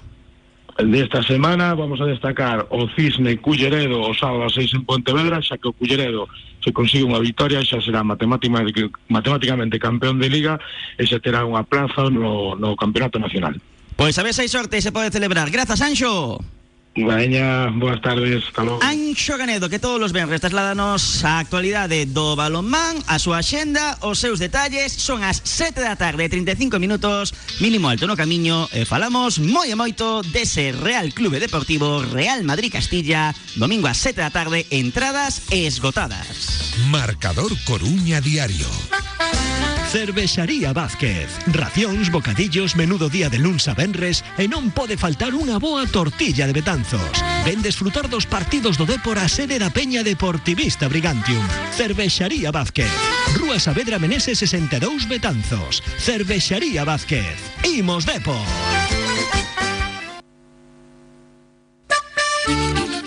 Desta 0.80 1.20
semana 1.22 1.74
vamos 1.74 2.00
a 2.00 2.06
destacar 2.06 2.64
o 2.70 2.88
Cisne 2.96 3.36
Culleredo 3.36 4.00
o 4.00 4.14
sábado 4.14 4.46
a 4.46 4.50
6 4.50 4.80
en 4.80 4.84
Pontevedra, 4.88 5.42
xa 5.44 5.60
que 5.60 5.68
o 5.68 5.76
Culleredo 5.76 6.24
se 6.64 6.72
consigue 6.72 7.04
unha 7.04 7.20
victoria 7.20 7.60
xa 7.60 7.84
será 7.84 8.00
matemáticamente, 8.00 9.76
campeón 9.76 10.16
de 10.16 10.32
Liga 10.32 10.56
e 10.96 11.04
se 11.04 11.20
terá 11.20 11.44
unha 11.44 11.66
plaza 11.68 12.08
no, 12.08 12.56
no 12.56 12.72
Campeonato 12.72 13.20
Nacional. 13.20 13.60
Pois 13.98 14.16
a 14.16 14.24
ver 14.24 14.32
se 14.32 14.46
hai 14.46 14.50
sorte 14.50 14.80
se 14.80 14.94
pode 14.94 15.12
celebrar. 15.12 15.52
Grazas, 15.52 15.82
Anxo! 15.84 16.38
Veña, 17.06 17.70
boas 17.70 18.00
tardes, 18.00 18.42
hasta. 18.48 18.78
Anxo 18.82 19.36
Ganedo, 19.36 19.68
que 19.68 19.78
todos 19.78 20.02
os 20.02 20.12
venres 20.12 20.40
trasládanos 20.40 21.24
a 21.24 21.38
actualidade 21.38 22.06
do 22.06 22.34
balonmán, 22.34 22.98
a 23.06 23.18
súa 23.18 23.44
axenda, 23.44 23.98
os 24.02 24.18
seus 24.18 24.38
detalles, 24.38 24.90
son 24.92 25.22
as 25.22 25.42
7 25.44 25.78
da 25.78 25.94
tarde, 25.94 26.26
35 26.26 26.78
minutos, 26.78 27.34
mínimo 27.62 27.88
alto 27.88 28.06
no 28.06 28.18
camiño, 28.18 28.66
e 28.74 28.82
falamos 28.82 29.38
moi 29.38 29.70
e 29.70 29.78
moito 29.78 30.22
dese 30.26 30.74
Real 30.74 31.10
Clube 31.14 31.38
Deportivo 31.38 32.02
Real 32.02 32.42
Madrid 32.42 32.72
Castilla, 32.72 33.30
domingo 33.54 33.86
a 33.86 33.94
7 33.94 34.18
da 34.18 34.34
tarde, 34.34 34.66
entradas 34.70 35.46
esgotadas. 35.50 36.74
Marcador 36.90 37.52
Coruña 37.64 38.20
Diario. 38.20 38.66
Cervexaría 39.88 40.74
Vázquez. 40.74 41.32
Racións, 41.46 42.12
bocadillos, 42.12 42.76
menudo 42.76 43.08
día 43.08 43.30
de 43.30 43.38
luns 43.38 43.68
a 43.68 43.74
venres 43.74 44.20
e 44.36 44.44
non 44.44 44.68
pode 44.68 45.00
faltar 45.00 45.32
unha 45.32 45.56
boa 45.56 45.88
tortilla 45.88 46.44
de 46.44 46.52
Betanzos. 46.52 47.24
Ven 47.48 47.64
desfrutar 47.64 48.04
dos 48.04 48.28
partidos 48.28 48.76
do 48.76 48.84
Dépor 48.84 49.16
a 49.16 49.32
sede 49.32 49.56
da 49.56 49.72
Peña 49.72 50.04
Deportivista 50.04 50.92
Brigantium. 50.92 51.40
Cervexaría 51.72 52.52
Vázquez. 52.52 52.92
Rúa 53.40 53.56
Saavedra 53.56 53.96
Meneses 53.96 54.36
62 54.44 55.08
Betanzos. 55.08 55.80
Cervexaría 55.96 56.84
Vázquez. 56.84 57.40
Imos 57.64 58.04
Depor. 58.04 58.44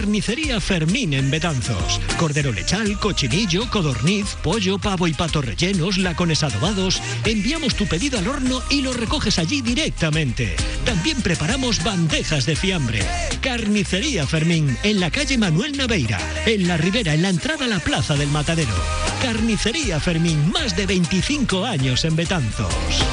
Carnicería 0.00 0.58
Fermín 0.62 1.12
en 1.12 1.30
Betanzos. 1.30 2.00
Cordero 2.16 2.52
lechal, 2.52 2.98
cochinillo, 2.98 3.68
codorniz, 3.68 4.34
pollo, 4.42 4.78
pavo 4.78 5.06
y 5.06 5.12
patos 5.12 5.44
rellenos, 5.44 5.98
lacones 5.98 6.42
adobados. 6.42 7.02
Enviamos 7.26 7.74
tu 7.74 7.86
pedido 7.86 8.18
al 8.18 8.26
horno 8.26 8.62
y 8.70 8.80
lo 8.80 8.94
recoges 8.94 9.38
allí 9.38 9.60
directamente. 9.60 10.56
También 10.86 11.20
preparamos 11.20 11.84
bandejas 11.84 12.46
de 12.46 12.56
fiambre. 12.56 13.06
Carnicería 13.42 14.26
Fermín 14.26 14.74
en 14.84 15.00
la 15.00 15.10
calle 15.10 15.36
Manuel 15.36 15.76
Naveira, 15.76 16.18
en 16.46 16.66
la 16.66 16.78
Ribera, 16.78 17.12
en 17.12 17.20
la 17.20 17.28
entrada 17.28 17.66
a 17.66 17.68
la 17.68 17.80
Plaza 17.80 18.14
del 18.16 18.28
Matadero. 18.28 18.74
Carnicería 19.20 20.00
Fermín, 20.00 20.50
más 20.50 20.74
de 20.78 20.86
25 20.86 21.66
años 21.66 22.06
en 22.06 22.16
Betanzos. 22.16 23.04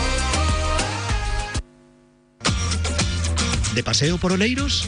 ¿De 3.75 3.83
paseo 3.83 4.17
por 4.17 4.31
Oleiros? 4.31 4.87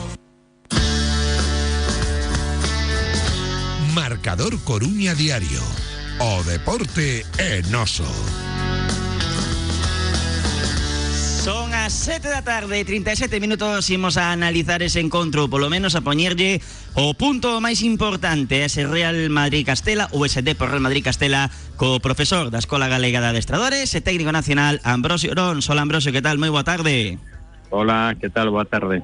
Marcador 4.21 4.53
Coruña 4.63 5.15
Diario. 5.15 5.65
O 6.19 6.43
deporte 6.45 7.25
é 7.41 7.65
noso. 7.73 8.05
Son 11.41 11.73
as 11.73 11.89
7 11.89 12.29
da 12.29 12.45
tarde, 12.45 12.85
37 12.85 13.41
minutos, 13.41 13.89
imos 13.89 14.21
a 14.21 14.29
analizar 14.29 14.85
ese 14.85 15.01
encontro, 15.01 15.49
polo 15.49 15.73
menos 15.73 15.97
a 15.97 16.05
poñerlle 16.05 16.61
o 16.93 17.17
punto 17.17 17.57
máis 17.65 17.81
importante, 17.81 18.61
ese 18.61 18.85
Real 18.85 19.17
Madrid 19.33 19.65
Castela, 19.65 20.05
ou 20.13 20.21
ese 20.21 20.45
Depor 20.45 20.69
Real 20.69 20.85
Madrid 20.85 21.01
Castela, 21.01 21.49
co 21.73 21.97
profesor 21.97 22.53
da 22.53 22.61
Escola 22.61 22.85
Galega 22.85 23.25
de 23.25 23.33
Adestradores 23.33 23.89
e 23.97 24.05
técnico 24.05 24.29
nacional 24.29 24.77
Ambrosio 24.85 25.33
Orón. 25.33 25.65
Hola 25.65 25.81
Ambrosio, 25.81 26.13
que 26.13 26.21
tal? 26.21 26.37
Moi 26.37 26.53
boa 26.53 26.61
tarde. 26.61 27.17
Hola, 27.73 28.13
que 28.21 28.29
tal? 28.29 28.53
Boa 28.53 28.69
tarde. 28.69 29.01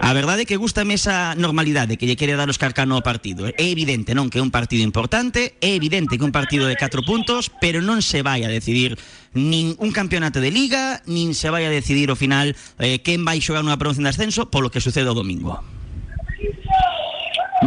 A 0.00 0.16
verdade 0.16 0.42
é 0.42 0.48
que 0.48 0.56
gustame 0.56 0.96
esa 0.96 1.36
normalidade 1.36 2.00
que 2.00 2.08
lle 2.08 2.16
quere 2.16 2.32
dar 2.32 2.48
os 2.48 2.56
Carcano 2.56 2.96
ao 2.96 3.04
partido. 3.04 3.52
É 3.52 3.68
evidente, 3.68 4.16
non, 4.16 4.32
que 4.32 4.40
é 4.40 4.42
un 4.42 4.48
partido 4.48 4.80
importante, 4.80 5.60
é 5.60 5.76
evidente 5.76 6.16
que 6.16 6.24
un 6.24 6.32
partido 6.32 6.64
de 6.64 6.80
4 6.80 7.04
puntos, 7.04 7.52
pero 7.60 7.84
non 7.84 8.00
se 8.00 8.24
vai 8.24 8.40
a 8.40 8.48
decidir 8.48 8.96
nin 9.36 9.76
un 9.76 9.92
campeonato 9.92 10.40
de 10.40 10.48
liga, 10.48 11.04
nin 11.04 11.36
se 11.36 11.52
vai 11.52 11.68
a 11.68 11.70
decidir 11.70 12.08
ao 12.08 12.16
final 12.16 12.56
eh, 12.80 13.04
quen 13.04 13.28
vai 13.28 13.44
xogar 13.44 13.60
nunha 13.60 13.76
promoción 13.76 14.08
de 14.08 14.16
ascenso 14.16 14.48
polo 14.48 14.72
que 14.72 14.80
sucede 14.80 15.12
o 15.12 15.14
domingo. 15.14 15.60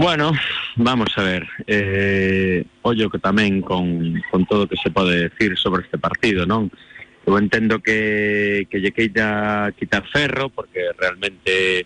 Bueno, 0.01 0.33
vamos 0.75 1.13
a 1.15 1.21
ver. 1.21 1.45
Eh, 1.69 2.65
ollo 2.81 3.13
que 3.13 3.21
tamén 3.21 3.61
con, 3.61 4.17
con 4.33 4.49
todo 4.49 4.65
o 4.65 4.69
que 4.69 4.81
se 4.81 4.89
pode 4.89 5.29
decir 5.29 5.53
sobre 5.53 5.85
este 5.85 6.01
partido, 6.01 6.49
non? 6.49 6.73
Eu 7.29 7.37
entendo 7.37 7.77
que, 7.77 8.65
que 8.73 8.81
lle 8.81 8.91
quitar 8.91 10.03
ferro, 10.09 10.49
porque 10.49 10.91
realmente 10.97 11.85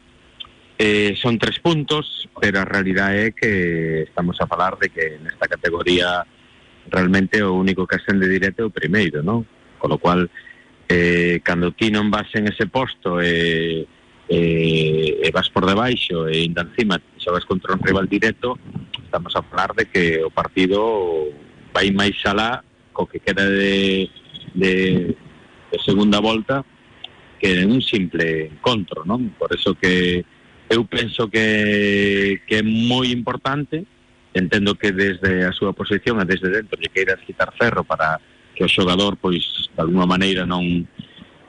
Eh, 0.78 1.17
son 1.17 1.39
tres 1.39 1.57
puntos, 1.59 2.30
pero 2.39 2.61
a 2.61 2.65
realidade 2.65 3.28
é 3.28 3.32
que 3.34 4.05
estamos 4.05 4.38
a 4.38 4.45
falar 4.45 4.78
de 4.78 4.93
que 4.93 5.17
nesta 5.25 5.49
categoría 5.49 6.21
realmente 6.93 7.41
o 7.41 7.57
único 7.57 7.89
que 7.89 7.97
ascende 7.97 8.30
directo 8.30 8.61
é 8.61 8.69
o 8.69 8.73
primeiro, 8.73 9.25
non? 9.25 9.41
Con 9.82 9.89
lo 9.89 9.97
cual, 9.97 10.30
eh, 10.86 11.41
cando 11.41 11.73
ti 11.73 11.89
non 11.89 12.13
vas 12.13 12.30
en 12.38 12.45
ese 12.45 12.69
posto 12.69 13.17
e 13.17 13.89
eh, 14.30 15.17
eh, 15.17 15.32
vas 15.34 15.49
por 15.49 15.65
debaixo 15.65 16.30
e 16.30 16.45
ainda 16.45 16.61
encima 16.61 17.01
xogas 17.17 17.49
contra 17.49 17.73
un 17.73 17.82
rival 17.82 18.05
directo, 18.05 18.61
estamos 19.01 19.34
a 19.34 19.41
falar 19.41 19.73
de 19.73 19.89
que 19.89 20.21
o 20.21 20.30
partido 20.30 21.34
vai 21.73 21.89
máis 21.89 22.21
alá 22.21 22.61
co 22.93 23.09
que 23.09 23.17
queda 23.17 23.49
de, 23.49 24.13
de, 24.53 24.73
de 25.73 25.78
segunda 25.82 26.21
volta 26.21 26.61
que 27.41 27.65
en 27.65 27.73
un 27.73 27.82
simple 27.82 28.53
encontro, 28.53 29.05
non? 29.09 29.34
Por 29.38 29.49
eso 29.57 29.73
que 29.73 30.21
eu 30.70 30.84
penso 30.86 31.30
que, 31.30 32.41
que 32.47 32.55
é 32.55 32.63
moi 32.63 33.11
importante 33.11 33.86
entendo 34.34 34.76
que 34.76 34.91
desde 34.91 35.45
a 35.47 35.51
súa 35.51 35.74
posición 35.74 36.22
e 36.22 36.26
desde 36.28 36.51
dentro 36.51 36.78
lle 36.78 36.91
queiras 36.93 37.24
quitar 37.26 37.55
ferro 37.55 37.84
para 37.84 38.20
que 38.53 38.63
o 38.63 38.70
xogador 38.70 39.18
pois 39.18 39.70
de 39.74 39.82
alguma 39.82 40.05
maneira 40.05 40.45
non 40.45 40.86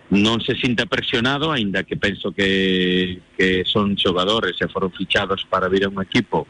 non 0.08 0.40
se 0.40 0.56
sinta 0.56 0.88
presionado 0.88 1.52
aínda 1.52 1.84
que 1.84 2.00
penso 2.00 2.32
que, 2.32 3.20
que 3.36 3.68
son 3.68 3.92
xogadores 3.98 4.56
e 4.56 4.66
foron 4.72 4.88
fichados 4.94 5.44
para 5.44 5.68
vir 5.68 5.84
a 5.84 5.92
un 5.92 6.00
equipo 6.00 6.48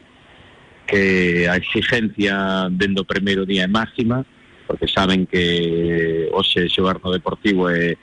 que 0.87 1.49
a 1.51 1.59
exigencia 1.59 2.71
dentro 2.71 3.03
o 3.03 3.11
primeiro 3.11 3.43
día 3.43 3.67
é 3.67 3.71
máxima 3.71 4.23
porque 4.69 4.87
saben 4.87 5.27
que 5.27 6.29
hoxe 6.31 6.71
xogar 6.71 7.01
no 7.03 7.11
Deportivo 7.11 7.67
é 7.67 7.99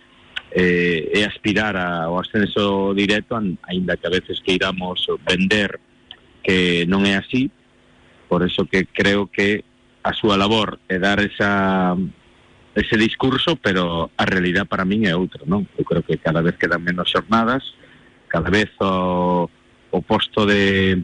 eh, 0.55 1.11
e 1.11 1.27
aspirar 1.27 1.75
ao 1.75 2.15
ascenso 2.15 2.95
directo, 2.95 3.35
aínda 3.67 3.99
que 3.99 4.07
a 4.07 4.15
veces 4.15 4.39
que 4.39 4.55
iramos 4.55 5.03
vender 5.27 5.83
que 6.39 6.87
non 6.87 7.03
é 7.03 7.19
así, 7.19 7.51
por 8.31 8.39
eso 8.39 8.63
que 8.63 8.87
creo 8.87 9.27
que 9.27 9.67
a 9.99 10.15
súa 10.15 10.39
labor 10.39 10.79
é 10.87 10.95
dar 10.95 11.19
esa 11.19 11.91
ese 12.75 12.95
discurso, 12.95 13.55
pero 13.55 14.11
a 14.15 14.23
realidad 14.23 14.67
para 14.67 14.87
min 14.87 15.07
é 15.07 15.15
outra, 15.15 15.43
non? 15.43 15.67
Eu 15.75 15.83
creo 15.83 16.03
que 16.07 16.19
cada 16.19 16.39
vez 16.39 16.55
quedan 16.55 16.83
menos 16.83 17.11
xornadas, 17.11 17.75
cada 18.31 18.47
vez 18.47 18.71
o, 18.79 19.51
o 19.91 19.99
posto 20.03 20.47
de, 20.47 21.03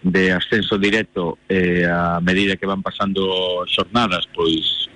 de 0.00 0.32
ascenso 0.32 0.80
directo 0.80 1.36
eh, 1.48 1.84
a 1.84 2.20
medida 2.20 2.56
que 2.56 2.68
van 2.68 2.80
pasando 2.80 3.64
xornadas, 3.68 4.24
pois 4.32 4.88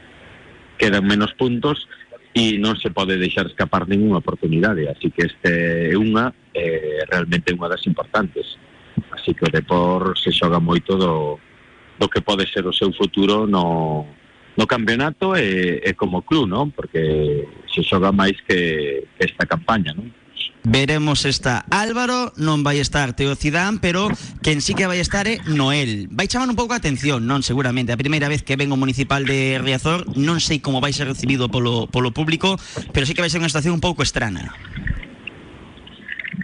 quedan 0.80 1.04
menos 1.04 1.32
puntos 1.36 1.84
e 2.30 2.58
non 2.62 2.78
se 2.78 2.94
pode 2.94 3.18
deixar 3.18 3.46
escapar 3.50 3.90
ninguna 3.90 4.22
oportunidade, 4.22 4.86
así 4.86 5.10
que 5.10 5.26
este 5.26 5.50
é 5.90 5.98
unha 5.98 6.30
eh, 6.54 7.02
realmente 7.10 7.50
unha 7.50 7.66
das 7.66 7.82
importantes. 7.90 8.54
Así 9.10 9.34
que 9.34 9.46
o 9.46 9.52
Depor 9.52 10.14
se 10.14 10.30
xoga 10.30 10.62
moito 10.62 10.94
do, 10.94 11.42
do 11.98 12.06
que 12.06 12.22
pode 12.22 12.46
ser 12.46 12.62
o 12.66 12.74
seu 12.74 12.94
futuro 12.94 13.50
no, 13.50 14.06
no 14.54 14.66
campeonato 14.66 15.34
e, 15.34 15.82
e 15.82 15.90
como 15.98 16.22
club, 16.22 16.46
non? 16.46 16.70
Porque 16.70 17.46
se 17.66 17.82
xoga 17.82 18.14
máis 18.14 18.38
que, 18.46 19.10
que 19.18 19.22
esta 19.26 19.46
campaña, 19.46 19.90
non? 19.90 20.06
Veremos 20.64 21.24
está 21.24 21.64
Álvaro, 21.72 22.36
non 22.36 22.60
vai 22.60 22.84
estar 22.84 23.16
Teo 23.16 23.32
Zidane, 23.32 23.80
pero 23.80 24.12
quen 24.44 24.60
sí 24.60 24.76
que 24.76 24.84
vai 24.84 25.00
estar 25.00 25.24
é 25.24 25.40
Noel. 25.48 26.12
Vai 26.12 26.28
chamar 26.28 26.52
un 26.52 26.58
pouco 26.58 26.76
a 26.76 26.80
atención, 26.80 27.24
non 27.24 27.40
seguramente, 27.40 27.96
a 27.96 28.00
primeira 28.00 28.28
vez 28.28 28.44
que 28.44 28.60
ven 28.60 28.68
o 28.68 28.76
municipal 28.76 29.24
de 29.24 29.56
Riazor, 29.56 30.04
non 30.20 30.36
sei 30.36 30.60
como 30.60 30.84
vai 30.84 30.92
ser 30.92 31.08
recibido 31.08 31.48
polo, 31.48 31.88
polo 31.88 32.12
público, 32.12 32.60
pero 32.92 33.08
sí 33.08 33.16
que 33.16 33.24
vai 33.24 33.32
ser 33.32 33.40
unha 33.40 33.48
situación 33.48 33.80
un 33.80 33.84
pouco 33.84 34.04
estrana. 34.04 34.52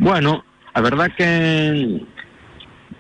Bueno, 0.00 0.48
a 0.72 0.80
verdad 0.80 1.12
que 1.12 2.00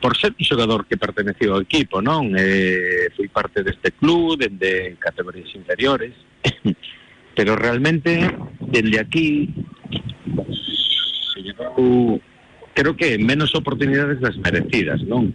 por 0.04 0.20
ser 0.20 0.36
un 0.36 0.44
xogador 0.44 0.84
que 0.84 1.00
perteneceu 1.00 1.56
ao 1.56 1.64
equipo, 1.64 2.04
non? 2.04 2.36
Eh, 2.36 3.08
fui 3.16 3.32
parte 3.32 3.64
deste 3.64 3.96
club, 3.96 4.36
dende 4.36 5.00
categorías 5.00 5.48
inferiores, 5.56 6.12
pero 7.36 7.56
realmente 7.56 8.36
dende 8.60 9.00
aquí 9.00 9.48
creo 12.76 12.96
que 12.96 13.18
menos 13.18 13.54
oportunidades 13.54 14.20
das 14.20 14.36
merecidas, 14.36 15.00
non? 15.08 15.32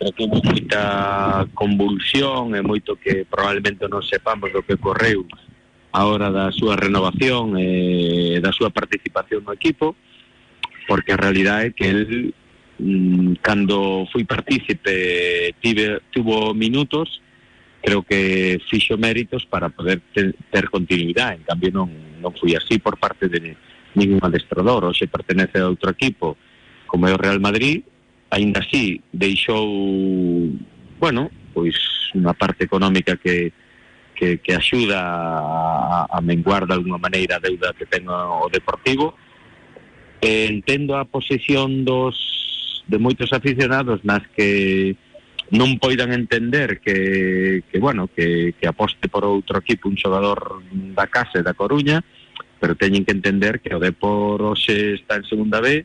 Creo 0.00 0.12
que 0.16 0.26
moita 0.26 1.46
convulsión 1.54 2.58
e 2.58 2.60
moito 2.66 2.98
que 2.98 3.22
probablemente 3.28 3.86
non 3.86 4.02
sepamos 4.02 4.50
do 4.50 4.66
que 4.66 4.74
correu 4.74 5.22
a 5.94 6.06
hora 6.06 6.30
da 6.30 6.50
súa 6.50 6.74
renovación 6.74 7.54
e 7.58 8.38
da 8.42 8.50
súa 8.50 8.74
participación 8.74 9.46
no 9.46 9.54
equipo, 9.54 9.94
porque 10.90 11.14
a 11.14 11.20
realidade 11.22 11.70
é 11.70 11.74
que 11.74 11.86
el 11.86 12.02
mm, 12.78 13.38
cando 13.38 14.10
fui 14.10 14.26
partícipe 14.26 15.54
tuvo 16.10 16.54
minutos 16.54 17.22
creo 17.82 18.02
que 18.02 18.60
fixo 18.68 18.98
méritos 18.98 19.46
para 19.46 19.68
poder 19.68 20.00
ter, 20.12 20.34
ter 20.50 20.68
continuidade 20.68 21.38
en 21.38 21.44
cambio 21.46 21.70
non, 21.72 21.88
non 22.20 22.34
fui 22.36 22.54
así 22.54 22.82
por 22.82 22.98
parte 22.98 23.28
de 23.28 23.56
ningún 23.94 24.20
adestrador, 24.22 24.84
hoxe 24.86 25.10
pertenece 25.10 25.58
a 25.58 25.68
outro 25.68 25.90
equipo 25.90 26.36
como 26.86 27.06
é 27.06 27.14
o 27.14 27.20
Real 27.20 27.38
Madrid, 27.38 27.86
aínda 28.30 28.62
así 28.62 29.02
deixou, 29.14 29.66
bueno, 30.98 31.30
pois 31.54 31.74
unha 32.14 32.34
parte 32.34 32.66
económica 32.66 33.14
que 33.18 33.54
que, 34.20 34.36
que 34.38 34.52
axuda 34.52 35.00
a, 35.00 36.06
a 36.10 36.20
menguar 36.20 36.66
de 36.66 36.74
alguma 36.74 36.98
maneira 36.98 37.36
a 37.36 37.40
deuda 37.40 37.72
que 37.72 37.88
ten 37.88 38.04
o 38.04 38.52
Deportivo. 38.52 39.16
E 40.20 40.52
entendo 40.52 40.92
a 41.00 41.08
posición 41.08 41.88
dos 41.88 42.84
de 42.84 43.00
moitos 43.00 43.32
aficionados 43.32 44.04
nas 44.04 44.20
que 44.36 44.92
non 45.56 45.80
poidan 45.80 46.12
entender 46.12 46.84
que, 46.84 47.64
que 47.64 47.78
bueno, 47.80 48.12
que, 48.12 48.52
que 48.60 48.68
aposte 48.68 49.08
por 49.08 49.24
outro 49.24 49.56
equipo 49.64 49.88
un 49.88 49.96
xogador 49.96 50.60
da 50.92 51.08
casa 51.08 51.40
da 51.40 51.56
Coruña, 51.56 52.04
pero 52.60 52.76
teñen 52.76 53.04
que 53.04 53.16
entender 53.16 53.60
que 53.60 53.74
o 53.74 53.80
Depor 53.80 54.44
hoxe 54.44 55.00
está 55.00 55.16
en 55.16 55.24
segunda 55.24 55.58
B 55.64 55.82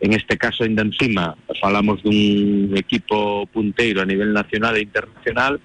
en 0.00 0.10
este 0.16 0.40
caso 0.40 0.64
ainda 0.64 0.82
encima 0.82 1.36
falamos 1.60 2.00
dun 2.02 2.72
equipo 2.74 3.46
punteiro 3.52 4.00
a 4.00 4.08
nivel 4.08 4.32
nacional 4.32 4.80
e 4.80 4.82
internacional 4.82 5.60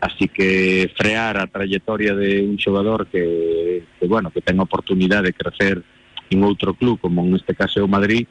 así 0.00 0.28
que 0.28 0.90
frear 0.96 1.36
a 1.38 1.46
trayectoria 1.46 2.14
de 2.14 2.42
un 2.42 2.58
xogador 2.58 3.06
que, 3.08 3.82
que 3.98 4.06
bueno, 4.06 4.30
que 4.30 4.40
ten 4.40 4.60
oportunidade 4.60 5.32
de 5.32 5.38
crecer 5.38 5.82
en 6.30 6.42
outro 6.42 6.74
club 6.74 7.00
como 7.00 7.24
en 7.24 7.34
este 7.34 7.54
caso 7.54 7.80
é 7.80 7.82
o 7.82 7.90
Madrid 7.90 8.26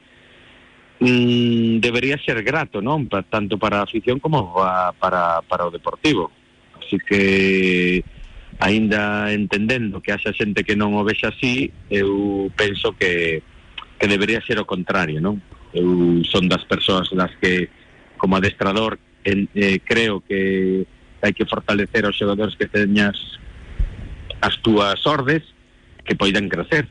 mm, 1.00 1.80
debería 1.80 2.18
ser 2.22 2.44
grato, 2.44 2.82
non? 2.82 3.08
Pa, 3.08 3.24
tanto 3.24 3.58
para 3.58 3.82
a 3.82 3.88
afición 3.88 4.20
como 4.20 4.62
a, 4.62 4.94
para, 4.94 5.42
para 5.44 5.68
o 5.68 5.74
deportivo. 5.74 6.32
Así 6.76 7.00
que 7.02 8.04
aínda 8.60 9.32
entendendo 9.34 10.01
que 10.01 10.12
haxa 10.12 10.32
xente 10.32 10.64
que 10.64 10.80
non 10.80 10.95
o 10.95 11.03
vexa 11.03 11.32
así, 11.32 11.72
eu 11.91 12.47
penso 12.56 12.95
que, 12.95 13.43
que 13.99 14.08
debería 14.08 14.39
ser 14.43 14.60
o 14.60 14.70
contrario, 14.70 15.20
non? 15.20 15.41
Eu 15.76 16.24
son 16.24 16.47
das 16.47 16.64
persoas 16.64 17.12
das 17.12 17.36
que 17.39 17.68
como 18.16 18.39
adestrador 18.39 18.95
en, 19.28 19.51
eh, 19.56 19.84
creo 19.84 20.24
que 20.24 20.88
hai 21.20 21.34
que 21.34 21.49
fortalecer 21.49 22.06
os 22.08 22.16
xogadores 22.16 22.56
que 22.56 22.70
teñas 22.70 23.18
as 24.39 24.56
túas 24.62 25.01
ordes 25.03 25.43
que 26.06 26.16
poidan 26.16 26.47
crecer 26.47 26.88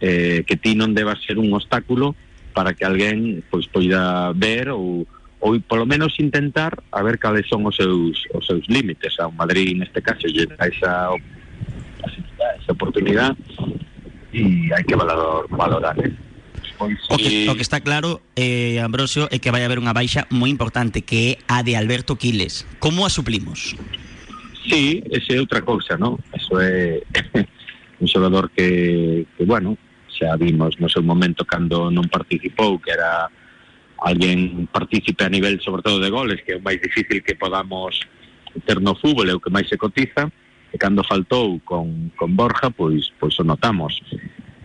eh, 0.00 0.44
que 0.44 0.58
ti 0.60 0.76
non 0.76 0.92
debas 0.92 1.22
ser 1.24 1.40
un 1.40 1.48
obstáculo 1.54 2.12
para 2.52 2.74
que 2.76 2.84
alguén 2.84 3.40
pois 3.48 3.64
poida 3.70 4.32
ver 4.36 4.68
ou 4.68 5.08
ou 5.40 5.60
polo 5.60 5.84
menos 5.84 6.16
intentar 6.18 6.80
a 6.92 7.02
ver 7.02 7.18
cales 7.18 7.46
son 7.48 7.66
os 7.68 7.76
seus 7.76 8.24
os 8.32 8.44
seus 8.46 8.64
límites 8.68 9.18
a 9.20 9.28
Madrid 9.28 9.76
neste 9.76 10.00
caso 10.00 10.26
lle 10.28 10.48
dá 10.48 10.64
esa 10.66 11.12
esa 12.56 12.70
oportunidade 12.72 13.36
e 14.32 14.72
hai 14.72 14.84
que 14.84 14.96
valorar, 14.96 15.44
valorar 15.48 15.96
eh? 16.00 16.12
Pois, 16.76 16.98
o, 17.08 17.16
que, 17.16 17.48
o 17.48 17.56
que 17.56 17.62
está 17.62 17.80
claro, 17.80 18.20
eh, 18.36 18.80
Ambrosio, 18.84 19.28
é 19.32 19.40
que 19.40 19.48
vai 19.48 19.64
haber 19.64 19.80
unha 19.80 19.96
baixa 19.96 20.28
moi 20.28 20.52
importante 20.52 21.00
que 21.00 21.16
é 21.16 21.30
a 21.48 21.64
de 21.64 21.72
Alberto 21.72 22.20
Quiles. 22.20 22.68
Como 22.76 23.08
a 23.08 23.08
suplimos? 23.08 23.72
Sí, 24.68 25.00
ese 25.08 25.36
é 25.36 25.40
outra 25.40 25.64
cousa, 25.64 25.96
non? 25.96 26.20
Eso 26.36 26.60
é 26.60 27.00
un 28.02 28.04
xogador 28.04 28.52
que, 28.52 29.24
que 29.24 29.44
bueno, 29.48 29.80
xa 30.12 30.36
vimos 30.36 30.76
no 30.76 30.92
seu 30.92 31.00
momento 31.00 31.48
cando 31.48 31.88
non 31.88 32.12
participou, 32.12 32.76
que 32.76 32.92
era 32.92 33.32
alguén 34.02 34.68
partícipe 34.68 35.24
a 35.24 35.32
nivel 35.32 35.60
sobre 35.60 35.82
todo 35.82 36.00
de 36.00 36.10
goles, 36.10 36.42
que 36.44 36.52
é 36.52 36.60
o 36.60 36.64
máis 36.64 36.80
difícil 36.80 37.22
que 37.24 37.34
podamos 37.36 38.00
ter 38.64 38.80
no 38.80 38.96
fútbol, 38.96 39.28
é 39.28 39.34
o 39.34 39.40
que 39.40 39.52
máis 39.52 39.68
se 39.68 39.76
cotiza, 39.76 40.28
e 40.72 40.76
cando 40.76 41.04
faltou 41.04 41.60
con, 41.64 42.12
con 42.16 42.36
Borja, 42.36 42.68
pois, 42.70 43.12
pois 43.16 43.36
o 43.40 43.44
notamos. 43.44 43.96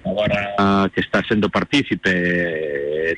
Agora 0.03 0.89
que 0.91 0.99
está 0.99 1.23
sendo 1.23 1.47
partícipe, 1.47 2.09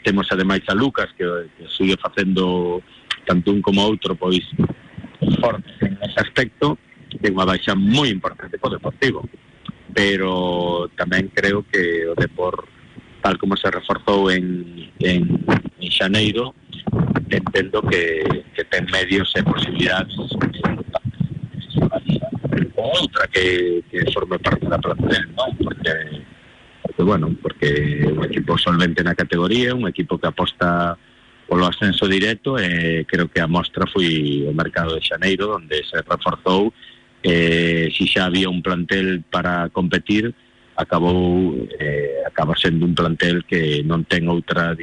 temos 0.03 0.27
ademais 0.29 0.61
a 0.67 0.75
Lucas, 0.75 1.09
que, 1.17 1.25
que 1.57 1.65
sigue 1.71 1.97
facendo 1.97 2.83
tanto 3.25 3.55
un 3.55 3.61
como 3.61 3.81
outro, 3.81 4.13
pois 4.13 4.43
fortes 5.39 5.79
en 5.81 5.97
ese 6.03 6.19
aspecto, 6.19 6.77
é 7.23 7.31
unha 7.31 7.47
baixa 7.47 7.71
moi 7.73 8.11
importante 8.11 8.59
para 8.59 8.73
o 8.73 8.75
Deportivo 8.75 9.21
pero 9.93 10.89
tamén 10.97 11.29
creo 11.29 11.63
que 11.69 12.09
o 12.09 12.17
Depor 12.17 12.65
tal 13.23 13.37
como 13.39 13.55
se 13.55 13.71
reforzou 13.71 14.29
en, 14.29 14.91
en, 14.99 15.23
en 15.79 15.89
Xaneiro 15.89 16.53
entendo 17.31 17.81
que, 17.81 18.43
ten 18.69 18.85
medios 18.91 19.31
e 19.37 19.41
posibilidades 19.43 20.13
ou 20.19 20.27
outra 22.83 23.25
que, 23.31 23.81
que 23.89 23.99
forme 24.11 24.37
parte 24.37 24.67
da 24.67 24.77
plantel 24.77 25.23
non? 25.33 25.55
porque 25.57 25.93
bueno, 27.03 27.35
porque 27.41 28.05
un 28.05 28.23
equipo 28.23 28.57
solvente 28.57 29.03
na 29.03 29.15
categoría, 29.15 29.73
un 29.73 29.87
equipo 29.87 30.19
que 30.19 30.27
aposta 30.27 30.95
polo 31.47 31.67
ascenso 31.67 32.07
directo 32.07 32.59
e 32.59 33.03
creo 33.05 33.27
que 33.27 33.41
a 33.41 33.47
mostra 33.47 33.87
foi 33.87 34.43
o 34.47 34.51
mercado 34.55 34.95
de 34.95 35.03
Xaneiro 35.03 35.55
onde 35.55 35.83
se 35.83 35.99
reforzou 36.03 36.71
eh, 37.23 37.87
si 37.91 38.07
xa 38.07 38.27
había 38.27 38.51
un 38.51 38.61
plantel 38.63 39.23
para 39.27 39.69
competir 39.69 40.35
acabou 40.83 41.55
eh, 41.79 42.21
acaba 42.27 42.53
sendo 42.59 42.85
un 42.85 42.93
plantel 42.93 43.47
que 43.47 43.81
non 43.87 44.03
ten 44.03 44.27
outra 44.27 44.75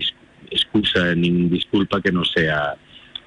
excusa 0.51 1.15
nin 1.15 1.53
disculpa 1.53 2.01
que 2.01 2.11
non 2.11 2.25
sea 2.25 2.75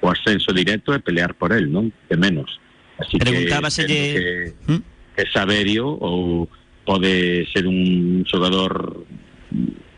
o 0.04 0.10
ascenso 0.12 0.52
directo 0.52 0.92
e 0.92 1.00
pelear 1.00 1.32
por 1.38 1.54
el, 1.56 1.72
non? 1.72 1.88
Que 2.10 2.18
menos. 2.18 2.60
Así 3.00 3.16
que, 3.18 3.48
que, 3.86 4.52
¿Mm? 4.68 4.82
que 5.16 5.24
Saberio 5.32 5.88
ou 5.88 6.46
pode 6.84 7.48
ser 7.48 7.64
un 7.64 8.22
xogador 8.28 9.02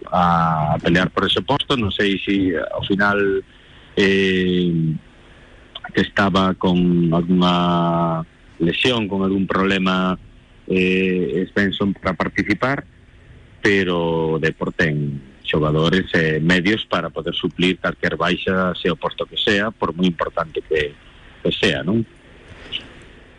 a 0.07 0.79
pelear 0.79 1.11
por 1.11 1.27
ese 1.27 1.43
posto, 1.43 1.75
non 1.75 1.91
sei 1.91 2.15
se 2.23 2.55
ao 2.55 2.87
final 2.87 3.43
eh, 3.99 4.71
que 5.91 6.03
estaba 6.05 6.55
con 6.55 7.11
alguna 7.11 8.23
lesión, 8.63 9.09
con 9.09 9.27
algún 9.27 9.47
problema 9.51 10.15
eh, 10.69 11.47
Svensson 11.53 11.95
para 11.95 12.15
participar, 12.15 12.85
pero 13.63 14.39
deporte 14.41 14.89
en 14.89 15.21
xogadores 15.43 16.07
eh, 16.15 16.41
medios 16.43 16.85
para 16.87 17.11
poder 17.11 17.35
suplir 17.35 17.79
calquer 17.79 18.17
baixa, 18.17 18.75
sea 18.75 18.93
o 18.93 18.99
posto 18.99 19.27
que 19.27 19.39
sea, 19.39 19.71
por 19.71 19.95
moi 19.95 20.07
importante 20.07 20.63
que, 20.63 20.95
sea, 21.55 21.87
non? 21.87 22.03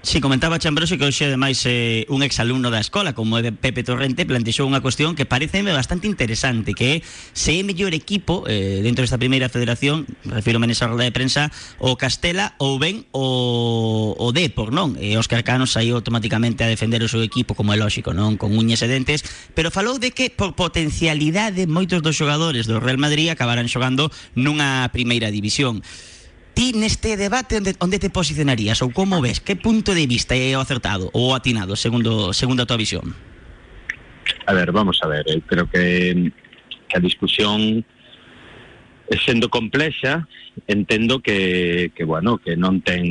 Si, 0.08 0.22
comentaba 0.22 0.58
Chambrosio 0.58 0.96
que 0.96 1.04
hoxe 1.04 1.28
ademais 1.28 1.60
eh, 1.68 2.08
un 2.08 2.24
exalumno 2.24 2.72
da 2.72 2.80
escola 2.80 3.12
como 3.12 3.44
Pepe 3.44 3.84
Torrente 3.84 4.24
plantexou 4.24 4.64
unha 4.64 4.80
cuestión 4.80 5.20
que 5.20 5.28
parece 5.28 5.60
bastante 5.68 6.08
interesante 6.08 6.72
que 6.72 6.88
é 6.88 6.98
se 7.36 7.60
é 7.60 7.62
mellor 7.68 7.92
equipo 7.92 8.48
eh, 8.48 8.80
dentro 8.88 9.04
desta 9.04 9.20
primeira 9.20 9.52
federación 9.52 10.08
refiro 10.24 10.64
nesa 10.64 10.88
roda 10.88 11.04
de 11.04 11.12
prensa 11.12 11.52
o 11.84 12.00
Castela 12.00 12.56
ou 12.56 12.80
ben 12.80 13.04
o, 13.12 14.16
o 14.16 14.32
Depor, 14.32 14.72
non? 14.72 14.96
E 14.96 15.20
Óscar 15.20 15.44
Cano 15.44 15.68
saiu 15.68 16.00
automáticamente 16.00 16.64
a 16.64 16.72
defender 16.72 17.04
o 17.04 17.12
seu 17.12 17.20
equipo 17.20 17.52
como 17.52 17.76
é 17.76 17.78
lógico, 17.78 18.16
non? 18.16 18.40
Con 18.40 18.56
uñas 18.56 18.80
e 18.80 18.88
dentes 18.88 19.28
pero 19.60 19.76
falou 19.76 20.00
de 20.00 20.16
que 20.16 20.32
por 20.32 20.56
potencialidade 20.56 21.68
moitos 21.68 22.00
dos 22.00 22.16
xogadores 22.16 22.64
do 22.64 22.80
Real 22.80 22.96
Madrid 22.96 23.28
acabarán 23.28 23.68
xogando 23.68 24.08
nunha 24.40 24.88
primeira 24.96 25.28
división 25.36 25.84
ti 26.58 26.74
neste 26.74 27.14
debate 27.22 27.62
onde, 27.62 27.78
onde 27.78 28.02
te 28.02 28.10
posicionarías 28.10 28.82
ou 28.82 28.90
como 28.90 29.22
ves, 29.22 29.38
que 29.38 29.54
punto 29.54 29.94
de 29.94 30.10
vista 30.10 30.34
é 30.34 30.58
o 30.58 30.64
acertado 30.66 31.14
ou 31.14 31.38
atinado 31.38 31.78
segundo 31.78 32.34
segundo 32.34 32.66
a 32.66 32.70
tua 32.70 32.82
visión? 32.82 33.14
A 34.50 34.58
ver, 34.58 34.74
vamos 34.74 34.98
a 35.06 35.08
ver, 35.08 35.22
eu 35.30 35.38
creo 35.46 35.70
que 35.70 36.34
que 36.90 36.98
a 36.98 37.04
discusión 37.04 37.86
sendo 39.22 39.54
complexa, 39.54 40.26
entendo 40.66 41.22
que 41.22 41.94
que 41.94 42.02
bueno, 42.02 42.42
que 42.42 42.58
non 42.58 42.82
ten 42.82 43.06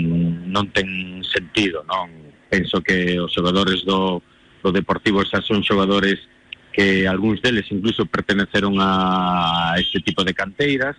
non 0.51 0.67
ten 0.75 1.23
sentido, 1.23 1.87
non? 1.87 2.11
Penso 2.51 2.83
que 2.83 3.15
os 3.23 3.31
xogadores 3.31 3.87
do 3.87 4.27
do 4.59 4.75
Deportivo 4.75 5.23
xa 5.23 5.39
son 5.39 5.63
xogadores 5.63 6.19
que 6.75 7.07
algúns 7.07 7.39
deles 7.47 7.71
incluso 7.71 8.11
perteneceron 8.11 8.75
a 8.83 9.79
este 9.79 10.03
tipo 10.03 10.27
de 10.27 10.35
canteiras, 10.35 10.99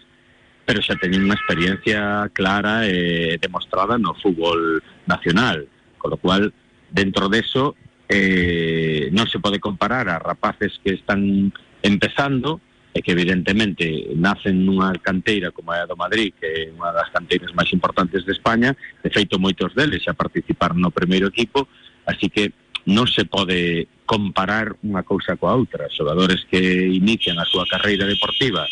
pero 0.67 0.83
xa 0.83 0.99
teñen 0.99 1.23
unha 1.23 1.39
experiencia 1.39 2.27
clara 2.35 2.83
e 2.83 3.39
demostrada 3.39 3.95
no 3.95 4.11
fútbol 4.19 4.83
nacional 5.07 5.63
con 5.95 6.11
lo 6.11 6.19
cual 6.19 6.51
dentro 6.91 7.31
deso 7.31 7.79
eh, 8.11 9.07
non 9.15 9.31
se 9.31 9.39
pode 9.39 9.63
comparar 9.63 10.11
a 10.11 10.19
rapaces 10.19 10.75
que 10.83 10.99
están 10.99 11.55
empezando 11.79 12.59
e 12.91 12.99
que 12.99 13.15
evidentemente 13.15 14.11
nacen 14.19 14.67
nunha 14.67 14.91
canteira 14.99 15.55
como 15.55 15.71
é 15.71 15.79
a 15.79 15.87
do 15.87 15.95
Madrid, 15.95 16.35
que 16.35 16.67
é 16.67 16.73
unha 16.75 16.91
das 16.91 17.07
canteiras 17.15 17.55
máis 17.55 17.71
importantes 17.71 18.27
de 18.27 18.35
España, 18.35 18.75
de 18.75 19.09
feito 19.13 19.39
moitos 19.39 19.71
deles 19.71 20.03
xa 20.03 20.17
participaron 20.17 20.83
no 20.83 20.91
primeiro 20.91 21.31
equipo, 21.31 21.69
así 22.09 22.27
que 22.27 22.51
non 22.91 23.07
se 23.07 23.23
pode 23.23 23.87
comparar 24.07 24.75
unha 24.83 25.03
cousa 25.03 25.35
coa 25.35 25.55
outra. 25.55 25.91
Xogadores 25.91 26.47
que 26.47 26.59
inician 26.87 27.37
a 27.37 27.45
súa 27.45 27.67
carreira 27.67 28.07
deportiva 28.07 28.67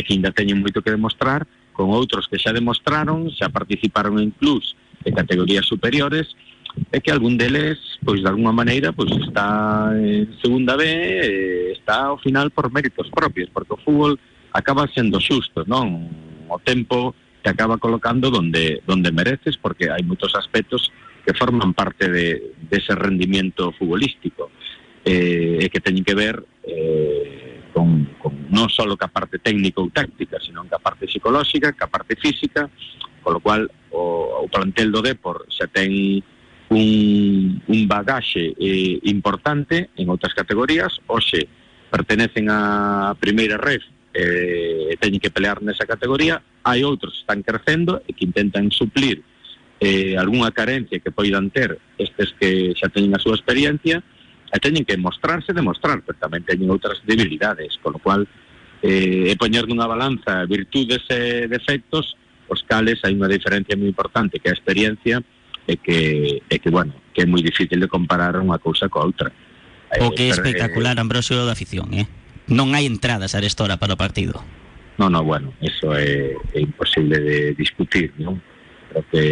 e 0.00 0.02
que 0.02 0.16
ainda 0.16 0.32
teñen 0.32 0.64
moito 0.64 0.80
que 0.80 0.88
demostrar, 0.88 1.44
con 1.76 1.92
outros 1.92 2.24
que 2.24 2.40
xa 2.40 2.56
demostraron, 2.56 3.28
xa 3.28 3.52
participaron 3.52 4.16
en 4.16 4.32
clubs 4.32 4.72
de 5.04 5.12
categorías 5.12 5.68
superiores 5.68 6.32
é 6.88 7.02
que 7.02 7.10
algún 7.10 7.36
deles, 7.36 7.78
pois 8.00 8.22
de 8.22 8.28
alguma 8.30 8.52
maneira, 8.52 8.94
pois 8.94 9.10
está 9.12 9.90
en 9.92 10.30
segunda 10.38 10.78
B, 10.78 10.86
e 10.86 11.72
está 11.74 12.14
ao 12.14 12.18
final 12.18 12.50
por 12.54 12.70
méritos 12.70 13.10
propios, 13.10 13.50
porque 13.50 13.74
o 13.74 13.82
fútbol 13.82 14.16
acaba 14.54 14.86
sendo 14.94 15.18
xusto, 15.20 15.66
non? 15.66 16.08
O 16.48 16.58
tempo 16.62 17.14
te 17.42 17.50
acaba 17.50 17.78
colocando 17.78 18.30
donde 18.30 18.82
donde 18.86 19.10
mereces, 19.12 19.58
porque 19.58 19.90
hai 19.90 20.02
moitos 20.06 20.32
aspectos 20.38 20.94
que 21.26 21.36
forman 21.36 21.74
parte 21.74 22.08
de, 22.08 22.54
de 22.56 22.74
ese 22.78 22.94
rendimiento 22.94 23.74
futbolístico 23.76 24.50
eh, 25.04 25.58
e 25.60 25.66
que 25.68 25.82
teñen 25.82 26.06
que 26.06 26.14
ver 26.14 26.38
eh, 26.64 27.49
con, 27.72 28.06
con 28.18 28.32
non 28.50 28.68
só 28.68 28.84
ca 28.96 29.08
parte 29.08 29.38
técnica 29.38 29.80
ou 29.80 29.90
táctica, 29.90 30.38
sino 30.42 30.66
ca 30.66 30.78
parte 30.78 31.06
psicolóxica, 31.06 31.72
ca 31.72 31.86
parte 31.86 32.16
física, 32.16 32.68
con 33.22 33.34
lo 33.34 33.40
cual 33.40 33.70
o, 33.90 34.44
o 34.44 34.48
plantel 34.48 34.90
do 34.90 35.00
Depor 35.02 35.46
xa 35.48 35.66
ten 35.70 36.20
un, 36.70 37.62
un 37.66 37.80
bagaxe 37.88 38.54
eh, 38.54 38.98
importante 39.10 39.90
en 39.98 40.06
outras 40.10 40.34
categorías, 40.34 41.02
hoxe 41.10 41.46
pertenecen 41.90 42.46
á 42.46 43.14
primeira 43.18 43.58
red 43.58 43.82
eh, 44.14 44.90
e 44.90 44.94
teñen 44.98 45.18
que 45.18 45.34
pelear 45.34 45.62
nesa 45.62 45.86
categoría, 45.86 46.38
hai 46.62 46.86
outros 46.86 47.18
que 47.18 47.22
están 47.26 47.42
crecendo 47.42 48.02
e 48.06 48.14
que 48.14 48.26
intentan 48.26 48.70
suplir 48.70 49.22
eh, 49.82 50.14
algunha 50.14 50.54
carencia 50.54 51.02
que 51.02 51.10
poidan 51.10 51.50
ter 51.50 51.78
estes 51.98 52.30
que 52.38 52.74
xa 52.78 52.86
teñen 52.90 53.16
a 53.16 53.22
súa 53.22 53.34
experiencia 53.34 53.98
e 53.98 54.19
teñen 54.58 54.82
que 54.82 54.98
mostrarse, 54.98 55.54
demostrar, 55.54 56.02
pero 56.02 56.18
tamén 56.18 56.42
teñen 56.42 56.74
outras 56.74 56.98
debilidades, 57.06 57.78
con 57.78 57.94
lo 57.94 58.00
cual 58.02 58.26
eh, 58.82 59.30
é 59.30 59.34
poñer 59.38 59.70
nunha 59.70 59.86
balanza 59.86 60.42
virtudes 60.50 61.06
e 61.12 61.46
defectos, 61.46 62.18
os 62.50 62.66
cales 62.66 62.98
hai 63.06 63.14
unha 63.14 63.30
diferencia 63.30 63.78
moi 63.78 63.86
importante 63.86 64.42
que 64.42 64.50
a 64.50 64.56
experiencia 64.56 65.22
e 65.70 65.78
que, 65.78 66.42
e 66.42 66.56
que 66.58 66.70
bueno, 66.72 66.90
que 67.14 67.22
é 67.22 67.26
moi 67.30 67.44
difícil 67.44 67.78
de 67.78 67.86
comparar 67.86 68.34
unha 68.42 68.58
cousa 68.58 68.90
coa 68.90 69.06
outra. 69.06 69.30
O 70.02 70.10
que 70.10 70.26
é 70.26 70.34
espectacular, 70.34 70.98
Ambrosio, 70.98 71.46
da 71.46 71.54
afición, 71.54 71.94
eh? 71.94 72.10
Non 72.50 72.74
hai 72.74 72.90
entradas 72.90 73.38
a 73.38 73.42
esta 73.46 73.62
hora 73.62 73.78
para 73.78 73.94
o 73.94 74.00
partido. 74.00 74.42
No, 74.98 75.06
no, 75.06 75.22
bueno, 75.22 75.54
eso 75.62 75.94
é, 75.94 76.34
é 76.52 76.58
imposible 76.58 77.22
de 77.22 77.54
discutir, 77.54 78.10
non? 78.18 78.42
Creo 78.90 79.04
que 79.06 79.24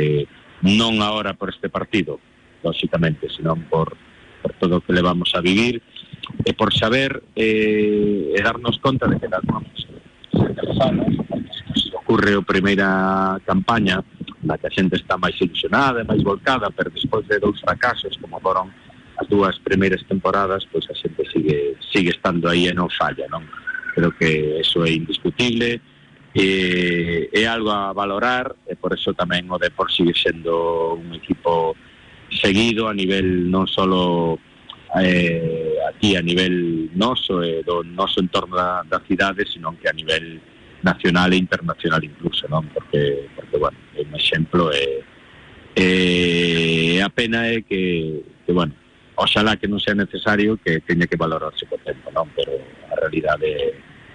non 0.63 1.03
agora 1.03 1.35
por 1.35 1.51
este 1.51 1.67
partido, 1.67 2.23
lógicamente, 2.63 3.27
senón 3.31 3.67
por, 3.67 3.99
por 4.43 4.53
todo 4.55 4.79
o 4.79 4.81
que 4.81 4.93
le 4.93 5.03
vamos 5.03 5.35
a 5.35 5.41
vivir 5.41 5.83
e 6.45 6.53
por 6.55 6.73
saber 6.75 7.23
eh, 7.35 8.35
e 8.35 8.39
darnos 8.43 8.79
conta 8.79 9.09
de 9.09 9.19
que 9.19 9.27
alguna 9.27 9.65
se 11.75 11.95
ocurre 11.95 12.35
a 12.35 12.43
primeira 12.43 13.41
campaña 13.45 14.03
na 14.43 14.57
que 14.57 14.69
a 14.69 14.75
xente 14.75 14.97
está 14.97 15.19
máis 15.19 15.35
ilusionada 15.41 16.05
máis 16.07 16.23
volcada, 16.23 16.71
pero 16.71 16.91
despois 16.91 17.27
de 17.27 17.39
dous 17.43 17.61
fracasos 17.61 18.15
como 18.23 18.39
foron 18.41 18.71
as 19.19 19.27
dúas 19.27 19.59
primeiras 19.59 20.05
temporadas, 20.07 20.63
pois 20.71 20.87
a 20.91 20.95
xente 20.95 21.27
sigue 21.27 21.75
sigue 21.83 22.15
estando 22.15 22.47
aí 22.49 22.71
e 22.71 22.75
non 22.75 22.89
falla, 22.89 23.27
non? 23.27 23.43
Creo 23.95 24.15
que 24.15 24.63
eso 24.63 24.87
é 24.87 24.95
indiscutible 24.95 25.83
e 26.39 27.27
é 27.35 27.45
algo 27.51 27.75
a 27.75 27.91
valorar 27.93 28.55
e 28.69 28.79
por 28.79 28.95
eso 28.95 29.11
tamén 29.17 29.51
o 29.51 29.59
Depor 29.59 29.91
sigue 29.91 30.15
sendo 30.15 30.95
un 30.95 31.11
equipo 31.19 31.75
seguido 32.31 32.89
a 32.89 32.95
nivel 32.95 33.49
non 33.49 33.67
solo 33.67 34.39
eh, 34.97 35.77
aquí 35.89 36.17
a 36.17 36.23
nivel 36.23 36.89
noso 36.95 37.43
e 37.43 37.63
do 37.63 37.83
noso 37.85 38.21
entorno 38.21 38.57
da, 38.57 38.85
da 38.89 39.03
cidade, 39.07 39.45
sino 39.47 39.77
que 39.77 39.89
a 39.89 39.93
nivel 39.93 40.41
nacional 40.83 41.33
e 41.33 41.37
internacional 41.37 42.03
incluso, 42.05 42.47
non? 42.49 42.69
Porque, 42.73 43.29
porque 43.35 43.57
bueno, 43.59 43.77
é 43.95 44.03
un 44.03 44.15
exemplo 44.15 44.71
e, 44.73 45.03
e 45.77 47.01
a 47.03 47.11
pena 47.11 47.49
é 47.49 47.63
que, 47.63 48.23
que 48.47 48.53
bueno, 48.53 48.73
oxalá 49.17 49.57
que 49.57 49.69
non 49.69 49.83
sea 49.83 49.99
necesario 49.99 50.57
que 50.63 50.81
teña 50.87 51.11
que 51.11 51.19
valorarse 51.19 51.67
co 51.67 51.77
tempo, 51.83 52.09
non? 52.15 52.31
Pero 52.33 52.57
a 52.89 52.95
realidade 52.95 53.75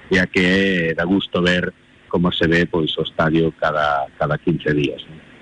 é 0.09 0.17
a 0.19 0.25
que 0.25 0.41
é 0.41 0.93
da 0.95 1.03
gusto 1.03 1.43
ver 1.43 1.73
como 2.07 2.31
se 2.31 2.47
ve 2.47 2.65
pois 2.65 2.95
o 2.97 3.03
estadio 3.03 3.51
cada, 3.59 4.07
cada 4.17 4.37
15 4.39 4.73
días, 4.73 5.03
non? 5.05 5.32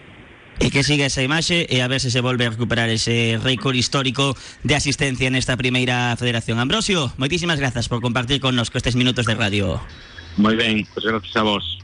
E 0.61 0.69
que 0.69 0.85
siga 0.85 1.09
esa 1.09 1.25
imaxe 1.25 1.65
e 1.65 1.81
a 1.81 1.89
ver 1.89 1.97
se 1.97 2.13
se 2.13 2.21
volve 2.21 2.45
a 2.45 2.53
recuperar 2.53 2.85
ese 2.93 3.41
récord 3.41 3.73
histórico 3.73 4.37
de 4.61 4.77
asistencia 4.77 5.33
nesta 5.33 5.57
primeira 5.57 6.13
federación. 6.21 6.61
Ambrosio, 6.61 7.09
moitísimas 7.17 7.57
grazas 7.57 7.89
por 7.89 7.97
compartir 7.97 8.37
con 8.37 8.53
nos 8.53 8.69
estes 8.69 8.93
minutos 8.93 9.25
de 9.25 9.33
radio. 9.33 9.81
Moi 10.37 10.53
ben, 10.53 10.85
pois 10.93 11.01
gracias 11.01 11.33
a 11.33 11.41
vos. 11.41 11.81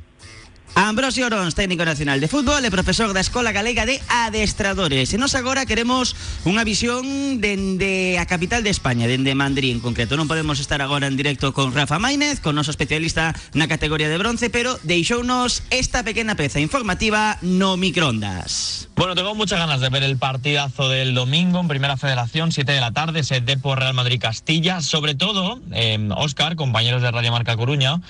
Ambrosio 0.76 1.26
Orons, 1.26 1.56
técnico 1.56 1.86
nacional 1.86 2.20
de 2.20 2.28
fútbol 2.28 2.64
e 2.66 2.70
profesor 2.70 3.14
da 3.14 3.24
Escola 3.24 3.52
Galega 3.52 3.88
de 3.88 4.02
Adestradores. 4.10 5.14
E 5.14 5.18
nos 5.18 5.34
agora 5.34 5.66
queremos 5.66 6.14
unha 6.44 6.66
visión 6.68 7.40
dende 7.40 8.20
a 8.20 8.26
capital 8.28 8.62
de 8.62 8.70
España, 8.70 9.08
dende 9.08 9.34
Madrid 9.34 9.74
en 9.74 9.82
concreto. 9.82 10.20
Non 10.20 10.30
podemos 10.30 10.62
estar 10.62 10.84
agora 10.84 11.08
en 11.10 11.18
directo 11.18 11.56
con 11.56 11.74
Rafa 11.74 11.98
Maínez, 11.98 12.44
con 12.44 12.54
noso 12.54 12.70
especialista 12.70 13.34
na 13.58 13.66
categoría 13.66 14.12
de 14.12 14.20
bronce, 14.22 14.52
pero 14.52 14.78
deixounos 14.86 15.66
esta 15.74 16.06
pequena 16.06 16.38
peza 16.38 16.62
informativa 16.62 17.42
no 17.42 17.80
microondas. 17.80 18.88
Bueno, 18.98 19.14
tengo 19.14 19.36
muchas 19.36 19.60
ganas 19.60 19.82
de 19.82 19.90
ver 19.90 20.02
el 20.02 20.18
partidazo 20.18 20.90
del 20.90 21.14
domingo 21.14 21.60
en 21.60 21.68
Primera 21.68 21.98
Federación, 21.98 22.52
7 22.52 22.72
de 22.72 22.82
la 22.82 22.92
tarde, 22.92 23.22
ese 23.22 23.42
Depor 23.42 23.80
Real 23.80 23.94
Madrid 23.94 24.20
Castilla. 24.20 24.82
Sobre 24.82 25.14
todo, 25.14 25.62
eh, 25.72 25.98
Oscar, 26.18 26.56
compañeros 26.56 27.02
de 27.02 27.12
Radio 27.12 27.32
Marca 27.32 27.56
Coruña, 27.56 28.02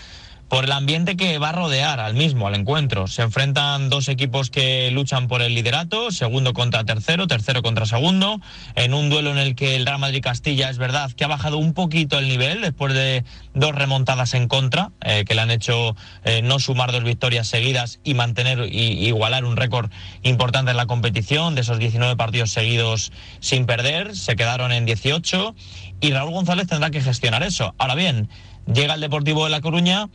por 0.49 0.63
el 0.63 0.71
ambiente 0.71 1.17
que 1.17 1.37
va 1.39 1.49
a 1.49 1.51
rodear 1.51 1.99
al 1.99 2.13
mismo, 2.13 2.47
al 2.47 2.55
encuentro. 2.55 3.07
Se 3.07 3.21
enfrentan 3.21 3.89
dos 3.89 4.07
equipos 4.07 4.49
que 4.49 4.89
luchan 4.91 5.27
por 5.27 5.41
el 5.41 5.53
liderato, 5.53 6.11
segundo 6.11 6.53
contra 6.53 6.83
tercero, 6.83 7.27
tercero 7.27 7.61
contra 7.61 7.85
segundo, 7.85 8.39
en 8.75 8.93
un 8.93 9.09
duelo 9.09 9.31
en 9.31 9.37
el 9.37 9.55
que 9.55 9.75
el 9.75 9.85
Real 9.85 9.99
Madrid 9.99 10.21
Castilla 10.21 10.69
es 10.69 10.77
verdad 10.77 11.11
que 11.11 11.25
ha 11.25 11.27
bajado 11.27 11.57
un 11.57 11.73
poquito 11.73 12.17
el 12.17 12.27
nivel 12.27 12.61
después 12.61 12.93
de 12.93 13.25
dos 13.53 13.75
remontadas 13.75 14.33
en 14.33 14.47
contra, 14.47 14.91
eh, 15.01 15.25
que 15.25 15.35
le 15.35 15.41
han 15.41 15.51
hecho 15.51 15.95
eh, 16.23 16.41
no 16.41 16.59
sumar 16.59 16.91
dos 16.91 17.03
victorias 17.03 17.47
seguidas 17.47 17.99
y 18.03 18.13
mantener 18.13 18.67
y 18.71 19.07
igualar 19.07 19.43
un 19.43 19.57
récord 19.57 19.91
importante 20.23 20.71
en 20.71 20.77
la 20.77 20.85
competición, 20.85 21.55
de 21.55 21.61
esos 21.61 21.79
19 21.79 22.15
partidos 22.15 22.51
seguidos 22.51 23.11
sin 23.39 23.65
perder, 23.65 24.15
se 24.15 24.35
quedaron 24.35 24.71
en 24.71 24.85
18 24.85 25.55
y 25.99 26.11
Raúl 26.11 26.31
González 26.31 26.67
tendrá 26.67 26.89
que 26.89 27.01
gestionar 27.01 27.43
eso. 27.43 27.73
Ahora 27.77 27.95
bien, 27.95 28.29
llega 28.71 28.93
el 28.93 29.01
Deportivo 29.01 29.45
de 29.45 29.49
La 29.49 29.61
Coruña 29.61 30.09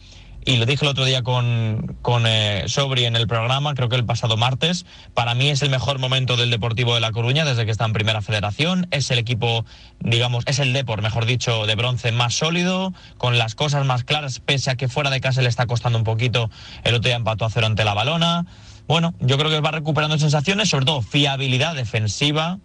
y 0.44 0.57
lo 0.57 0.66
dije 0.66 0.84
el 0.84 0.90
otro 0.90 1.05
día 1.05 1.22
con, 1.22 1.96
con 2.03 2.24
eh, 2.26 2.64
Sobri 2.66 3.05
en 3.05 3.14
el 3.14 3.28
programa, 3.28 3.74
creo 3.74 3.88
que 3.88 3.96
el 3.96 4.05
pasado 4.05 4.36
martes, 4.36 4.86
para 5.14 5.34
mí 5.34 5.50
es 5.50 5.62
el 5.62 5.70
mejor 5.70 5.98
momento 5.98 6.36
del 6.36 6.50
Deportivo 6.50 6.94
de 6.94 7.00
La 7.00 7.12
Coruña 7.12 7.44
desde 7.44 7.64
que 7.64 7.70
está 7.70 7.84
en 7.84 7.92
Primera 7.92 8.22
Federación, 8.22 8.88
es 8.90 9.11
el 9.11 9.18
equipo, 9.18 9.64
digamos, 10.00 10.44
es 10.46 10.59
el 10.59 10.72
Depor, 10.72 11.00
mejor 11.00 11.26
dicho, 11.26 11.66
de 11.66 11.74
bronce 11.76 12.11
más 12.11 12.34
sólido, 12.34 12.92
con 13.18 13.38
las 13.38 13.55
cosas 13.55 13.86
más 13.86 14.05
claras, 14.05 14.40
pese 14.40 14.70
a 14.70 14.76
que 14.76 14.88
fuera 14.88 15.11
de 15.11 15.20
casa 15.20 15.42
le 15.42 15.48
está 15.48 15.66
costando 15.66 15.98
un 15.98 16.05
poquito, 16.05 16.50
el 16.82 16.94
otro 16.94 17.09
día 17.09 17.16
empató 17.16 17.44
a 17.44 17.50
cero 17.50 17.66
ante 17.66 17.84
la 17.84 17.94
balona. 17.94 18.44
Bueno, 18.88 19.14
yo 19.20 19.38
creo 19.38 19.48
que 19.48 19.61
va 19.61 19.70
recuperando 19.70 20.18
sensaciones, 20.18 20.68
sobre 20.68 20.86
todo 20.86 21.03
fiabilidad 21.03 21.76
defensiva, 21.76 22.59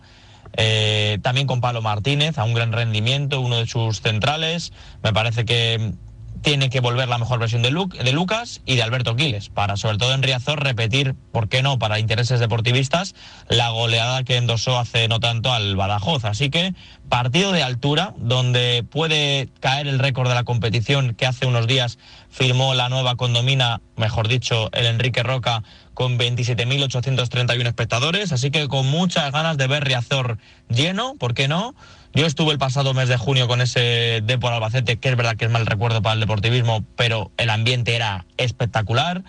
eh, 0.58 1.20
también 1.22 1.48
con 1.48 1.62
Pablo 1.62 1.82
Martínez, 1.82 2.38
a 2.38 2.44
un 2.44 2.54
gran 2.54 2.74
rendimiento, 2.74 3.40
uno 3.40 3.58
de 3.58 3.68
sus 3.68 4.02
centrales. 4.02 4.74
Me 5.04 5.14
parece 5.14 5.46
que 5.46 5.94
tiene 6.42 6.70
que 6.70 6.80
volver 6.80 7.08
la 7.08 7.18
mejor 7.18 7.40
versión 7.40 7.62
de, 7.62 7.72
Lucas 7.72 8.62
y 8.66 8.76
de 8.76 8.84
Alberto 8.84 9.16
Quiles, 9.16 9.50
para 9.50 9.78
sobre 9.78 9.98
todo 9.98 10.14
en 10.14 10.24
Riazor 10.24 10.64
repetir, 10.64 11.16
¿por 11.32 11.50
qué 11.50 11.62
no?, 11.62 11.80
para 11.80 12.00
intereses 12.00 12.40
deportivistas, 12.40 13.16
la 13.50 13.70
goleada 13.70 14.24
que 14.24 14.38
endosó 14.38 14.78
hace 14.78 15.08
no 15.08 15.20
tanto 15.20 15.52
al 15.52 15.76
Badajoz. 15.76 16.26
Así 16.26 16.50
que 16.50 16.74
partido 17.10 17.52
de 17.52 17.64
altura, 17.64 18.14
donde 18.18 18.86
puede 18.90 19.50
caer 19.60 19.88
el 19.88 20.00
récord 20.00 20.30
de 20.30 20.36
la 20.36 20.44
competición 20.44 21.16
que 21.16 21.26
hace 21.26 21.46
unos 21.46 21.68
días 21.68 21.98
firmó 22.30 22.74
la 22.74 22.90
nueva 22.90 23.16
condomina, 23.16 23.82
mejor 23.96 24.28
dicho, 24.28 24.70
el 24.74 24.86
Enrique 24.86 25.24
Roca, 25.24 25.64
con 25.94 26.20
27.831 26.20 27.66
espectadores. 27.66 28.32
Así 28.32 28.52
que 28.52 28.68
con 28.68 28.86
muchas 28.88 29.32
ganas 29.32 29.58
de 29.58 29.68
ver 29.68 29.84
Riazor 29.84 30.38
lleno, 30.70 31.16
¿por 31.16 31.34
qué 31.34 31.48
no? 31.48 31.74
Yo 32.18 32.26
estuve 32.26 32.52
el 32.52 32.58
pasado 32.58 32.96
mes 32.96 33.10
de 33.10 33.18
junio 33.18 33.48
con 33.48 33.62
ese 33.62 34.24
Depor 34.24 34.52
Albacete, 34.52 34.98
que 34.98 35.10
es 35.10 35.16
verdad 35.16 35.36
que 35.36 35.46
es 35.46 35.52
mal 35.52 35.68
recuerdo 35.68 36.02
para 36.02 36.16
el 36.16 36.20
deportivismo, 36.20 36.84
pero 36.96 37.30
el 37.38 37.52
ambiente 37.52 37.96
era 37.96 38.26
espectacular. 38.38 39.24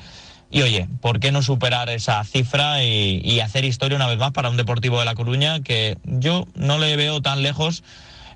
Y 0.51 0.63
oye, 0.63 0.89
¿por 1.03 1.21
qué 1.21 1.31
no 1.31 1.43
superar 1.43 1.91
esa 1.91 2.25
cifra 2.25 2.83
y, 2.83 3.41
hacer 3.41 3.67
historia 3.67 3.97
una 3.97 4.07
vez 4.07 4.17
más 4.17 4.33
para 4.33 4.49
un 4.49 4.57
Deportivo 4.57 4.99
de 5.01 5.05
La 5.05 5.15
Coruña 5.15 5.61
que 5.61 5.99
yo 6.05 6.47
no 6.55 6.79
le 6.79 6.97
veo 6.97 7.21
tan 7.21 7.43
lejos 7.43 7.85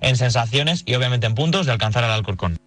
en 0.03 0.19
sensaciones 0.19 0.83
y 0.85 0.97
obviamente 0.97 1.27
en 1.27 1.35
puntos 1.35 1.65
de 1.65 1.73
alcanzar 1.73 2.05
al 2.05 2.11
Alcorcón? 2.11 2.59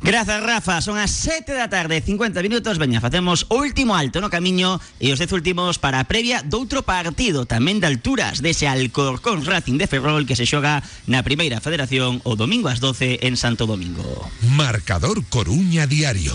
Gracias, 0.00 0.42
Rafa. 0.42 0.80
Son 0.80 0.96
las 0.96 1.10
7 1.10 1.52
de 1.52 1.58
la 1.58 1.68
tarde, 1.68 2.00
50 2.00 2.40
minutos. 2.42 2.78
Veña, 2.78 3.00
hacemos 3.02 3.46
último 3.50 3.96
alto 3.96 4.20
no 4.20 4.30
camiño 4.30 4.80
y 5.00 5.12
os 5.12 5.18
dejo 5.18 5.34
últimos 5.34 5.78
para 5.78 6.04
previa 6.04 6.42
de 6.42 6.56
otro 6.56 6.82
partido 6.82 7.46
también 7.46 7.80
de 7.80 7.88
alturas 7.88 8.40
de 8.40 8.50
ese 8.50 8.68
Alcorcón 8.68 9.44
Racing 9.44 9.78
de 9.78 9.86
Ferrol 9.86 10.26
que 10.26 10.36
se 10.36 10.46
xoga 10.46 10.82
na 11.10 11.26
Primeira 11.26 11.60
Federación 11.60 12.22
o 12.22 12.36
domingo 12.38 12.70
las 12.70 12.80
12 12.80 13.26
en 13.26 13.36
Santo 13.36 13.66
Domingo. 13.66 14.06
Marcador 14.54 15.24
Coruña 15.26 15.86
Diario. 15.86 16.34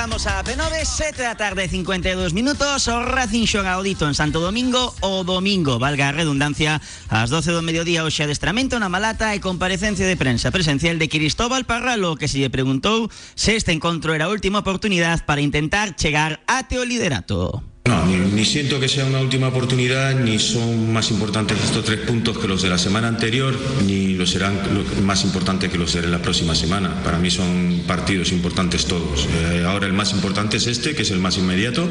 Cruzamos 0.00 0.26
a 0.26 0.42
P9, 0.42 0.82
7 0.82 1.20
de 1.20 1.28
la 1.28 1.34
tarde, 1.34 1.68
52 1.68 2.32
minutos. 2.32 2.88
O 2.88 3.04
Racing 3.04 3.44
xoga 3.44 3.76
en 3.76 4.14
Santo 4.14 4.40
Domingo 4.40 4.94
o 5.02 5.24
domingo, 5.24 5.78
valga 5.78 6.08
a 6.08 6.12
redundancia, 6.16 6.80
ás 7.12 7.28
12 7.28 7.52
do 7.52 7.60
mediodía 7.60 8.00
o 8.00 8.08
adestramento 8.08 8.80
na 8.80 8.88
Malata 8.88 9.36
e 9.36 9.44
comparecencia 9.44 10.08
de 10.08 10.16
prensa 10.16 10.48
presencial 10.48 10.96
de 10.96 11.12
Cristóbal 11.12 11.68
Parralo 11.68 12.16
que 12.16 12.32
se 12.32 12.40
lle 12.40 12.48
preguntou 12.48 13.12
se 13.36 13.60
este 13.60 13.76
encontro 13.76 14.16
era 14.16 14.32
última 14.32 14.64
oportunidade 14.64 15.28
para 15.28 15.44
intentar 15.44 15.92
chegar 15.92 16.40
ate 16.48 16.80
o 16.80 16.88
liderato. 16.88 17.69
No, 17.86 18.04
ni, 18.04 18.16
ni, 18.18 18.44
siento 18.44 18.78
que 18.78 18.88
sea 18.88 19.06
una 19.06 19.20
última 19.20 19.48
oportunidad, 19.48 20.14
ni 20.14 20.38
son 20.38 20.92
más 20.92 21.10
importantes 21.10 21.58
estos 21.64 21.84
tres 21.84 22.00
puntos 22.00 22.38
que 22.38 22.46
los 22.46 22.60
de 22.60 22.68
la 22.68 22.76
semana 22.76 23.08
anterior, 23.08 23.56
ni 23.86 24.14
los 24.14 24.30
serán 24.30 24.60
más 25.02 25.24
importantes 25.24 25.70
que 25.70 25.78
los 25.78 25.94
de 25.94 26.06
la 26.06 26.20
próxima 26.20 26.54
semana. 26.54 27.02
Para 27.02 27.18
mí 27.18 27.30
son 27.30 27.82
partidos 27.86 28.32
importantes 28.32 28.84
todos. 28.84 29.26
Eh, 29.26 29.64
ahora 29.66 29.86
el 29.86 29.94
más 29.94 30.12
importante 30.12 30.58
es 30.58 30.66
este, 30.66 30.94
que 30.94 31.02
es 31.02 31.10
el 31.10 31.20
más 31.20 31.38
inmediato, 31.38 31.88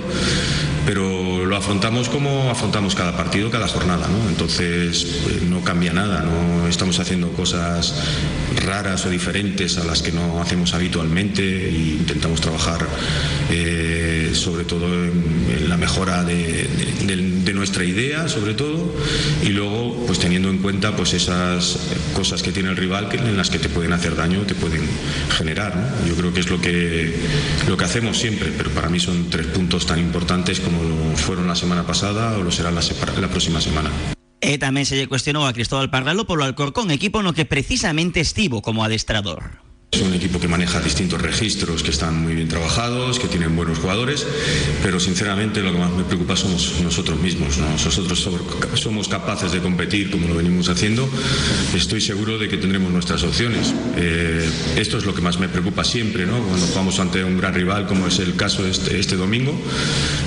pero 0.86 1.44
lo 1.46 1.56
afrontamos 1.58 2.08
como 2.08 2.52
afrontamos 2.52 2.94
cada 2.94 3.18
partido, 3.18 3.50
cada 3.50 3.68
jornada. 3.68 4.08
¿no? 4.08 4.30
Entonces 4.30 5.24
eh, 5.28 5.42
no 5.50 5.64
cambia 5.64 5.92
nada, 5.92 6.22
no 6.22 6.68
estamos 6.68 7.00
haciendo 7.00 7.32
cosas 7.32 7.96
raras 8.64 9.06
o 9.08 9.10
diferentes 9.10 9.80
a 9.80 9.84
las 9.84 10.04
que 10.04 10.12
no 10.12 10.40
hacemos 10.40 10.76
habitualmente 10.76 11.68
e 11.68 11.72
intentamos 11.72 12.42
trabajar 12.42 12.88
eh, 13.50 14.32
sobre 14.34 14.64
todo 14.66 14.86
en, 14.86 15.48
en 15.58 15.70
la 15.70 15.79
mejora 15.80 16.24
de, 16.24 16.68
nuestra 17.54 17.84
idea, 17.84 18.30
sobre 18.30 18.54
todo, 18.54 18.96
y 19.44 19.50
luego, 19.50 20.06
pues 20.06 20.20
teniendo 20.20 20.50
en 20.50 20.60
cuenta 20.60 20.96
pues 20.96 21.14
esas 21.14 21.78
cosas 22.14 22.42
que 22.42 22.54
tiene 22.54 22.70
el 22.70 22.78
rival 22.78 23.10
que, 23.10 23.18
en 23.18 23.36
las 23.36 23.50
que 23.50 23.60
te 23.60 23.68
pueden 23.68 23.92
hacer 23.92 24.16
daño, 24.16 24.44
te 24.44 24.56
pueden 24.56 24.88
generar. 25.36 25.74
Yo 26.08 26.16
creo 26.16 26.32
que 26.32 26.40
es 26.40 26.50
lo 26.50 26.62
que, 26.62 27.14
lo 27.68 27.76
que 27.76 27.84
hacemos 27.84 28.18
siempre, 28.18 28.54
pero 28.56 28.70
para 28.70 28.88
mí 28.88 29.00
son 29.00 29.30
tres 29.30 29.48
puntos 29.48 29.86
tan 29.86 30.00
importantes 30.00 30.62
como 30.62 30.84
lo 30.84 31.18
fueron 31.18 31.48
la 31.48 31.56
semana 31.56 31.86
pasada 31.86 32.38
o 32.38 32.44
lo 32.44 32.52
serán 32.52 32.76
la, 32.76 32.82
la 33.20 33.28
próxima 33.28 33.60
semana. 33.60 33.90
E 34.40 34.56
tamén 34.56 34.88
se 34.88 34.96
lle 34.96 35.12
cuestionou 35.12 35.44
a 35.44 35.52
Cristóbal 35.52 35.92
Parralo 35.92 36.24
polo 36.24 36.48
Alcorcón, 36.48 36.96
equipo 36.96 37.20
no 37.20 37.36
que 37.36 37.44
precisamente 37.44 38.24
estivo 38.24 38.64
como 38.64 38.88
adestrador. 38.88 39.69
Es 39.92 40.02
un 40.02 40.14
equipo 40.14 40.40
que 40.40 40.48
maneja 40.48 40.80
distintos 40.82 41.20
registros, 41.20 41.82
que 41.82 41.90
están 41.90 42.22
muy 42.22 42.36
bien 42.36 42.48
trabajados, 42.48 43.18
que 43.18 43.28
tienen 43.28 43.56
buenos 43.56 43.80
jugadores, 43.80 44.26
pero 44.84 45.00
sinceramente 45.00 45.62
lo 45.62 45.74
que 45.74 45.80
más 45.80 45.92
me 45.92 46.04
preocupa 46.04 46.36
somos 46.36 46.76
nosotros 46.84 47.20
mismos. 47.20 47.58
¿no? 47.58 47.70
Nosotros 47.72 48.30
somos 48.76 49.08
capaces 49.08 49.52
de 49.52 49.60
competir 49.60 50.12
como 50.12 50.28
lo 50.28 50.36
venimos 50.36 50.70
haciendo. 50.70 51.10
Estoy 51.76 52.02
seguro 52.02 52.38
de 52.38 52.48
que 52.48 52.58
tendremos 52.58 52.92
nuestras 52.92 53.24
opciones. 53.24 53.74
Eh, 53.98 54.48
esto 54.78 55.00
es 55.00 55.06
lo 55.06 55.16
que 55.16 55.22
más 55.22 55.40
me 55.40 55.50
preocupa 55.50 55.84
siempre, 55.84 56.28
¿no? 56.28 56.40
cuando 56.44 56.68
jugamos 56.68 57.00
ante 57.00 57.24
un 57.24 57.38
gran 57.38 57.56
rival, 57.56 57.88
como 57.88 58.06
es 58.08 58.20
el 58.20 58.36
caso 58.36 58.68
este, 58.68 59.00
este 59.00 59.16
domingo. 59.16 59.60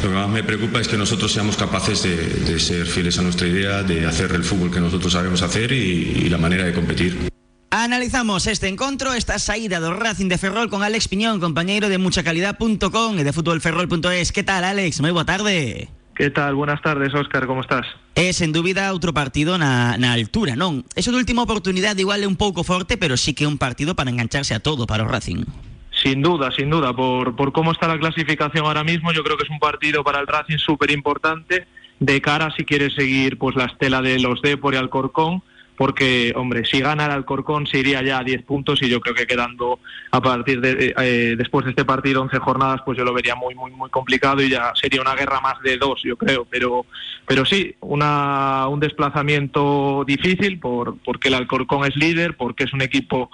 Lo 0.03 0.09
que 0.09 0.15
más 0.15 0.29
me 0.29 0.43
preocupa 0.43 0.81
es 0.81 0.89
que 0.89 0.99
nosotros 0.99 1.33
seamos 1.33 1.57
capaces 1.57 2.03
de, 2.03 2.17
de 2.17 2.59
ser 2.59 2.87
fieles 2.87 3.17
a 3.19 3.23
nuestra 3.23 3.47
idea, 3.47 3.85
de 3.85 4.07
hacer 4.07 4.33
el 4.33 4.43
fútbol 4.43 4.73
que 4.73 4.81
nosotros 4.81 5.13
sabemos 5.13 5.41
hacer 5.43 5.71
y, 5.71 6.25
y 6.25 6.29
la 6.29 6.39
manera 6.39 6.65
de 6.65 6.73
competir. 6.73 7.42
Analizamos 7.75 8.47
este 8.49 8.69
encontro, 8.69 9.15
esta 9.15 9.39
saída 9.39 9.81
do 9.81 9.97
Racing 9.97 10.29
de 10.29 10.37
Ferrol 10.37 10.69
con 10.69 10.85
Alex 10.85 11.09
Piñón, 11.09 11.41
compañeiro 11.41 11.89
de 11.89 11.97
muchacalidad.com 11.97 13.17
e 13.17 13.25
de 13.25 13.33
futbolferrol.es. 13.33 14.29
Que 14.29 14.45
tal, 14.45 14.69
Alex? 14.69 15.01
Moi 15.01 15.09
boa 15.09 15.25
tarde. 15.25 15.89
Que 16.13 16.29
tal? 16.29 16.53
Buenas 16.53 16.85
tardes, 16.85 17.17
Óscar, 17.17 17.49
como 17.49 17.65
estás? 17.65 17.89
É, 18.13 18.29
sen 18.37 18.53
dúbida, 18.53 18.93
outro 18.93 19.17
partido 19.17 19.57
na, 19.57 19.97
na 19.97 20.13
altura, 20.13 20.53
non? 20.53 20.85
Eso 20.93 21.17
de 21.17 21.25
última 21.25 21.49
oportunidade 21.49 22.05
igual 22.05 22.21
é 22.21 22.29
un 22.29 22.37
pouco 22.37 22.61
forte, 22.61 23.01
pero 23.01 23.17
sí 23.17 23.33
que 23.33 23.45
é 23.45 23.49
un 23.49 23.57
partido 23.57 23.97
para 23.97 24.13
engancharse 24.13 24.53
a 24.53 24.61
todo 24.61 24.85
para 24.85 25.01
o 25.01 25.09
Racing. 25.09 25.49
Sin 25.97 26.21
duda, 26.21 26.53
sin 26.53 26.69
duda. 26.69 26.93
Por, 26.93 27.41
por 27.41 27.57
cómo 27.57 27.73
está 27.73 27.89
la 27.89 27.97
clasificación 27.97 28.69
ahora 28.69 28.85
mismo, 28.85 29.17
yo 29.17 29.25
creo 29.25 29.41
que 29.41 29.49
es 29.49 29.51
un 29.51 29.57
partido 29.65 30.05
para 30.05 30.21
el 30.21 30.29
Racing 30.29 30.61
súper 30.61 30.93
importante 30.93 31.65
de 32.05 32.21
cara 32.21 32.53
si 32.53 32.69
quiere 32.69 32.93
seguir 32.93 33.41
pues 33.41 33.57
la 33.57 33.65
estela 33.65 34.05
de 34.05 34.21
los 34.21 34.45
Depor 34.45 34.75
y 34.75 34.77
Alcorcón 34.77 35.41
porque, 35.83 36.33
hombre, 36.37 36.65
si 36.65 36.79
gana 36.79 37.07
el 37.07 37.11
Alcorcón 37.11 37.67
se 37.67 37.81
iría 37.81 38.01
ya 38.05 38.19
a 38.19 38.23
10 38.23 38.45
puntos 38.45 38.81
y 38.83 38.89
yo 38.89 39.01
creo 39.01 39.17
que 39.17 39.27
quedando 39.27 39.81
a 40.13 40.21
partir 40.21 40.61
de 40.61 40.95
eh, 40.97 41.35
después 41.37 41.65
de 41.65 41.73
este 41.73 41.85
partido 41.85 42.23
11 42.23 42.39
jornadas, 42.39 42.83
pues 42.85 42.97
yo 42.97 43.03
lo 43.03 43.13
vería 43.13 43.35
muy, 43.35 43.57
muy, 43.57 43.73
muy 43.73 43.91
complicado 43.91 44.41
y 44.43 44.49
ya 44.49 44.73
sería 44.81 45.01
una 45.01 45.17
guerra 45.17 45.41
más 45.41 45.61
de 45.65 45.79
dos, 45.79 46.01
yo 46.05 46.17
creo. 46.17 46.47
Pero, 46.49 46.87
pero 47.27 47.45
sí, 47.45 47.75
una, 47.81 48.69
un 48.69 48.79
desplazamiento 48.79 50.05
difícil 50.07 50.61
por, 50.61 50.99
porque 51.05 51.27
el 51.27 51.35
Alcorcón 51.35 51.85
es 51.85 51.97
líder, 51.97 52.37
porque 52.37 52.63
es 52.63 52.73
un 52.73 52.83
equipo 52.83 53.29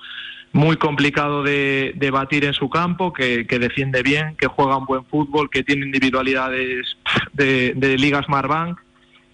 muy 0.53 0.79
complicado 0.79 1.43
de, 1.43 1.93
batir 2.11 2.47
en 2.47 2.55
su 2.55 2.71
campo, 2.71 3.13
que, 3.13 3.47
que, 3.47 3.59
defiende 3.59 4.03
bien, 4.03 4.37
que 4.39 4.47
juega 4.47 4.79
un 4.79 4.87
buen 4.87 5.05
fútbol, 5.05 5.51
que 5.51 5.65
tiene 5.65 5.85
individualidades 5.85 6.97
de, 7.35 7.75
de 7.77 7.99
Ligas 7.99 8.27
Marbank 8.27 8.79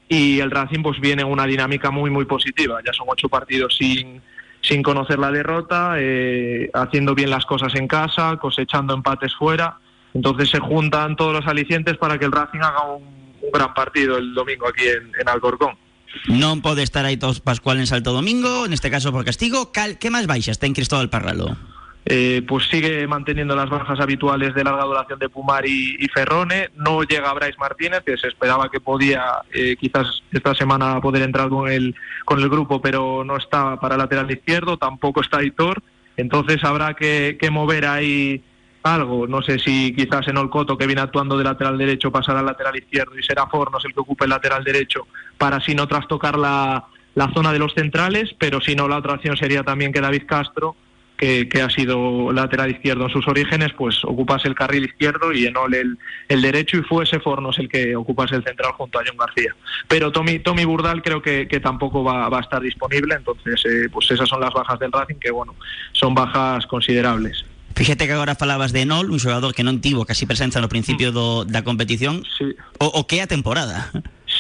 y 0.09 0.41
el 0.41 0.51
Racing 0.51 0.83
pues 0.83 1.01
viene 1.01 1.23
en 1.23 1.29
una 1.29 1.47
dinámica 1.47 1.91
muy 1.91 2.11
muy 2.11 2.25
positiva. 2.25 2.81
Ya 2.85 2.93
son 2.93 3.07
ocho 3.11 3.29
partidos 3.29 3.77
sin, 3.77 4.21
sin 4.61 4.83
conocer 4.83 5.19
la 5.19 5.31
derrota, 5.31 5.97
eh, 5.99 6.71
haciendo 6.75 7.15
bien 7.15 7.31
las 7.31 7.47
cosas 7.47 7.75
en 7.75 7.89
casa, 7.89 8.37
cosechando 8.37 8.95
empates 8.95 9.35
fuera. 9.35 9.79
Entonces 10.13 10.51
se 10.51 10.61
juntan 10.61 11.17
todos 11.17 11.33
los 11.33 11.47
alicientes 11.47 11.97
para 11.97 12.19
que 12.19 12.25
el 12.25 12.33
Racing 12.33 12.61
haga 12.61 12.83
un, 12.83 13.25
gran 13.53 13.75
partido 13.75 14.17
el 14.17 14.33
domingo 14.33 14.67
aquí 14.67 14.87
en, 14.89 15.13
en 15.21 15.29
Alcorcón. 15.29 15.77
Non 16.31 16.63
pode 16.63 16.87
estar 16.87 17.03
aí 17.03 17.19
todos 17.19 17.43
Pascual 17.43 17.83
en 17.83 17.91
Salto 17.91 18.15
Domingo, 18.15 18.71
neste 18.71 18.89
caso 18.89 19.11
por 19.11 19.27
castigo. 19.27 19.75
Cal, 19.75 19.99
que 19.99 20.15
máis 20.15 20.31
baixas 20.31 20.63
ten 20.63 20.73
Cristóbal 20.73 21.11
Parralo? 21.11 21.59
Eh, 22.07 22.43
pues 22.47 22.69
sigue 22.69 23.07
manteniendo 23.07 23.57
las 23.57 23.71
bajas 23.71 23.99
habituales 23.99 24.55
de 24.55 24.63
larga 24.63 24.85
duración 24.85 25.19
de 25.19 25.31
Pumar 25.31 25.65
y, 25.67 26.07
Ferrone. 26.13 26.71
No 26.77 27.03
llega 27.03 27.33
Bryce 27.33 27.59
Martínez, 27.59 28.03
que 28.05 28.19
se 28.19 28.29
esperaba 28.29 28.71
que 28.71 28.81
podía 28.81 29.43
eh, 29.53 29.77
quizás 29.77 30.23
esta 30.31 30.55
semana 30.55 31.01
poder 31.01 31.23
entrar 31.23 31.49
con 31.49 31.71
el, 31.71 31.95
con 32.27 32.41
el 32.41 32.49
grupo, 32.51 32.83
pero 32.83 33.25
no 33.25 33.37
está 33.37 33.81
para 33.81 33.97
lateral 33.97 34.31
izquierdo, 34.31 34.77
tampoco 34.77 35.23
está 35.23 35.43
Hitor. 35.43 35.83
Entonces 36.17 36.63
habrá 36.63 36.95
que, 36.95 37.39
mover 37.51 37.87
ahí 37.87 38.43
algo. 38.83 39.27
No 39.27 39.41
sé 39.41 39.59
si 39.59 39.95
quizás 39.95 40.29
en 40.29 40.37
Olcoto, 40.37 40.77
que 40.77 40.87
viene 40.87 41.01
actuando 41.01 41.39
de 41.39 41.45
lateral 41.45 41.79
derecho, 41.79 42.13
pasará 42.13 42.41
al 42.41 42.47
lateral 42.47 42.77
izquierdo 42.77 43.19
y 43.19 43.23
será 43.23 43.47
Fornos 43.47 43.83
el 43.87 43.95
que 43.95 44.01
ocupe 44.01 44.25
el 44.25 44.31
lateral 44.31 44.63
derecho 44.63 45.07
para 45.39 45.57
así 45.57 45.75
no 45.75 45.89
trastocar 45.89 46.39
la, 46.39 46.85
la 47.15 47.33
zona 47.33 47.51
de 47.53 47.59
los 47.59 47.73
centrales, 47.73 48.35
pero 48.39 48.61
si 48.61 48.77
no, 48.77 48.89
la 48.89 48.99
otra 48.99 49.15
opción 49.15 49.39
sería 49.39 49.63
también 49.63 49.93
que 49.93 50.03
David 50.03 50.25
Castro 50.27 50.77
que, 51.17 51.49
que, 51.49 51.63
ha 51.63 51.71
sido 51.71 52.33
lateral 52.33 52.71
izquierdo 52.71 53.05
en 53.05 53.11
sus 53.11 53.27
orígenes, 53.29 53.73
pues 53.77 54.05
ocupase 54.05 54.49
el 54.49 54.55
carril 54.55 54.85
izquierdo 54.85 55.33
y 55.33 55.47
Enol 55.47 55.75
el, 55.75 55.99
el 56.29 56.43
derecho 56.43 56.79
y 56.79 56.83
fuese 56.83 57.21
Fornos 57.21 57.59
el 57.59 57.69
que 57.69 57.97
ocupase 57.97 58.37
el 58.37 58.45
central 58.45 58.73
junto 58.73 58.99
a 58.99 59.03
John 59.07 59.17
García. 59.17 59.55
Pero 59.89 60.13
Tommy, 60.13 60.39
Tommy 60.41 60.65
Burdal 60.65 61.03
creo 61.03 61.23
que, 61.23 61.47
que 61.49 61.61
tampoco 61.61 62.03
va, 62.03 62.29
va, 62.29 62.39
a 62.39 62.43
estar 62.43 62.61
disponible, 62.61 63.15
entonces 63.15 63.65
eh, 63.65 63.89
pues 63.93 64.11
esas 64.11 64.29
son 64.29 64.41
las 64.41 64.53
bajas 64.53 64.79
del 64.79 64.93
Racing 64.93 65.17
que 65.21 65.31
bueno, 65.31 65.55
son 65.93 66.15
bajas 66.15 66.67
considerables. 66.67 67.45
Fíjate 67.77 68.07
que 68.07 68.13
agora 68.13 68.37
falabas 68.37 68.73
de 68.73 68.83
Enol, 68.83 69.11
un 69.11 69.19
xogador 69.19 69.51
que 69.51 69.67
non 69.67 69.83
tivo 69.83 70.07
casi 70.07 70.31
presenza 70.31 70.63
no 70.63 70.71
principio 70.71 71.11
do, 71.11 71.43
da 71.43 71.67
competición. 71.67 72.23
Sí. 72.39 72.55
O, 72.79 72.87
o 72.87 73.11
que 73.11 73.19
a 73.19 73.27
temporada. 73.27 73.91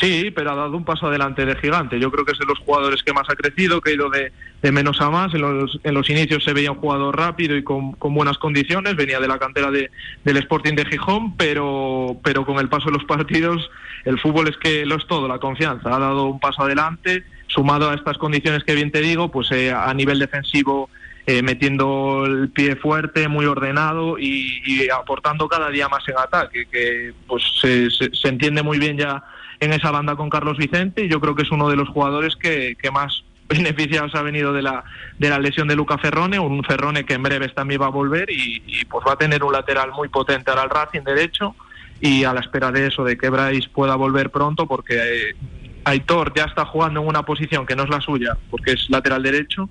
Sí, 0.05 0.31
pero 0.31 0.51
ha 0.51 0.55
dado 0.55 0.77
un 0.77 0.85
paso 0.85 1.07
adelante 1.07 1.47
de 1.47 1.57
gigante. 1.57 1.99
Yo 1.99 2.11
creo 2.11 2.27
que 2.27 2.33
es 2.33 2.39
de 2.39 2.45
los 2.45 2.59
jugadores 2.59 3.03
que 3.03 3.15
más 3.15 3.27
ha 3.31 3.35
crecido, 3.37 3.81
que 3.81 3.89
ha 3.89 3.95
ido 3.95 4.11
de, 4.11 4.31
menos 4.71 5.01
a 5.01 5.09
más. 5.09 5.33
En 5.33 5.41
los, 5.41 5.81
en 5.83 5.95
los, 5.95 6.11
inicios 6.11 6.45
se 6.45 6.53
veía 6.53 6.73
un 6.73 6.77
jugador 6.77 7.17
rápido 7.17 7.57
y 7.57 7.65
con, 7.65 7.97
buenas 7.99 8.37
condiciones. 8.37 8.97
Venía 8.97 9.19
de 9.19 9.29
la 9.29 9.39
cantera 9.39 9.71
de, 9.71 9.91
del 10.23 10.37
Sporting 10.37 10.75
de 10.75 10.85
Gijón, 10.85 11.39
pero, 11.39 12.19
pero 12.23 12.45
con 12.45 12.59
el 12.59 12.69
paso 12.69 12.91
de 12.91 12.99
los 12.99 13.05
partidos, 13.05 13.71
el 14.05 14.21
fútbol 14.21 14.49
es 14.49 14.59
que 14.59 14.85
lo 14.85 14.97
es 14.97 15.07
todo, 15.07 15.27
la 15.27 15.39
confianza. 15.39 15.97
Ha 15.97 15.99
dado 15.99 16.27
un 16.27 16.39
paso 16.39 16.65
adelante, 16.65 17.25
sumado 17.47 17.89
a 17.89 17.95
estas 17.95 18.19
condiciones 18.19 18.63
que 18.63 18.75
bien 18.75 18.91
te 18.91 19.01
digo, 19.01 19.31
pues 19.31 19.51
eh, 19.53 19.73
a 19.73 19.95
nivel 19.95 20.19
defensivo. 20.19 20.91
Eh, 21.27 21.41
metiendo 21.41 22.27
el 22.27 22.51
pie 22.51 22.77
fuerte, 22.77 23.29
muy 23.29 23.47
ordenado 23.47 24.19
y, 24.19 24.87
aportando 24.91 25.49
cada 25.49 25.71
día 25.71 25.89
más 25.89 26.07
en 26.07 26.19
ataque, 26.19 26.67
que 26.71 27.15
pues 27.27 27.43
se, 27.63 27.89
se 27.91 28.29
entiende 28.29 28.63
muy 28.63 28.79
bien 28.79 28.99
ya 28.99 29.25
en 29.65 29.73
esa 29.73 29.91
banda 29.91 30.17
con 30.17 30.31
Carlos 30.31 30.57
Vicente 30.57 31.05
y 31.05 31.09
yo 31.09 31.21
creo 31.21 31.35
que 31.35 31.43
es 31.43 31.51
uno 31.51 31.69
de 31.69 31.77
los 31.77 31.89
jugadores 31.89 32.37
que, 32.37 32.77
más 32.93 33.25
beneficiados 33.49 34.15
ha 34.15 34.23
venido 34.23 34.53
de 34.53 34.63
la, 34.63 34.85
de 35.19 35.29
la 35.29 35.39
lesión 35.39 35.69
de 35.69 35.77
Luca 35.77 35.99
Ferrone, 35.99 36.39
un 36.39 36.63
Ferrone 36.65 37.05
que 37.05 37.15
en 37.15 37.23
breves 37.23 37.55
también 37.55 37.81
va 37.81 37.87
a 37.87 37.91
volver 37.91 38.31
y, 38.31 38.63
y 38.67 38.85
pues 38.85 39.05
va 39.07 39.13
a 39.13 39.19
tener 39.19 39.43
un 39.45 39.53
lateral 39.53 39.91
muy 39.93 40.09
potente 40.09 40.51
ahora 40.51 40.63
al 40.63 40.71
Racing 40.71 41.03
derecho 41.03 41.55
y 42.01 42.25
a 42.25 42.33
la 42.33 42.41
espera 42.41 42.71
de 42.71 42.87
eso, 42.87 43.05
de 43.05 43.17
que 43.17 43.31
Bryce 43.31 43.69
pueda 43.71 43.97
volver 43.97 44.31
pronto 44.31 44.67
porque 44.67 44.95
eh, 44.97 45.37
Aitor 45.85 46.33
ya 46.35 46.45
está 46.45 46.65
jugando 46.65 47.01
en 47.01 47.07
una 47.07 47.23
posición 47.23 47.67
que 47.67 47.77
no 47.77 47.85
es 47.85 47.91
la 47.91 48.01
suya 48.01 48.37
porque 48.51 48.73
es 48.73 48.91
lateral 48.91 49.23
derecho 49.23 49.69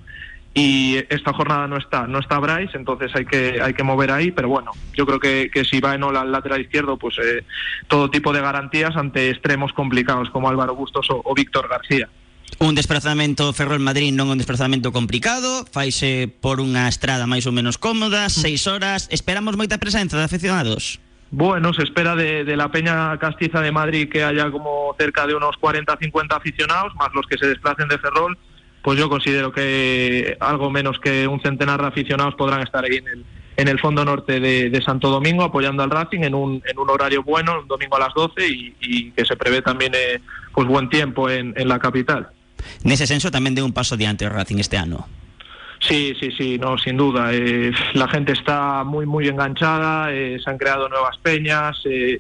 y 0.54 0.98
esta 1.10 1.34
jornada 1.34 1.68
no 1.68 1.78
está 1.78 2.06
no 2.06 2.20
está 2.20 2.38
Bryce 2.38 2.78
entonces 2.78 3.12
hay 3.16 3.26
que 3.26 3.60
hay 3.62 3.74
que 3.74 3.84
mover 3.84 4.12
ahí 4.12 4.32
pero 4.32 4.50
bueno 4.50 4.72
yo 4.94 5.06
creo 5.06 5.20
que, 5.20 5.50
que 5.52 5.66
si 5.66 5.80
va 5.80 5.96
en 5.96 6.04
al 6.04 6.32
lateral 6.32 6.62
izquierdo 6.62 6.98
pues 6.98 7.18
eh, 7.18 7.44
todo 7.88 8.10
tipo 8.10 8.32
de 8.34 8.42
garantías 8.42 8.96
ante 8.96 9.30
extremos 9.30 9.74
complicados 9.74 10.30
como 10.30 10.50
Álvaro 10.50 10.76
Bustos 10.76 11.10
o, 11.10 11.22
o 11.24 11.34
Víctor 11.34 11.68
García 11.68 12.08
Un 12.60 12.76
desplazamento 12.76 13.52
Ferrol 13.52 13.82
Madrid 13.82 14.14
non 14.14 14.30
un 14.30 14.38
desplazamento 14.38 14.94
complicado, 14.94 15.66
faise 15.74 16.30
por 16.30 16.62
unha 16.62 16.86
estrada 16.86 17.26
máis 17.26 17.50
ou 17.50 17.54
menos 17.56 17.82
cómoda, 17.82 18.30
seis 18.30 18.70
horas, 18.70 19.10
esperamos 19.10 19.58
moita 19.58 19.82
presenza 19.82 20.22
de 20.22 20.30
aficionados. 20.30 21.02
Bueno, 21.34 21.74
se 21.74 21.82
espera 21.82 22.14
de, 22.14 22.46
de, 22.46 22.54
la 22.54 22.70
Peña 22.70 23.18
Castiza 23.18 23.58
de 23.58 23.74
Madrid 23.74 24.06
que 24.06 24.22
haya 24.22 24.54
como 24.54 24.94
cerca 25.02 25.26
de 25.26 25.34
unos 25.34 25.58
40-50 25.58 26.30
aficionados, 26.30 26.94
más 26.94 27.10
los 27.18 27.26
que 27.26 27.42
se 27.42 27.50
desplacen 27.50 27.90
de 27.90 27.98
Ferrol, 27.98 28.38
pues 28.84 29.00
yo 29.00 29.10
considero 29.10 29.52
que 29.52 30.38
algo 30.40 30.70
menos 30.70 31.00
que 31.00 31.28
un 31.28 31.42
centenar 31.42 31.82
de 31.82 31.88
aficionados 31.88 32.36
podrán 32.36 32.62
estar 32.62 32.84
ahí 32.84 32.98
en 32.98 33.08
el, 33.08 33.26
en 33.56 33.68
el 33.70 33.80
fondo 33.80 34.04
norte 34.04 34.40
de, 34.40 34.70
de 34.70 34.82
Santo 34.84 35.10
Domingo 35.10 35.44
apoyando 35.44 35.82
al 35.82 35.90
Racing 35.90 36.22
en 36.22 36.36
un, 36.36 36.62
en 36.66 36.78
un 36.78 36.90
horario 36.90 37.24
bueno, 37.24 37.62
un 37.62 37.68
domingo 37.68 37.96
a 37.96 38.02
las 38.02 38.14
12 38.14 38.48
y, 38.48 38.76
y 38.82 39.12
que 39.12 39.26
se 39.26 39.38
prevé 39.38 39.62
también 39.62 39.94
eh, 39.96 40.20
pues 40.54 40.68
buen 40.68 40.90
tiempo 40.90 41.30
en, 41.30 41.54
en 41.58 41.68
la 41.68 41.80
capital. 41.80 42.28
Nese 42.84 43.08
senso 43.08 43.32
tamén 43.32 43.56
de 43.56 43.64
un 43.64 43.72
paso 43.72 43.96
diante 43.96 44.28
o 44.28 44.32
Racing 44.32 44.60
este 44.60 44.78
ano. 44.78 45.08
Sí, 45.80 46.16
sí, 46.20 46.32
sí, 46.32 46.58
no, 46.58 46.78
sin 46.78 46.96
duda. 46.96 47.34
Eh, 47.34 47.72
la 47.94 48.08
gente 48.08 48.32
está 48.32 48.84
muy, 48.84 49.06
muy 49.06 49.28
enganchada, 49.28 50.12
eh, 50.14 50.40
se 50.40 50.50
han 50.50 50.58
creado 50.58 50.88
nuevas 50.88 51.18
peñas, 51.20 51.76
eh, 51.84 52.20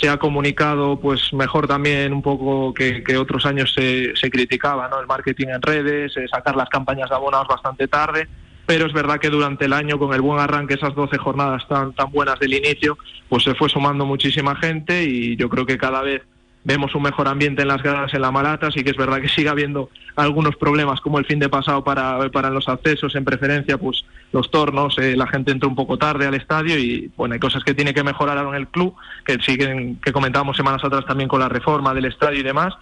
se 0.00 0.08
ha 0.08 0.16
comunicado 0.16 0.98
pues 0.98 1.32
mejor 1.32 1.66
también 1.66 2.12
un 2.12 2.22
poco 2.22 2.72
que, 2.72 3.04
otros 3.18 3.44
años 3.44 3.72
se, 3.74 4.16
se 4.16 4.30
criticaba, 4.30 4.88
¿no? 4.88 5.00
El 5.00 5.06
marketing 5.06 5.48
en 5.48 5.62
redes, 5.62 6.16
eh, 6.16 6.26
sacar 6.32 6.56
las 6.56 6.68
campañas 6.68 7.10
de 7.10 7.16
abonados 7.16 7.48
bastante 7.48 7.86
tarde, 7.86 8.28
pero 8.66 8.86
es 8.86 8.92
verdad 8.92 9.18
que 9.18 9.30
durante 9.30 9.66
el 9.66 9.72
año, 9.72 9.98
con 9.98 10.14
el 10.14 10.20
buen 10.20 10.40
arranque, 10.40 10.74
esas 10.74 10.94
12 10.94 11.18
jornadas 11.18 11.66
tan, 11.68 11.92
tan 11.92 12.10
buenas 12.10 12.38
del 12.38 12.54
inicio, 12.54 12.96
pues 13.28 13.42
se 13.42 13.54
fue 13.54 13.68
sumando 13.68 14.06
muchísima 14.06 14.56
gente 14.56 15.04
y 15.04 15.36
yo 15.36 15.48
creo 15.48 15.66
que 15.66 15.76
cada 15.76 16.02
vez 16.02 16.22
vemos 16.64 16.94
un 16.94 17.02
mejor 17.02 17.28
ambiente 17.28 17.62
en 17.62 17.68
las 17.68 17.82
gradas 17.82 18.12
en 18.14 18.20
la 18.20 18.30
Malata, 18.30 18.70
sí 18.70 18.84
que 18.84 18.90
es 18.90 18.96
verdad 18.96 19.20
que 19.20 19.28
sigue 19.34 19.48
habiendo 19.48 19.90
algunos 20.16 20.56
problemas 20.56 21.00
como 21.00 21.18
el 21.18 21.24
fin 21.24 21.38
de 21.38 21.48
pasado 21.48 21.82
para, 21.82 22.28
para 22.30 22.50
los 22.50 22.68
accesos, 22.68 23.14
en 23.14 23.24
preferencia 23.24 23.78
pues 23.78 24.04
los 24.32 24.50
tornos, 24.50 24.98
eh, 24.98 25.16
la 25.16 25.26
gente 25.26 25.52
entra 25.52 25.68
un 25.68 25.74
poco 25.74 25.96
tarde 25.98 26.26
al 26.26 26.34
estadio 26.34 26.78
y 26.78 27.10
bueno, 27.16 27.34
hay 27.34 27.40
cosas 27.40 27.64
que 27.64 27.74
tiene 27.74 27.94
que 27.94 28.04
mejorar 28.04 28.38
en 28.46 28.54
el 28.54 28.68
club, 28.68 28.94
que 29.24 29.38
siguen, 29.40 29.96
que 29.96 30.12
comentábamos 30.12 30.56
semanas 30.56 30.84
atrás 30.84 31.04
también 31.06 31.28
con 31.28 31.40
la 31.40 31.48
reforma 31.48 31.94
del 31.94 32.04
estadio 32.04 32.40
y 32.40 32.44
demás, 32.44 32.74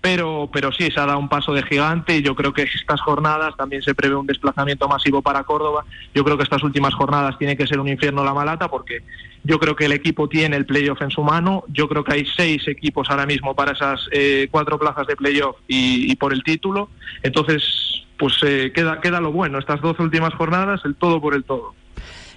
pero, 0.00 0.48
pero 0.52 0.72
sí, 0.72 0.90
se 0.90 1.00
ha 1.00 1.06
dado 1.06 1.18
un 1.18 1.28
paso 1.28 1.52
de 1.52 1.62
gigante 1.62 2.16
y 2.16 2.22
yo 2.22 2.34
creo 2.34 2.52
que 2.52 2.62
estas 2.62 3.00
jornadas 3.00 3.56
también 3.56 3.82
se 3.82 3.94
prevé 3.94 4.14
un 4.14 4.26
desplazamiento 4.26 4.88
masivo 4.88 5.22
para 5.22 5.44
Córdoba. 5.44 5.84
Yo 6.14 6.24
creo 6.24 6.36
que 6.36 6.44
estas 6.44 6.62
últimas 6.62 6.94
jornadas 6.94 7.36
tiene 7.38 7.56
que 7.56 7.66
ser 7.66 7.80
un 7.80 7.88
infierno 7.88 8.24
la 8.24 8.34
Malata 8.34 8.68
porque 8.68 9.02
yo 9.44 9.58
creo 9.58 9.74
que 9.74 9.86
el 9.86 9.92
equipo 9.92 10.28
tiene 10.28 10.56
el 10.56 10.66
playoff 10.66 11.02
en 11.02 11.10
su 11.10 11.22
mano. 11.22 11.64
Yo 11.68 11.88
creo 11.88 12.04
que 12.04 12.14
hay 12.14 12.26
seis 12.36 12.66
equipos 12.68 13.10
ahora 13.10 13.26
mismo 13.26 13.54
para 13.54 13.72
esas 13.72 14.08
eh, 14.12 14.48
cuatro 14.50 14.78
plazas 14.78 15.06
de 15.06 15.16
playoff 15.16 15.56
y, 15.66 16.10
y 16.10 16.16
por 16.16 16.32
el 16.32 16.42
título. 16.42 16.90
Entonces, 17.22 18.04
pues 18.18 18.34
eh, 18.42 18.72
queda, 18.74 19.00
queda 19.00 19.20
lo 19.20 19.32
bueno. 19.32 19.58
Estas 19.58 19.80
dos 19.80 19.98
últimas 19.98 20.34
jornadas, 20.34 20.80
el 20.84 20.96
todo 20.96 21.20
por 21.20 21.34
el 21.34 21.44
todo. 21.44 21.74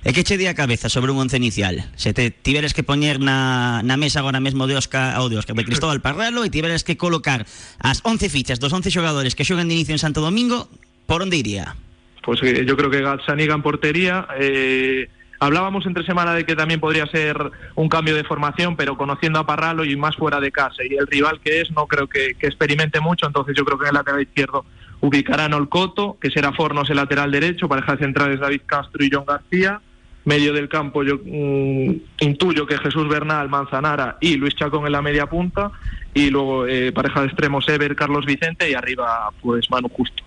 E 0.03 0.17
que 0.17 0.25
che 0.25 0.33
di 0.33 0.49
a 0.49 0.57
cabeza 0.57 0.89
sobre 0.89 1.13
un 1.13 1.21
once 1.21 1.37
inicial? 1.37 1.85
Se 1.93 2.09
te 2.09 2.33
tiveres 2.33 2.73
que 2.73 2.81
poñer 2.81 3.21
na, 3.21 3.85
mesa 4.01 4.25
agora 4.25 4.41
mesmo 4.41 4.65
de 4.65 4.73
Oscar, 4.73 5.21
ou 5.21 5.29
de 5.29 5.37
Oscar, 5.37 5.53
de 5.53 5.61
Cristóbal 5.61 6.01
Parralo 6.01 6.41
e 6.41 6.49
tiveres 6.49 6.81
que 6.81 6.97
colocar 6.97 7.45
as 7.77 8.01
11 8.01 8.25
fichas 8.33 8.57
dos 8.57 8.73
11 8.73 8.89
xogadores 8.89 9.37
que 9.37 9.45
xogan 9.45 9.69
de 9.69 9.77
inicio 9.77 9.93
en 9.93 10.01
Santo 10.01 10.25
Domingo, 10.25 10.73
por 11.05 11.21
onde 11.21 11.37
iría? 11.37 11.77
Pues 12.25 12.41
eh, 12.41 12.65
yo 12.65 12.73
creo 12.73 12.89
que 12.89 13.05
Gazzaniga 13.05 13.53
en 13.53 13.61
portería, 13.61 14.25
eh, 14.41 15.05
Hablábamos 15.41 15.87
entre 15.87 16.05
semana 16.05 16.35
de 16.35 16.45
que 16.45 16.55
también 16.55 16.79
podría 16.79 17.07
ser 17.07 17.35
un 17.73 17.89
cambio 17.89 18.15
de 18.15 18.23
formación, 18.23 18.75
pero 18.75 18.95
conociendo 18.95 19.39
a 19.39 19.45
Parralo 19.47 19.83
y 19.83 19.95
más 19.95 20.15
fuera 20.15 20.39
de 20.39 20.51
casa 20.51 20.83
y 20.87 20.93
el 20.93 21.07
rival 21.07 21.39
que 21.43 21.61
es, 21.61 21.71
no 21.71 21.87
creo 21.87 22.05
que, 22.05 22.35
que 22.37 22.45
experimente 22.45 22.99
mucho, 22.99 23.25
entonces 23.25 23.55
yo 23.57 23.65
creo 23.65 23.79
que 23.79 23.85
en 23.85 23.89
el 23.89 23.95
lateral 23.95 24.21
izquierdo 24.21 24.65
ubicarán 24.99 25.55
Olcoto, 25.55 26.15
que 26.21 26.29
será 26.29 26.53
Fornos 26.53 26.91
el 26.91 26.97
lateral 26.97 27.31
derecho, 27.31 27.67
pareja 27.67 27.97
centrales 27.97 28.39
David 28.39 28.61
Castro 28.67 29.03
y 29.03 29.09
John 29.11 29.25
García, 29.25 29.81
medio 30.25 30.53
del 30.53 30.69
campo 30.69 31.03
yo 31.03 31.19
mmm, 31.23 31.95
intuyo 32.19 32.65
que 32.65 32.77
Jesús 32.77 33.07
Bernal, 33.07 33.49
Manzanara 33.49 34.17
y 34.21 34.35
Luis 34.35 34.55
Chacón 34.55 34.85
en 34.85 34.91
la 34.91 35.01
media 35.01 35.25
punta, 35.27 35.71
y 36.13 36.29
luego 36.29 36.67
eh, 36.67 36.91
pareja 36.91 37.21
de 37.21 37.27
extremos 37.27 37.67
Ever, 37.67 37.95
Carlos 37.95 38.25
Vicente 38.25 38.69
y 38.69 38.73
arriba 38.73 39.29
pues 39.41 39.69
Manu 39.69 39.89
Justo. 39.89 40.23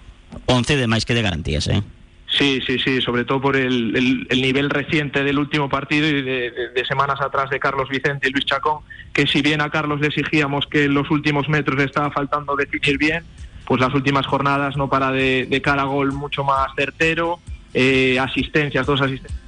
11 0.46 0.76
de 0.76 0.86
máis 0.86 1.04
que 1.04 1.14
de 1.14 1.22
garantías, 1.22 1.68
eh? 1.68 1.82
Sí, 2.26 2.60
sí, 2.66 2.80
sí, 2.80 3.00
sobre 3.00 3.24
todo 3.24 3.40
por 3.40 3.54
el, 3.54 3.94
el, 3.94 4.26
el 4.28 4.42
nivel 4.42 4.68
reciente 4.68 5.22
del 5.22 5.38
último 5.38 5.68
partido 5.68 6.08
y 6.08 6.14
de, 6.14 6.22
de, 6.22 6.68
de, 6.74 6.84
semanas 6.84 7.20
atrás 7.20 7.48
de 7.48 7.60
Carlos 7.60 7.88
Vicente 7.88 8.28
y 8.28 8.32
Luis 8.32 8.44
Chacón, 8.44 8.80
que 9.12 9.28
si 9.28 9.40
bien 9.40 9.60
a 9.60 9.70
Carlos 9.70 10.00
le 10.00 10.08
exigíamos 10.08 10.66
que 10.66 10.84
en 10.84 10.94
los 10.94 11.08
últimos 11.12 11.48
metros 11.48 11.78
le 11.78 11.84
estaba 11.84 12.10
faltando 12.10 12.56
definir 12.56 12.98
bien, 12.98 13.22
pues 13.64 13.80
las 13.80 13.94
últimas 13.94 14.26
jornadas 14.26 14.76
no 14.76 14.88
para 14.88 15.12
de, 15.12 15.46
de 15.48 15.62
cara 15.62 15.82
a 15.82 15.86
gol 15.86 16.12
mucho 16.12 16.42
más 16.42 16.68
certero, 16.74 17.38
eh, 17.72 18.18
asistencias, 18.18 18.84
dos 18.84 19.00
asistencias. 19.00 19.40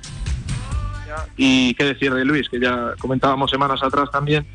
Y 1.37 1.75
qué 1.75 1.85
decir 1.85 2.13
de 2.13 2.25
Luis, 2.25 2.49
que 2.49 2.61
ya 2.61 2.95
comentábamos 2.99 3.51
semanas 3.51 3.83
atrás 3.83 4.11
también, 4.11 4.47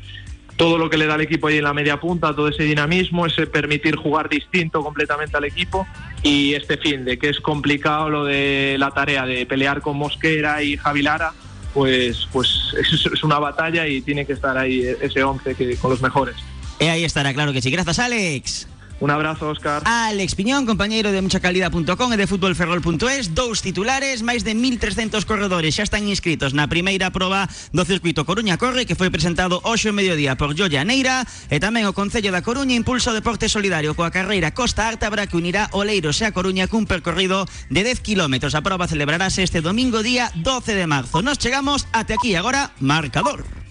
todo 0.56 0.78
lo 0.78 0.90
que 0.90 0.96
le 0.96 1.06
da 1.06 1.14
al 1.14 1.20
equipo 1.20 1.48
ahí 1.48 1.58
en 1.58 1.64
la 1.64 1.74
media 1.74 1.98
punta, 1.98 2.34
todo 2.34 2.48
ese 2.48 2.62
dinamismo, 2.64 3.26
ese 3.26 3.46
permitir 3.46 3.96
jugar 3.96 4.28
distinto 4.28 4.82
completamente 4.82 5.36
al 5.36 5.44
equipo 5.44 5.86
y 6.22 6.54
este 6.54 6.76
fin 6.76 7.04
de 7.04 7.18
que 7.18 7.30
es 7.30 7.40
complicado 7.40 8.10
lo 8.10 8.24
de 8.24 8.76
la 8.78 8.90
tarea 8.90 9.24
de 9.24 9.46
pelear 9.46 9.80
con 9.80 9.96
Mosquera 9.96 10.62
y 10.62 10.76
Javilara, 10.76 11.32
pues 11.74 12.28
pues 12.32 12.74
es, 12.78 13.24
una 13.24 13.38
batalla 13.38 13.86
y 13.86 14.02
tiene 14.02 14.26
que 14.26 14.34
estar 14.34 14.56
ahí 14.56 14.84
ese 15.00 15.22
11 15.24 15.54
que, 15.54 15.76
con 15.76 15.90
los 15.90 16.02
mejores. 16.02 16.36
E 16.78 16.90
aí 16.90 17.04
estará, 17.04 17.32
claro 17.32 17.52
que 17.52 17.62
sí. 17.62 17.70
Grazas, 17.70 17.98
Alex. 17.98 18.68
Un 19.02 19.10
abrazo, 19.10 19.50
Óscar. 19.50 19.82
Alex 19.84 20.36
Piñón, 20.36 20.64
compañeiro 20.64 21.10
de 21.10 21.18
muchacalidad.com 21.18 22.12
e 22.14 22.16
de 22.16 22.30
futbolferrol.es 22.30 23.34
Dous 23.34 23.58
titulares, 23.58 24.22
máis 24.22 24.46
de 24.46 24.54
1.300 24.54 25.26
corredores 25.26 25.74
Xa 25.74 25.82
están 25.82 26.06
inscritos. 26.06 26.54
Na 26.54 26.70
primeira 26.70 27.10
proba 27.10 27.50
do 27.74 27.82
circuito 27.82 28.22
Coruña 28.22 28.62
Corre 28.62 28.86
Que 28.86 28.94
foi 28.94 29.10
presentado 29.10 29.58
hoxe 29.66 29.90
ao 29.90 29.98
mediodía 29.98 30.38
por 30.38 30.54
Joya 30.54 30.86
Neira 30.86 31.26
E 31.50 31.58
tamén 31.58 31.90
o 31.90 31.98
Concello 31.98 32.30
da 32.30 32.46
Coruña 32.46 32.78
impulsa 32.78 33.10
o 33.10 33.18
deporte 33.18 33.50
solidario 33.50 33.98
Coa 33.98 34.14
carreira 34.14 34.54
Costa 34.54 34.86
Ártabra 34.86 35.26
que 35.26 35.34
unirá 35.34 35.66
Oleiros 35.74 36.22
e 36.22 36.30
a 36.30 36.30
Coruña 36.30 36.70
cun 36.70 36.86
percorrido 36.86 37.50
de 37.74 37.82
10 37.82 38.06
km 38.06 38.54
A 38.54 38.62
proba 38.62 38.86
celebrarase 38.86 39.42
este 39.42 39.66
domingo 39.66 40.06
día 40.06 40.30
12 40.38 40.78
de 40.78 40.86
marzo. 40.86 41.26
Nos 41.26 41.42
chegamos 41.42 41.90
até 41.90 42.14
aquí 42.14 42.38
agora 42.38 42.70
Marcador 42.78 43.61